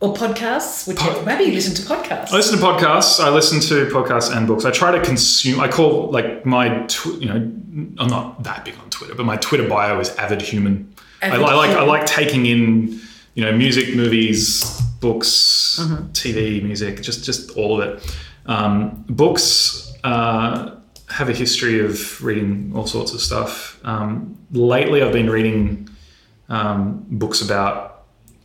Or 0.00 0.14
podcasts. 0.14 0.86
Whichever. 0.86 1.22
Maybe 1.24 1.44
you 1.44 1.52
listen 1.52 1.74
to 1.74 1.82
podcasts. 1.82 2.30
I 2.30 2.36
listen 2.36 2.56
to 2.58 2.64
podcasts. 2.64 3.18
I 3.18 3.30
listen 3.30 3.60
to 3.60 3.86
podcasts 3.92 4.34
and 4.34 4.46
books. 4.46 4.64
I 4.64 4.70
try 4.70 4.92
to 4.96 5.02
consume. 5.04 5.58
I 5.60 5.66
call 5.68 6.10
like 6.12 6.46
my, 6.46 6.84
tw- 6.86 7.20
you 7.20 7.26
know, 7.26 7.34
I'm 7.98 8.08
not 8.08 8.44
that 8.44 8.64
big 8.64 8.76
on 8.82 8.90
Twitter, 8.90 9.14
but 9.16 9.26
my 9.26 9.36
Twitter 9.36 9.68
bio 9.68 9.98
is 9.98 10.14
avid 10.16 10.40
human. 10.40 10.94
Avid 11.20 11.40
I, 11.40 11.50
I 11.50 11.54
like 11.54 11.70
I 11.70 11.82
like 11.82 12.06
taking 12.06 12.46
in, 12.46 13.00
you 13.34 13.44
know, 13.44 13.50
music, 13.52 13.96
movies, 13.96 14.80
books, 15.00 15.80
Mm-hmm. 15.80 16.06
TV, 16.12 16.62
music, 16.62 17.02
just 17.02 17.24
just 17.24 17.56
all 17.56 17.80
of 17.80 17.88
it. 17.88 18.16
Um, 18.46 19.04
books 19.08 19.92
uh, 20.04 20.76
have 21.08 21.28
a 21.28 21.32
history 21.34 21.80
of 21.84 22.22
reading 22.22 22.72
all 22.74 22.86
sorts 22.86 23.12
of 23.14 23.20
stuff. 23.20 23.80
Um, 23.84 24.38
lately, 24.52 25.02
I've 25.02 25.12
been 25.12 25.28
reading 25.30 25.88
um, 26.48 27.04
books 27.10 27.40
about 27.42 27.87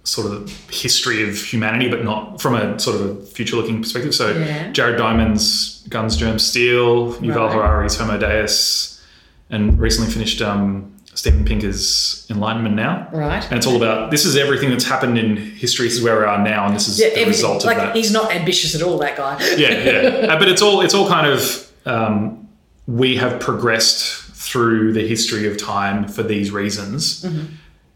sort 0.04 0.28
of 0.32 0.46
the 0.46 0.74
history 0.74 1.28
of 1.28 1.38
humanity, 1.38 1.89
but 1.89 2.04
not 2.04 2.42
from 2.42 2.56
a 2.56 2.78
sort 2.78 3.00
of 3.00 3.02
a 3.06 3.22
future-looking 3.26 3.82
perspective. 3.82 4.13
So 4.13 4.32
Yeah. 4.38 4.72
Jared 4.72 4.98
Diamond's 4.98 5.86
Guns, 5.89 6.18
Germs, 6.18 6.46
Steel, 6.46 7.13
Yuval 7.16 7.48
Right. 7.48 7.54
Harari's 7.54 7.96
Homo 7.98 8.18
Deus, 8.18 9.02
and 9.50 9.80
recently 9.80 10.12
finished 10.12 10.42
um, 10.42 10.92
Steven 11.13 11.46
Pinker's 11.46 12.26
Enlightenment 12.30 12.76
Now. 12.76 13.08
Right. 13.13 13.44
And 13.50 13.58
it's 13.58 13.66
all 13.68 13.76
about 13.78 14.12
this 14.12 14.26
is 14.26 14.36
everything 14.36 14.70
that's 14.72 14.84
happened 14.86 15.18
in 15.18 15.38
history. 15.38 15.88
This 15.88 15.98
is 15.98 16.04
where 16.04 16.18
we 16.20 16.26
are 16.26 16.44
now, 16.44 16.66
and 16.66 16.76
this 16.76 16.88
is 16.88 17.00
yeah, 17.00 17.13
the 17.13 17.26
result 17.26 17.63
of 17.63 17.66
Like 17.68 17.78
that 17.78 17.96
he's 17.96 18.12
not 18.12 18.34
ambitious 18.34 18.76
at 18.76 18.82
all. 18.82 18.98
That 18.98 19.16
guy. 19.16 19.38
yeah, 19.58 19.70
yeah. 19.70 20.34
Uh, 20.34 20.39
but 20.39 20.48
it's 20.50 20.62
all 20.62 20.82
it's 20.82 20.94
all 20.94 21.08
kind 21.08 21.28
of 21.28 21.72
um, 21.86 22.50
we 22.88 23.16
have 23.18 23.39
progressed 23.39 24.22
through 24.34 24.94
the 24.94 25.08
history 25.08 25.48
of 25.48 25.58
time 25.58 26.08
for 26.08 26.24
these 26.24 26.52
reasons, 26.52 27.26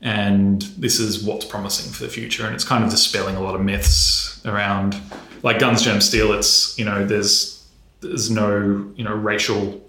and 0.02 0.62
this 0.78 1.00
is 1.00 1.24
what's 1.24 1.46
promising 1.46 1.92
for 1.92 2.04
the 2.04 2.10
future. 2.10 2.46
And 2.46 2.54
it's 2.54 2.64
kind 2.64 2.84
of 2.84 2.90
dispelling 2.90 3.36
a 3.36 3.42
lot 3.42 3.56
of 3.56 3.62
myths 3.62 4.46
around, 4.46 4.96
like 5.44 5.60
Guns, 5.60 5.82
Gem, 5.82 6.02
Steel. 6.02 6.34
It's 6.34 6.78
you 6.78 6.86
know 6.86 7.06
there's 7.06 7.68
there's 8.02 8.30
no 8.30 8.92
you 8.96 9.04
know 9.04 9.14
racial. 9.14 9.84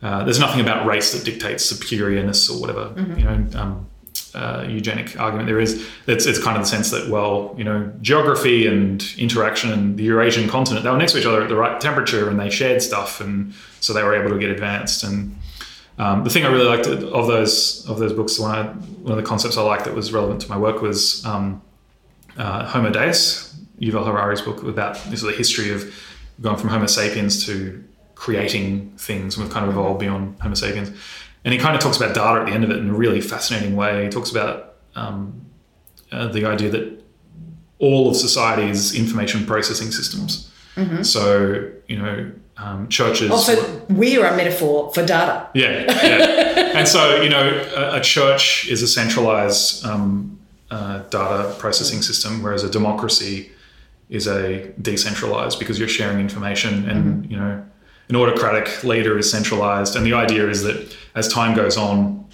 Uh, 0.00 0.24
there's 0.24 0.38
nothing 0.38 0.60
about 0.60 0.86
race 0.86 1.12
that 1.12 1.24
dictates 1.24 1.70
superiorness 1.70 2.48
or 2.48 2.60
whatever 2.60 2.94
you 3.16 3.24
know 3.24 3.46
um, 3.58 3.88
uh, 4.32 4.64
eugenic 4.68 5.18
argument 5.18 5.48
there 5.48 5.58
is. 5.58 5.86
It's, 6.06 6.24
it's 6.24 6.40
kind 6.40 6.56
of 6.56 6.62
the 6.62 6.68
sense 6.68 6.90
that 6.90 7.08
well 7.08 7.54
you 7.58 7.64
know 7.64 7.92
geography 8.00 8.66
and 8.66 9.04
interaction 9.18 9.72
and 9.72 9.96
the 9.96 10.04
Eurasian 10.04 10.48
continent 10.48 10.84
they 10.84 10.90
were 10.90 10.96
next 10.96 11.12
to 11.12 11.18
each 11.18 11.26
other 11.26 11.42
at 11.42 11.48
the 11.48 11.56
right 11.56 11.80
temperature 11.80 12.28
and 12.30 12.38
they 12.38 12.48
shared 12.48 12.80
stuff 12.82 13.20
and 13.20 13.52
so 13.80 13.92
they 13.92 14.02
were 14.02 14.14
able 14.14 14.30
to 14.30 14.38
get 14.38 14.50
advanced 14.50 15.02
and 15.02 15.36
um, 15.98 16.24
the 16.24 16.30
thing 16.30 16.44
I 16.44 16.48
really 16.48 16.68
liked 16.68 16.86
of 16.86 17.26
those 17.26 17.86
of 17.88 17.98
those 17.98 18.12
books 18.12 18.38
one, 18.38 18.54
I, 18.54 18.64
one 18.68 19.12
of 19.12 19.16
the 19.16 19.28
concepts 19.28 19.56
I 19.56 19.62
liked 19.62 19.84
that 19.84 19.94
was 19.94 20.12
relevant 20.12 20.40
to 20.42 20.48
my 20.48 20.56
work 20.56 20.80
was 20.80 21.24
um, 21.26 21.60
uh, 22.36 22.66
Homo 22.66 22.90
Deus, 22.90 23.56
Yuval 23.80 24.06
Harari's 24.06 24.40
book 24.40 24.62
about 24.62 24.94
this 25.04 25.14
is 25.14 25.22
the 25.22 25.32
history 25.32 25.70
of 25.72 25.92
going 26.40 26.56
from 26.56 26.70
Homo 26.70 26.86
sapiens 26.86 27.44
to 27.46 27.84
creating 28.14 28.90
things, 28.96 29.36
and 29.36 29.44
we've 29.44 29.52
kind 29.52 29.64
of 29.64 29.72
evolved 29.72 30.00
beyond 30.00 30.40
Homo 30.40 30.54
sapiens. 30.54 30.90
And 31.44 31.52
he 31.52 31.58
kind 31.58 31.74
of 31.74 31.80
talks 31.80 31.96
about 31.96 32.14
data 32.14 32.40
at 32.40 32.46
the 32.46 32.52
end 32.52 32.64
of 32.64 32.70
it 32.70 32.78
in 32.78 32.90
a 32.90 32.94
really 32.94 33.20
fascinating 33.20 33.74
way. 33.76 34.04
He 34.04 34.10
talks 34.10 34.30
about 34.30 34.74
um, 34.94 35.46
uh, 36.12 36.28
the 36.28 36.44
idea 36.44 36.70
that 36.70 37.04
all 37.78 38.10
of 38.10 38.16
society 38.16 38.68
is 38.68 38.94
information 38.94 39.46
processing 39.46 39.90
systems. 39.90 40.52
So 41.02 41.70
you 41.88 41.96
know, 41.96 42.32
um, 42.58 42.88
churches. 42.88 43.30
Also, 43.30 43.80
we're 43.88 44.24
a 44.24 44.36
metaphor 44.36 44.92
for 44.92 45.04
data. 45.04 45.48
Yeah, 45.54 45.84
yeah. 45.86 46.76
and 46.76 46.88
so, 46.88 47.22
you 47.22 47.28
know, 47.28 47.64
a, 47.76 47.96
a 47.96 48.00
church 48.00 48.68
is 48.68 48.82
a 48.82 48.88
centralized 48.88 49.84
um, 49.84 50.38
uh, 50.70 50.98
data 51.10 51.54
processing 51.58 52.02
system, 52.02 52.42
whereas 52.42 52.64
a 52.64 52.70
democracy 52.70 53.50
is 54.10 54.26
a 54.26 54.72
decentralized 54.80 55.58
because 55.58 55.78
you're 55.78 55.88
sharing 55.88 56.18
information 56.18 56.88
and, 56.88 57.30
you 57.30 57.36
know, 57.36 57.64
an 58.08 58.16
autocratic 58.16 58.82
leader 58.84 59.18
is 59.18 59.30
centralized. 59.30 59.94
And 59.94 60.04
the 60.04 60.14
idea 60.14 60.48
is 60.48 60.62
that 60.62 60.96
as 61.14 61.28
time 61.28 61.54
goes 61.54 61.76
on, 61.76 62.26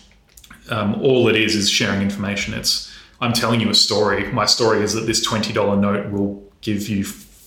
um, 0.70 0.94
all 1.02 1.28
it 1.28 1.36
is 1.36 1.54
is 1.54 1.68
sharing 1.68 2.00
information. 2.00 2.54
It's, 2.54 2.92
I'm 3.20 3.32
telling 3.32 3.60
you 3.60 3.70
a 3.70 3.74
story. 3.74 4.30
My 4.32 4.46
story 4.46 4.82
is 4.82 4.94
that 4.94 5.06
this 5.06 5.26
$20 5.26 5.80
note 5.80 6.10
will 6.12 6.42
give 6.60 6.88
you 6.88 7.04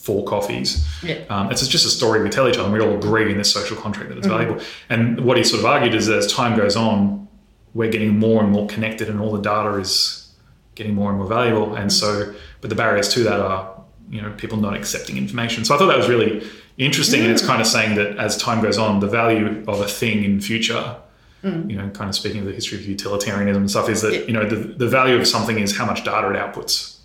four 0.08 0.24
coffees. 0.24 0.70
Yeah. 1.04 1.20
Um, 1.30 1.52
it's 1.52 1.68
just 1.68 1.86
a 1.86 1.90
story 1.90 2.24
we 2.24 2.30
tell 2.30 2.48
each 2.48 2.58
other, 2.58 2.70
and 2.70 2.74
we 2.74 2.80
all 2.80 2.96
agree 2.96 3.30
in 3.30 3.38
this 3.38 3.52
social 3.52 3.76
contract 3.76 4.10
that 4.10 4.18
it's 4.18 4.26
mm-hmm. 4.26 4.38
valuable. 4.38 4.64
And 4.90 5.20
what 5.28 5.36
he 5.38 5.44
sort 5.44 5.60
of 5.60 5.66
argued 5.66 5.94
is 5.94 6.08
that 6.08 6.18
as 6.18 6.28
time 6.34 6.58
goes 6.58 6.76
on, 6.78 7.28
we're 7.74 7.92
getting 7.92 8.18
more 8.18 8.42
and 8.42 8.52
more 8.52 8.66
connected, 8.68 9.10
and 9.10 9.20
all 9.20 9.34
the 9.34 9.42
data 9.42 9.72
is 9.78 10.34
getting 10.76 10.96
more 10.96 11.10
and 11.10 11.20
more 11.20 11.28
valuable. 11.28 11.76
And 11.76 11.92
so, 11.92 12.34
but 12.62 12.70
the 12.70 12.76
barriers 12.76 13.10
to 13.16 13.24
that 13.24 13.40
are, 13.40 13.84
you 14.10 14.22
know, 14.22 14.32
people 14.38 14.58
not 14.58 14.74
accepting 14.76 15.18
information. 15.18 15.66
So 15.66 15.76
I 15.76 15.78
thought 15.78 15.88
that 15.88 15.98
was 15.98 16.08
really 16.08 16.48
interesting, 16.78 17.22
and 17.22 17.32
it's 17.32 17.44
mm. 17.44 17.48
kind 17.48 17.62
of 17.62 17.68
saying 17.68 17.96
that 17.96 18.18
as 18.18 18.38
time 18.38 18.62
goes 18.62 18.78
on, 18.78 19.02
the 19.02 19.12
value 19.22 19.64
of 19.68 19.82
a 19.82 19.88
thing 19.88 20.24
in 20.24 20.40
future. 20.40 20.96
Mm. 21.44 21.70
You 21.70 21.78
know, 21.78 21.90
kind 21.90 22.10
of 22.10 22.16
speaking 22.16 22.40
of 22.40 22.48
the 22.48 22.54
history 22.54 22.80
of 22.80 22.86
utilitarianism 22.86 23.62
and 23.62 23.70
stuff, 23.70 23.90
is 23.90 24.02
that 24.02 24.14
Yeah. 24.14 24.22
you 24.22 24.34
know 24.34 24.48
the, 24.50 24.56
the 24.56 24.88
value 24.88 25.18
of 25.18 25.28
something 25.28 25.60
is 25.60 25.78
how 25.78 25.86
much 25.86 26.04
data 26.04 26.28
it 26.32 26.36
outputs, 26.36 26.97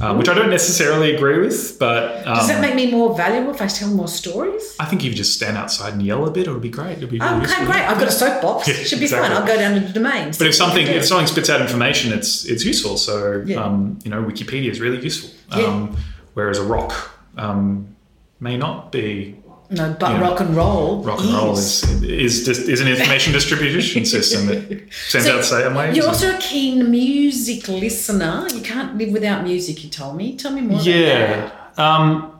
um, 0.00 0.18
which 0.18 0.28
I 0.28 0.34
don't 0.34 0.50
necessarily 0.50 1.14
agree 1.14 1.38
with, 1.40 1.78
but 1.78 2.26
um, 2.26 2.36
Does 2.36 2.48
that 2.48 2.60
make 2.60 2.74
me 2.74 2.90
more 2.90 3.16
valuable 3.16 3.52
if 3.54 3.60
I 3.62 3.66
tell 3.66 3.88
more 3.90 4.08
stories? 4.08 4.76
I 4.80 4.84
think 4.86 5.02
if 5.02 5.08
you 5.10 5.14
just 5.14 5.34
stand 5.34 5.56
outside 5.56 5.92
and 5.92 6.02
yell 6.02 6.26
a 6.26 6.30
bit, 6.30 6.42
it'll 6.46 6.58
be 6.58 6.68
great. 6.70 6.98
It'll 6.98 7.08
be 7.10 7.18
really 7.18 7.32
Oh, 7.34 7.40
useful. 7.40 7.62
okay, 7.64 7.72
great. 7.72 7.82
I've 7.88 7.98
got 7.98 8.08
a 8.08 8.12
soapbox. 8.12 8.68
Yeah, 8.68 8.74
Should 8.74 8.98
be 8.98 9.04
exactly. 9.04 9.28
fine. 9.28 9.36
I'll 9.36 9.46
go 9.46 9.56
down 9.56 9.74
to 9.74 9.80
the 9.86 9.92
domains. 9.92 10.38
But 10.38 10.46
if 10.48 10.54
something 10.54 10.86
if 10.86 11.04
something 11.04 11.26
spits 11.26 11.48
out 11.50 11.60
information, 11.60 12.12
it's 12.12 12.44
it's 12.44 12.64
useful. 12.64 12.96
So 12.96 13.42
Yeah. 13.46 13.62
um, 13.62 13.98
you 14.04 14.10
know, 14.10 14.22
Wikipedia 14.22 14.70
is 14.70 14.80
really 14.80 15.00
useful. 15.02 15.30
Yeah. 15.56 15.66
Um, 15.66 15.96
whereas 16.34 16.58
a 16.58 16.64
rock 16.64 16.92
um, 17.36 17.94
may 18.40 18.56
not 18.56 18.90
be. 18.92 19.36
No, 19.70 19.96
but 19.98 20.20
rock 20.20 20.40
and 20.40 20.54
roll. 20.56 21.02
Rock 21.02 21.20
and 21.20 21.32
roll 21.34 21.52
is 21.52 21.82
is 22.02 22.46
is, 22.48 22.68
is 22.68 22.80
an 22.80 22.88
information 22.88 23.32
distribution 23.32 24.04
system 24.16 24.46
that 24.46 24.88
sends 25.08 25.26
So 25.26 25.38
out 25.38 25.44
certain 25.44 25.74
waves. 25.74 25.96
You're 25.96 26.06
also 26.06 26.34
a 26.34 26.38
keen 26.38 26.90
music 26.90 27.68
listener. 27.68 28.46
You 28.54 28.60
can't 28.60 28.96
live 28.96 29.10
without 29.10 29.42
music. 29.42 29.82
You 29.84 29.90
told 29.90 30.16
me. 30.16 30.36
Tell 30.36 30.52
me 30.52 30.60
more. 30.60 30.74
About 30.76 30.86
Yeah. 30.86 31.50
that. 31.76 31.78
Um, 31.78 32.30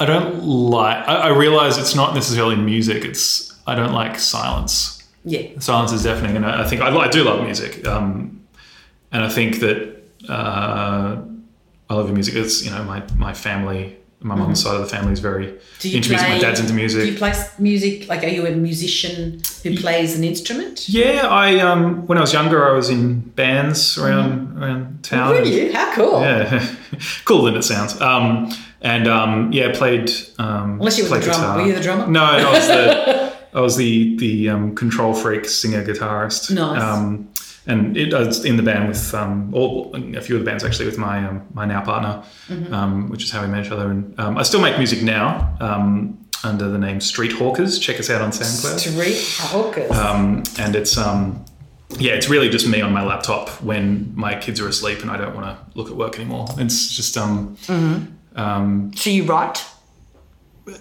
I 0.00 0.06
don't 0.06 0.42
like. 0.42 1.06
I, 1.08 1.14
I 1.14 1.28
realize 1.28 1.78
it's 1.78 1.94
not 1.94 2.14
necessarily 2.14 2.56
music. 2.56 3.04
It's 3.04 3.52
I 3.66 3.74
don't 3.74 3.92
like 3.92 4.18
silence. 4.18 5.02
Yeah. 5.26 5.58
silence 5.58 5.92
is 5.92 6.02
deafening, 6.02 6.36
and 6.36 6.44
I, 6.44 6.64
I 6.64 6.68
think 6.68 6.82
I, 6.82 6.94
I 6.94 7.08
do 7.08 7.24
love 7.24 7.42
music, 7.44 7.86
um, 7.86 8.42
and 9.12 9.22
I 9.24 9.28
think 9.28 9.60
that 9.60 10.02
uh, 10.28 11.16
I 11.88 11.94
love 11.94 12.12
music. 12.12 12.34
It's 12.34 12.64
you 12.64 12.70
know 12.70 12.82
my 12.84 13.02
my 13.16 13.32
family 13.32 13.96
my 14.24 14.34
mum's 14.34 14.62
side 14.62 14.74
of 14.74 14.80
the 14.80 14.88
family 14.88 15.12
is 15.12 15.20
very 15.20 15.54
Mm-hmm. 15.84 15.88
You 15.88 15.96
into 15.98 16.08
music. 16.10 16.28
My 16.28 16.38
dad's 16.38 16.60
into 16.60 16.72
music. 16.72 17.02
Do 17.04 17.12
you 17.12 17.18
play 17.18 17.34
music? 17.58 18.08
Like, 18.08 18.24
are 18.24 18.28
you 18.28 18.46
a 18.46 18.52
musician 18.52 19.42
who 19.62 19.76
plays 19.76 20.16
an 20.16 20.24
instrument? 20.24 20.88
Yeah, 20.88 21.28
I 21.28 21.58
um, 21.60 22.06
when 22.06 22.16
I 22.16 22.22
was 22.22 22.32
younger, 22.32 22.66
I 22.66 22.72
was 22.72 22.88
in 22.88 23.20
bands 23.20 23.98
around 23.98 24.56
around 24.58 25.04
town. 25.04 25.34
Mm-hmm. 25.34 25.42
Really? 25.44 25.72
How 25.72 25.92
cool! 25.94 26.20
Yeah, 26.20 26.74
cooler 27.26 27.50
than 27.50 27.58
it 27.58 27.64
sounds. 27.64 28.00
Um, 28.00 28.50
and 28.80 29.06
um, 29.06 29.52
yeah, 29.52 29.72
played. 29.74 30.10
Um, 30.38 30.78
Unless 30.78 30.98
you 30.98 31.04
were 31.04 31.10
the 31.10 31.16
played 31.16 31.24
drummer. 31.24 31.42
guitar. 31.42 31.56
Were 31.58 31.66
you 31.66 31.74
the 31.74 31.82
drummer? 31.82 32.06
No, 32.06 32.24
I 32.24 32.50
was 32.50 32.66
the 32.66 33.36
I 33.54 33.60
was 33.60 33.76
the 33.76 34.16
the 34.16 34.48
um, 34.48 34.74
control 34.74 35.12
freak 35.12 35.44
singer 35.44 35.84
guitarist. 35.84 36.50
Nice. 36.54 36.82
Um, 36.82 37.28
and 37.66 37.96
it, 37.96 38.12
I 38.12 38.22
in 38.46 38.56
the 38.56 38.62
band 38.62 38.88
with 38.88 39.14
um, 39.14 39.52
all, 39.54 39.94
a 39.94 40.20
few 40.20 40.36
of 40.36 40.42
the 40.42 40.44
bands 40.50 40.64
actually 40.64 40.86
with 40.86 40.98
my 40.98 41.26
um, 41.26 41.46
my 41.54 41.64
now 41.64 41.82
partner, 41.82 42.22
Mm-hmm. 42.48 42.74
um, 42.74 43.08
which 43.10 43.24
is 43.24 43.30
how 43.30 43.40
we 43.42 43.48
met 43.48 43.64
each 43.66 43.72
other. 43.72 43.90
And 43.90 44.18
um, 44.20 44.36
I 44.38 44.42
still 44.42 44.60
make 44.60 44.76
music 44.78 45.02
now 45.02 45.56
um, 45.60 46.18
under 46.44 46.68
the 46.68 46.78
name 46.78 47.00
Street 47.00 47.32
Hawkers. 47.32 47.78
Check 47.78 47.98
us 47.98 48.10
out 48.10 48.20
on 48.20 48.30
SoundCloud. 48.30 48.78
Street 48.78 49.48
hawkers. 49.50 49.90
Um, 49.92 50.42
and 50.58 50.76
it's 50.76 50.98
um, 50.98 51.44
yeah, 51.98 52.12
it's 52.12 52.28
really 52.28 52.48
just 52.50 52.66
me 52.66 52.80
on 52.82 52.92
my 52.92 53.02
laptop 53.04 53.48
when 53.62 54.12
my 54.14 54.34
kids 54.38 54.60
are 54.60 54.68
asleep 54.68 55.00
and 55.02 55.10
I 55.10 55.16
don't 55.16 55.34
want 55.34 55.46
to 55.46 55.78
look 55.78 55.88
at 55.90 55.96
work 55.96 56.16
anymore. 56.18 56.46
It's 56.58 56.94
just 56.94 57.16
um, 57.16 57.56
um, 58.36 58.92
so 58.94 59.10
you 59.10 59.24
write 59.24 59.64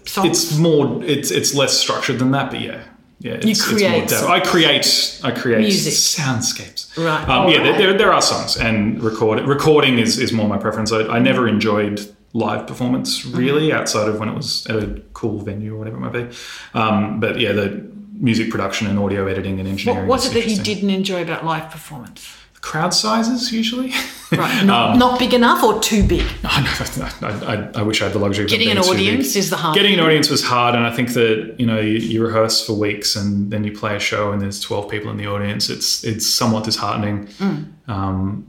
songs? 0.06 0.28
it's 0.30 0.58
more 0.58 1.04
it's 1.04 1.32
it's 1.32 1.54
less 1.54 1.78
structured 1.78 2.20
than 2.20 2.32
that, 2.32 2.52
but 2.52 2.60
yeah. 2.62 2.84
Yeah, 3.24 3.34
it's, 3.36 3.46
it's 3.46 3.66
create 3.68 3.90
more 4.00 4.06
depth. 4.06 4.24
I 4.26 4.40
create, 4.42 5.20
I 5.24 5.32
create 5.32 5.62
Music. 5.62 5.94
soundscapes. 5.94 6.96
Right. 6.98 7.22
Um, 7.28 7.48
yeah, 7.50 7.60
Alright. 7.60 7.64
there, 7.64 7.78
there, 7.78 7.98
there 7.98 8.14
are 8.14 8.22
songs, 8.22 8.58
and 8.58 9.02
record 9.02 9.40
recording 9.48 9.98
is, 9.98 10.20
is 10.20 10.34
more 10.34 10.48
my 10.48 10.58
preference. 10.58 10.92
I, 10.92 11.04
I 11.08 11.20
never 11.20 11.48
enjoyed 11.48 12.02
live 12.34 12.68
performance 12.68 13.26
really, 13.26 13.70
Mm-hmm. 13.70 13.78
outside 13.80 14.10
of 14.10 14.20
when 14.20 14.28
it 14.28 14.36
was 14.36 14.68
at 14.68 14.76
a 14.76 15.02
cool 15.14 15.40
venue 15.40 15.74
or 15.76 15.78
whatever 15.80 15.98
it 15.98 16.00
might 16.02 16.12
be. 16.14 16.36
Um, 16.74 17.20
but 17.22 17.40
yeah, 17.40 17.54
the 17.54 17.90
music 18.14 18.50
production 18.52 18.88
and 18.88 19.00
audio 19.00 19.26
editing 19.28 19.60
and 19.60 19.70
engineering. 19.70 20.08
what 20.08 20.16
was 20.18 20.26
it 20.30 20.34
that 20.34 20.48
you 20.50 20.62
didn't 20.62 20.90
enjoy 20.90 21.22
about 21.22 21.46
live 21.46 21.72
performance? 21.72 22.28
Crowd 22.64 22.94
sizes 22.94 23.52
usually. 23.52 23.92
Right, 24.32 24.64
not, 24.72 24.92
Um, 24.94 24.98
not 25.00 25.20
big 25.20 25.34
enough 25.34 25.62
or 25.64 25.80
too 25.82 26.02
big. 26.08 26.26
I, 26.44 27.12
I, 27.22 27.28
I, 27.56 27.70
I 27.76 27.82
wish 27.84 28.02
I 28.02 28.06
had 28.06 28.14
the 28.14 28.20
luxury 28.20 28.46
of 28.46 28.50
Getting 28.50 28.72
an 28.72 28.78
audience 28.80 29.36
is 29.36 29.50
the 29.50 29.58
hard. 29.58 29.76
Getting 29.76 29.94
an 29.94 30.00
audience 30.00 30.30
was 30.30 30.42
hard, 30.44 30.74
and 30.74 30.84
I 30.88 30.92
think 30.96 31.10
that 31.14 31.56
you 31.60 31.66
know 31.68 31.80
you, 31.80 31.98
you 32.00 32.26
rehearse 32.26 32.66
for 32.66 32.74
weeks 32.74 33.16
and 33.18 33.52
then 33.52 33.64
you 33.66 33.72
play 33.78 33.96
a 33.96 34.00
show 34.00 34.32
and 34.32 34.42
there's 34.42 34.60
twelve 34.62 34.90
people 34.90 35.12
in 35.12 35.18
the 35.18 35.28
audience. 35.28 35.70
It's 35.70 36.04
it's 36.04 36.26
somewhat 36.26 36.64
disheartening. 36.64 37.28
Mm. 37.40 37.72
Um, 37.88 38.48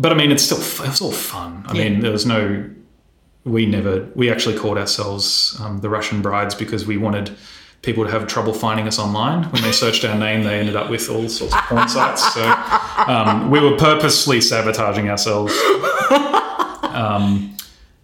but 0.00 0.12
I 0.12 0.14
mean, 0.14 0.30
it's 0.30 0.44
still 0.44 0.58
it 0.86 0.88
was 0.88 1.00
all 1.00 1.12
fun. 1.12 1.64
I 1.66 1.74
Yeah. 1.74 1.82
mean, 1.88 2.00
there 2.00 2.12
was 2.12 2.24
no. 2.24 2.64
We 3.44 3.66
never. 3.66 4.06
We 4.14 4.30
actually 4.30 4.56
called 4.56 4.78
ourselves 4.78 5.56
um, 5.60 5.78
the 5.80 5.88
Russian 5.90 6.22
Brides 6.22 6.54
because 6.54 6.86
we 6.86 6.96
wanted 6.96 7.36
people 7.82 8.04
to 8.04 8.10
have 8.10 8.26
trouble 8.26 8.52
finding 8.52 8.86
us 8.88 8.98
online. 8.98 9.44
When 9.50 9.62
they 9.62 9.72
searched 9.72 10.04
our 10.04 10.18
name, 10.18 10.42
they 10.42 10.58
ended 10.58 10.76
up 10.76 10.90
with 10.90 11.08
all 11.08 11.28
sorts 11.28 11.54
of 11.54 11.60
porn 11.64 11.88
sites. 11.88 12.34
So 12.34 12.42
um, 13.06 13.50
we 13.50 13.60
were 13.60 13.76
purposely 13.76 14.40
sabotaging 14.40 15.08
ourselves. 15.08 15.54
Um, 16.82 17.54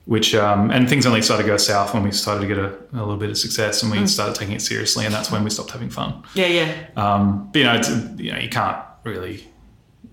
which 0.07 0.35
um, 0.35 0.70
and 0.70 0.87
things 0.89 1.07
only 1.07 1.22
started 1.22 1.45
to 1.45 1.49
go 1.49 1.57
south 1.57 1.95
when 1.95 2.03
we 2.03 2.12
started 2.12 2.43
to 2.43 2.47
get 2.47 2.59
a, 2.59 2.75
a 2.93 2.99
little 3.01 3.16
bit 3.16 3.31
of 3.31 3.39
success 3.39 3.83
and 3.83 3.91
we 3.91 3.99
Mm. 3.99 4.09
started 4.09 4.35
taking 4.37 4.55
it 4.55 4.61
seriously, 4.61 5.07
and 5.07 5.14
that's 5.14 5.31
when 5.31 5.43
we 5.43 5.49
stopped 5.51 5.70
having 5.70 5.89
fun. 5.89 6.22
Yeah, 6.35 6.47
yeah. 6.47 6.72
Um, 6.97 7.49
but 7.51 7.59
you 7.59 7.64
know, 7.64 7.75
it's, 7.75 7.89
you 8.18 8.31
know, 8.33 8.39
you 8.39 8.51
can't 8.51 8.77
really 9.03 9.49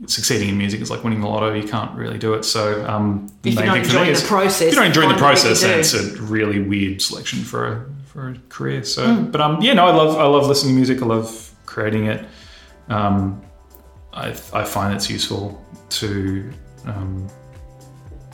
succeeding 0.07 0.47
in 0.49 0.57
music 0.57 0.79
is 0.81 0.89
like 0.89 1.03
winning 1.03 1.19
the 1.19 1.27
lotto. 1.27 1.53
You 1.53 1.67
can't 1.67 1.91
really 1.97 2.17
do 2.17 2.33
it. 2.35 2.43
So 2.45 2.87
um, 2.87 3.27
the 3.41 3.49
If 3.49 3.55
you're 3.55 3.63
main 3.65 3.67
not 3.67 3.85
thing 3.85 3.93
for 3.93 3.99
me 3.99 4.05
the 4.05 4.11
is 4.11 4.23
process, 4.23 4.61
if 4.61 4.73
you're 4.73 4.81
not 4.81 4.87
enjoying 4.87 5.09
the 5.09 5.15
you 5.15 5.19
process, 5.19 5.61
then 5.61 5.79
it's 5.79 5.93
a 5.93 6.21
really 6.21 6.61
weird 6.61 7.01
selection 7.01 7.39
for 7.43 7.67
a 7.67 7.85
for 8.11 8.29
a 8.29 8.35
career. 8.49 8.83
So, 8.83 9.05
Mm. 9.05 9.31
but 9.31 9.41
um, 9.41 9.61
yeah, 9.61 9.73
no, 9.73 9.85
I 9.85 9.91
love 9.95 10.17
I 10.17 10.25
love 10.25 10.47
listening 10.47 10.73
to 10.73 10.77
music. 10.77 11.01
I 11.01 11.05
love 11.05 11.51
creating 11.65 12.05
it. 12.07 12.25
Um, 12.89 13.41
I 14.13 14.29
I 14.53 14.63
find 14.65 14.93
it's 14.93 15.09
useful 15.09 15.63
to 15.99 16.51
um, 16.85 17.27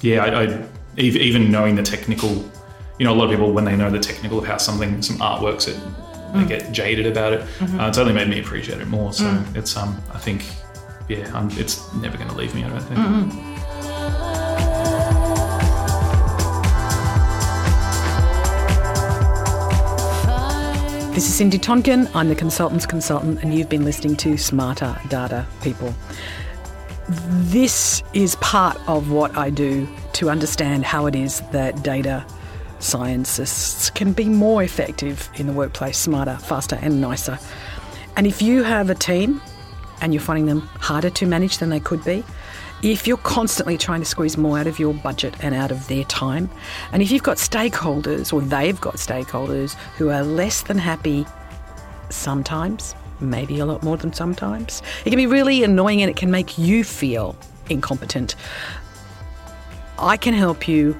yeah, 0.01 0.23
I, 0.25 0.43
I 0.43 0.63
even 0.97 1.51
knowing 1.51 1.75
the 1.75 1.83
technical, 1.83 2.29
you 2.97 3.05
know, 3.05 3.13
a 3.13 3.17
lot 3.17 3.25
of 3.25 3.29
people 3.31 3.51
when 3.51 3.65
they 3.65 3.75
know 3.75 3.89
the 3.91 3.99
technical 3.99 4.39
of 4.39 4.45
how 4.45 4.57
something, 4.57 5.01
some 5.01 5.21
art 5.21 5.41
works, 5.43 5.67
it 5.67 5.77
they 6.33 6.43
get 6.45 6.71
jaded 6.71 7.05
about 7.07 7.33
it. 7.33 7.41
Uh, 7.61 7.87
it's 7.87 7.97
only 7.97 8.13
made 8.13 8.27
me 8.27 8.39
appreciate 8.39 8.81
it 8.81 8.87
more. 8.87 9.13
So 9.13 9.25
it's 9.55 9.77
um, 9.77 9.95
I 10.13 10.17
think, 10.17 10.43
yeah, 11.07 11.29
I'm, 11.33 11.49
it's 11.51 11.91
never 11.95 12.17
going 12.17 12.29
to 12.29 12.35
leave 12.35 12.53
me. 12.53 12.63
I 12.65 12.69
don't 12.69 12.81
think. 12.81 13.56
This 21.17 21.29
is 21.29 21.33
Cindy 21.33 21.57
Tonkin. 21.57 22.07
I'm 22.13 22.29
the 22.29 22.35
consultant's 22.35 22.85
consultant, 22.85 23.41
and 23.41 23.51
you've 23.51 23.69
been 23.69 23.83
listening 23.83 24.15
to 24.17 24.37
Smarter 24.37 24.95
Data 25.09 25.47
People. 25.63 25.91
This 27.09 28.03
is 28.13 28.35
part 28.35 28.77
of 28.87 29.09
what 29.09 29.35
I 29.35 29.49
do 29.49 29.87
to 30.13 30.29
understand 30.29 30.85
how 30.85 31.07
it 31.07 31.15
is 31.15 31.41
that 31.51 31.81
data 31.81 32.23
scientists 32.77 33.89
can 33.89 34.13
be 34.13 34.25
more 34.25 34.61
effective 34.61 35.27
in 35.37 35.47
the 35.47 35.53
workplace, 35.53 35.97
smarter, 35.97 36.35
faster, 36.35 36.77
and 36.83 37.01
nicer. 37.01 37.39
And 38.15 38.27
if 38.27 38.39
you 38.39 38.61
have 38.61 38.91
a 38.91 38.95
team 38.95 39.41
and 40.01 40.13
you're 40.13 40.21
finding 40.21 40.45
them 40.45 40.61
harder 40.75 41.09
to 41.09 41.25
manage 41.25 41.57
than 41.57 41.71
they 41.71 41.79
could 41.79 42.05
be, 42.05 42.23
if 42.83 43.07
you're 43.07 43.17
constantly 43.17 43.77
trying 43.77 44.01
to 44.01 44.05
squeeze 44.05 44.37
more 44.37 44.59
out 44.59 44.67
of 44.67 44.77
your 44.77 44.93
budget 44.93 45.35
and 45.41 45.55
out 45.55 45.71
of 45.71 45.87
their 45.87 46.03
time, 46.05 46.49
and 46.91 47.01
if 47.01 47.11
you've 47.11 47.23
got 47.23 47.37
stakeholders 47.37 48.31
or 48.31 48.41
they've 48.41 48.79
got 48.79 48.95
stakeholders 48.95 49.73
who 49.97 50.09
are 50.09 50.23
less 50.23 50.61
than 50.61 50.77
happy 50.77 51.25
sometimes, 52.09 52.95
maybe 53.19 53.59
a 53.59 53.65
lot 53.65 53.81
more 53.83 53.97
than 53.97 54.13
sometimes, 54.13 54.81
it 55.05 55.09
can 55.09 55.17
be 55.17 55.25
really 55.25 55.63
annoying 55.63 56.01
and 56.01 56.09
it 56.09 56.15
can 56.15 56.29
make 56.29 56.57
you 56.57 56.83
feel 56.83 57.35
incompetent. 57.69 58.35
I 59.97 60.15
can 60.17 60.33
help 60.33 60.67
you 60.67 60.95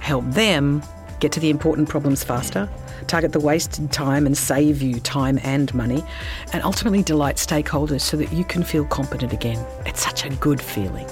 help 0.00 0.24
them 0.26 0.82
get 1.20 1.32
to 1.32 1.40
the 1.40 1.50
important 1.50 1.88
problems 1.88 2.24
faster, 2.24 2.68
target 3.06 3.32
the 3.32 3.40
wasted 3.40 3.92
time 3.92 4.26
and 4.26 4.36
save 4.36 4.82
you 4.82 5.00
time 5.00 5.38
and 5.42 5.72
money, 5.74 6.04
and 6.52 6.62
ultimately 6.62 7.02
delight 7.02 7.36
stakeholders 7.36 8.00
so 8.00 8.16
that 8.16 8.32
you 8.32 8.44
can 8.44 8.62
feel 8.62 8.84
competent 8.84 9.32
again. 9.32 9.64
It's 9.84 10.02
such 10.02 10.24
a 10.24 10.30
good 10.30 10.60
feeling. 10.60 11.08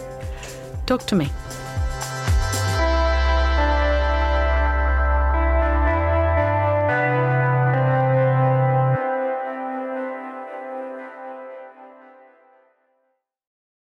Talk 0.87 1.07
to 1.07 1.14
me. 1.14 1.30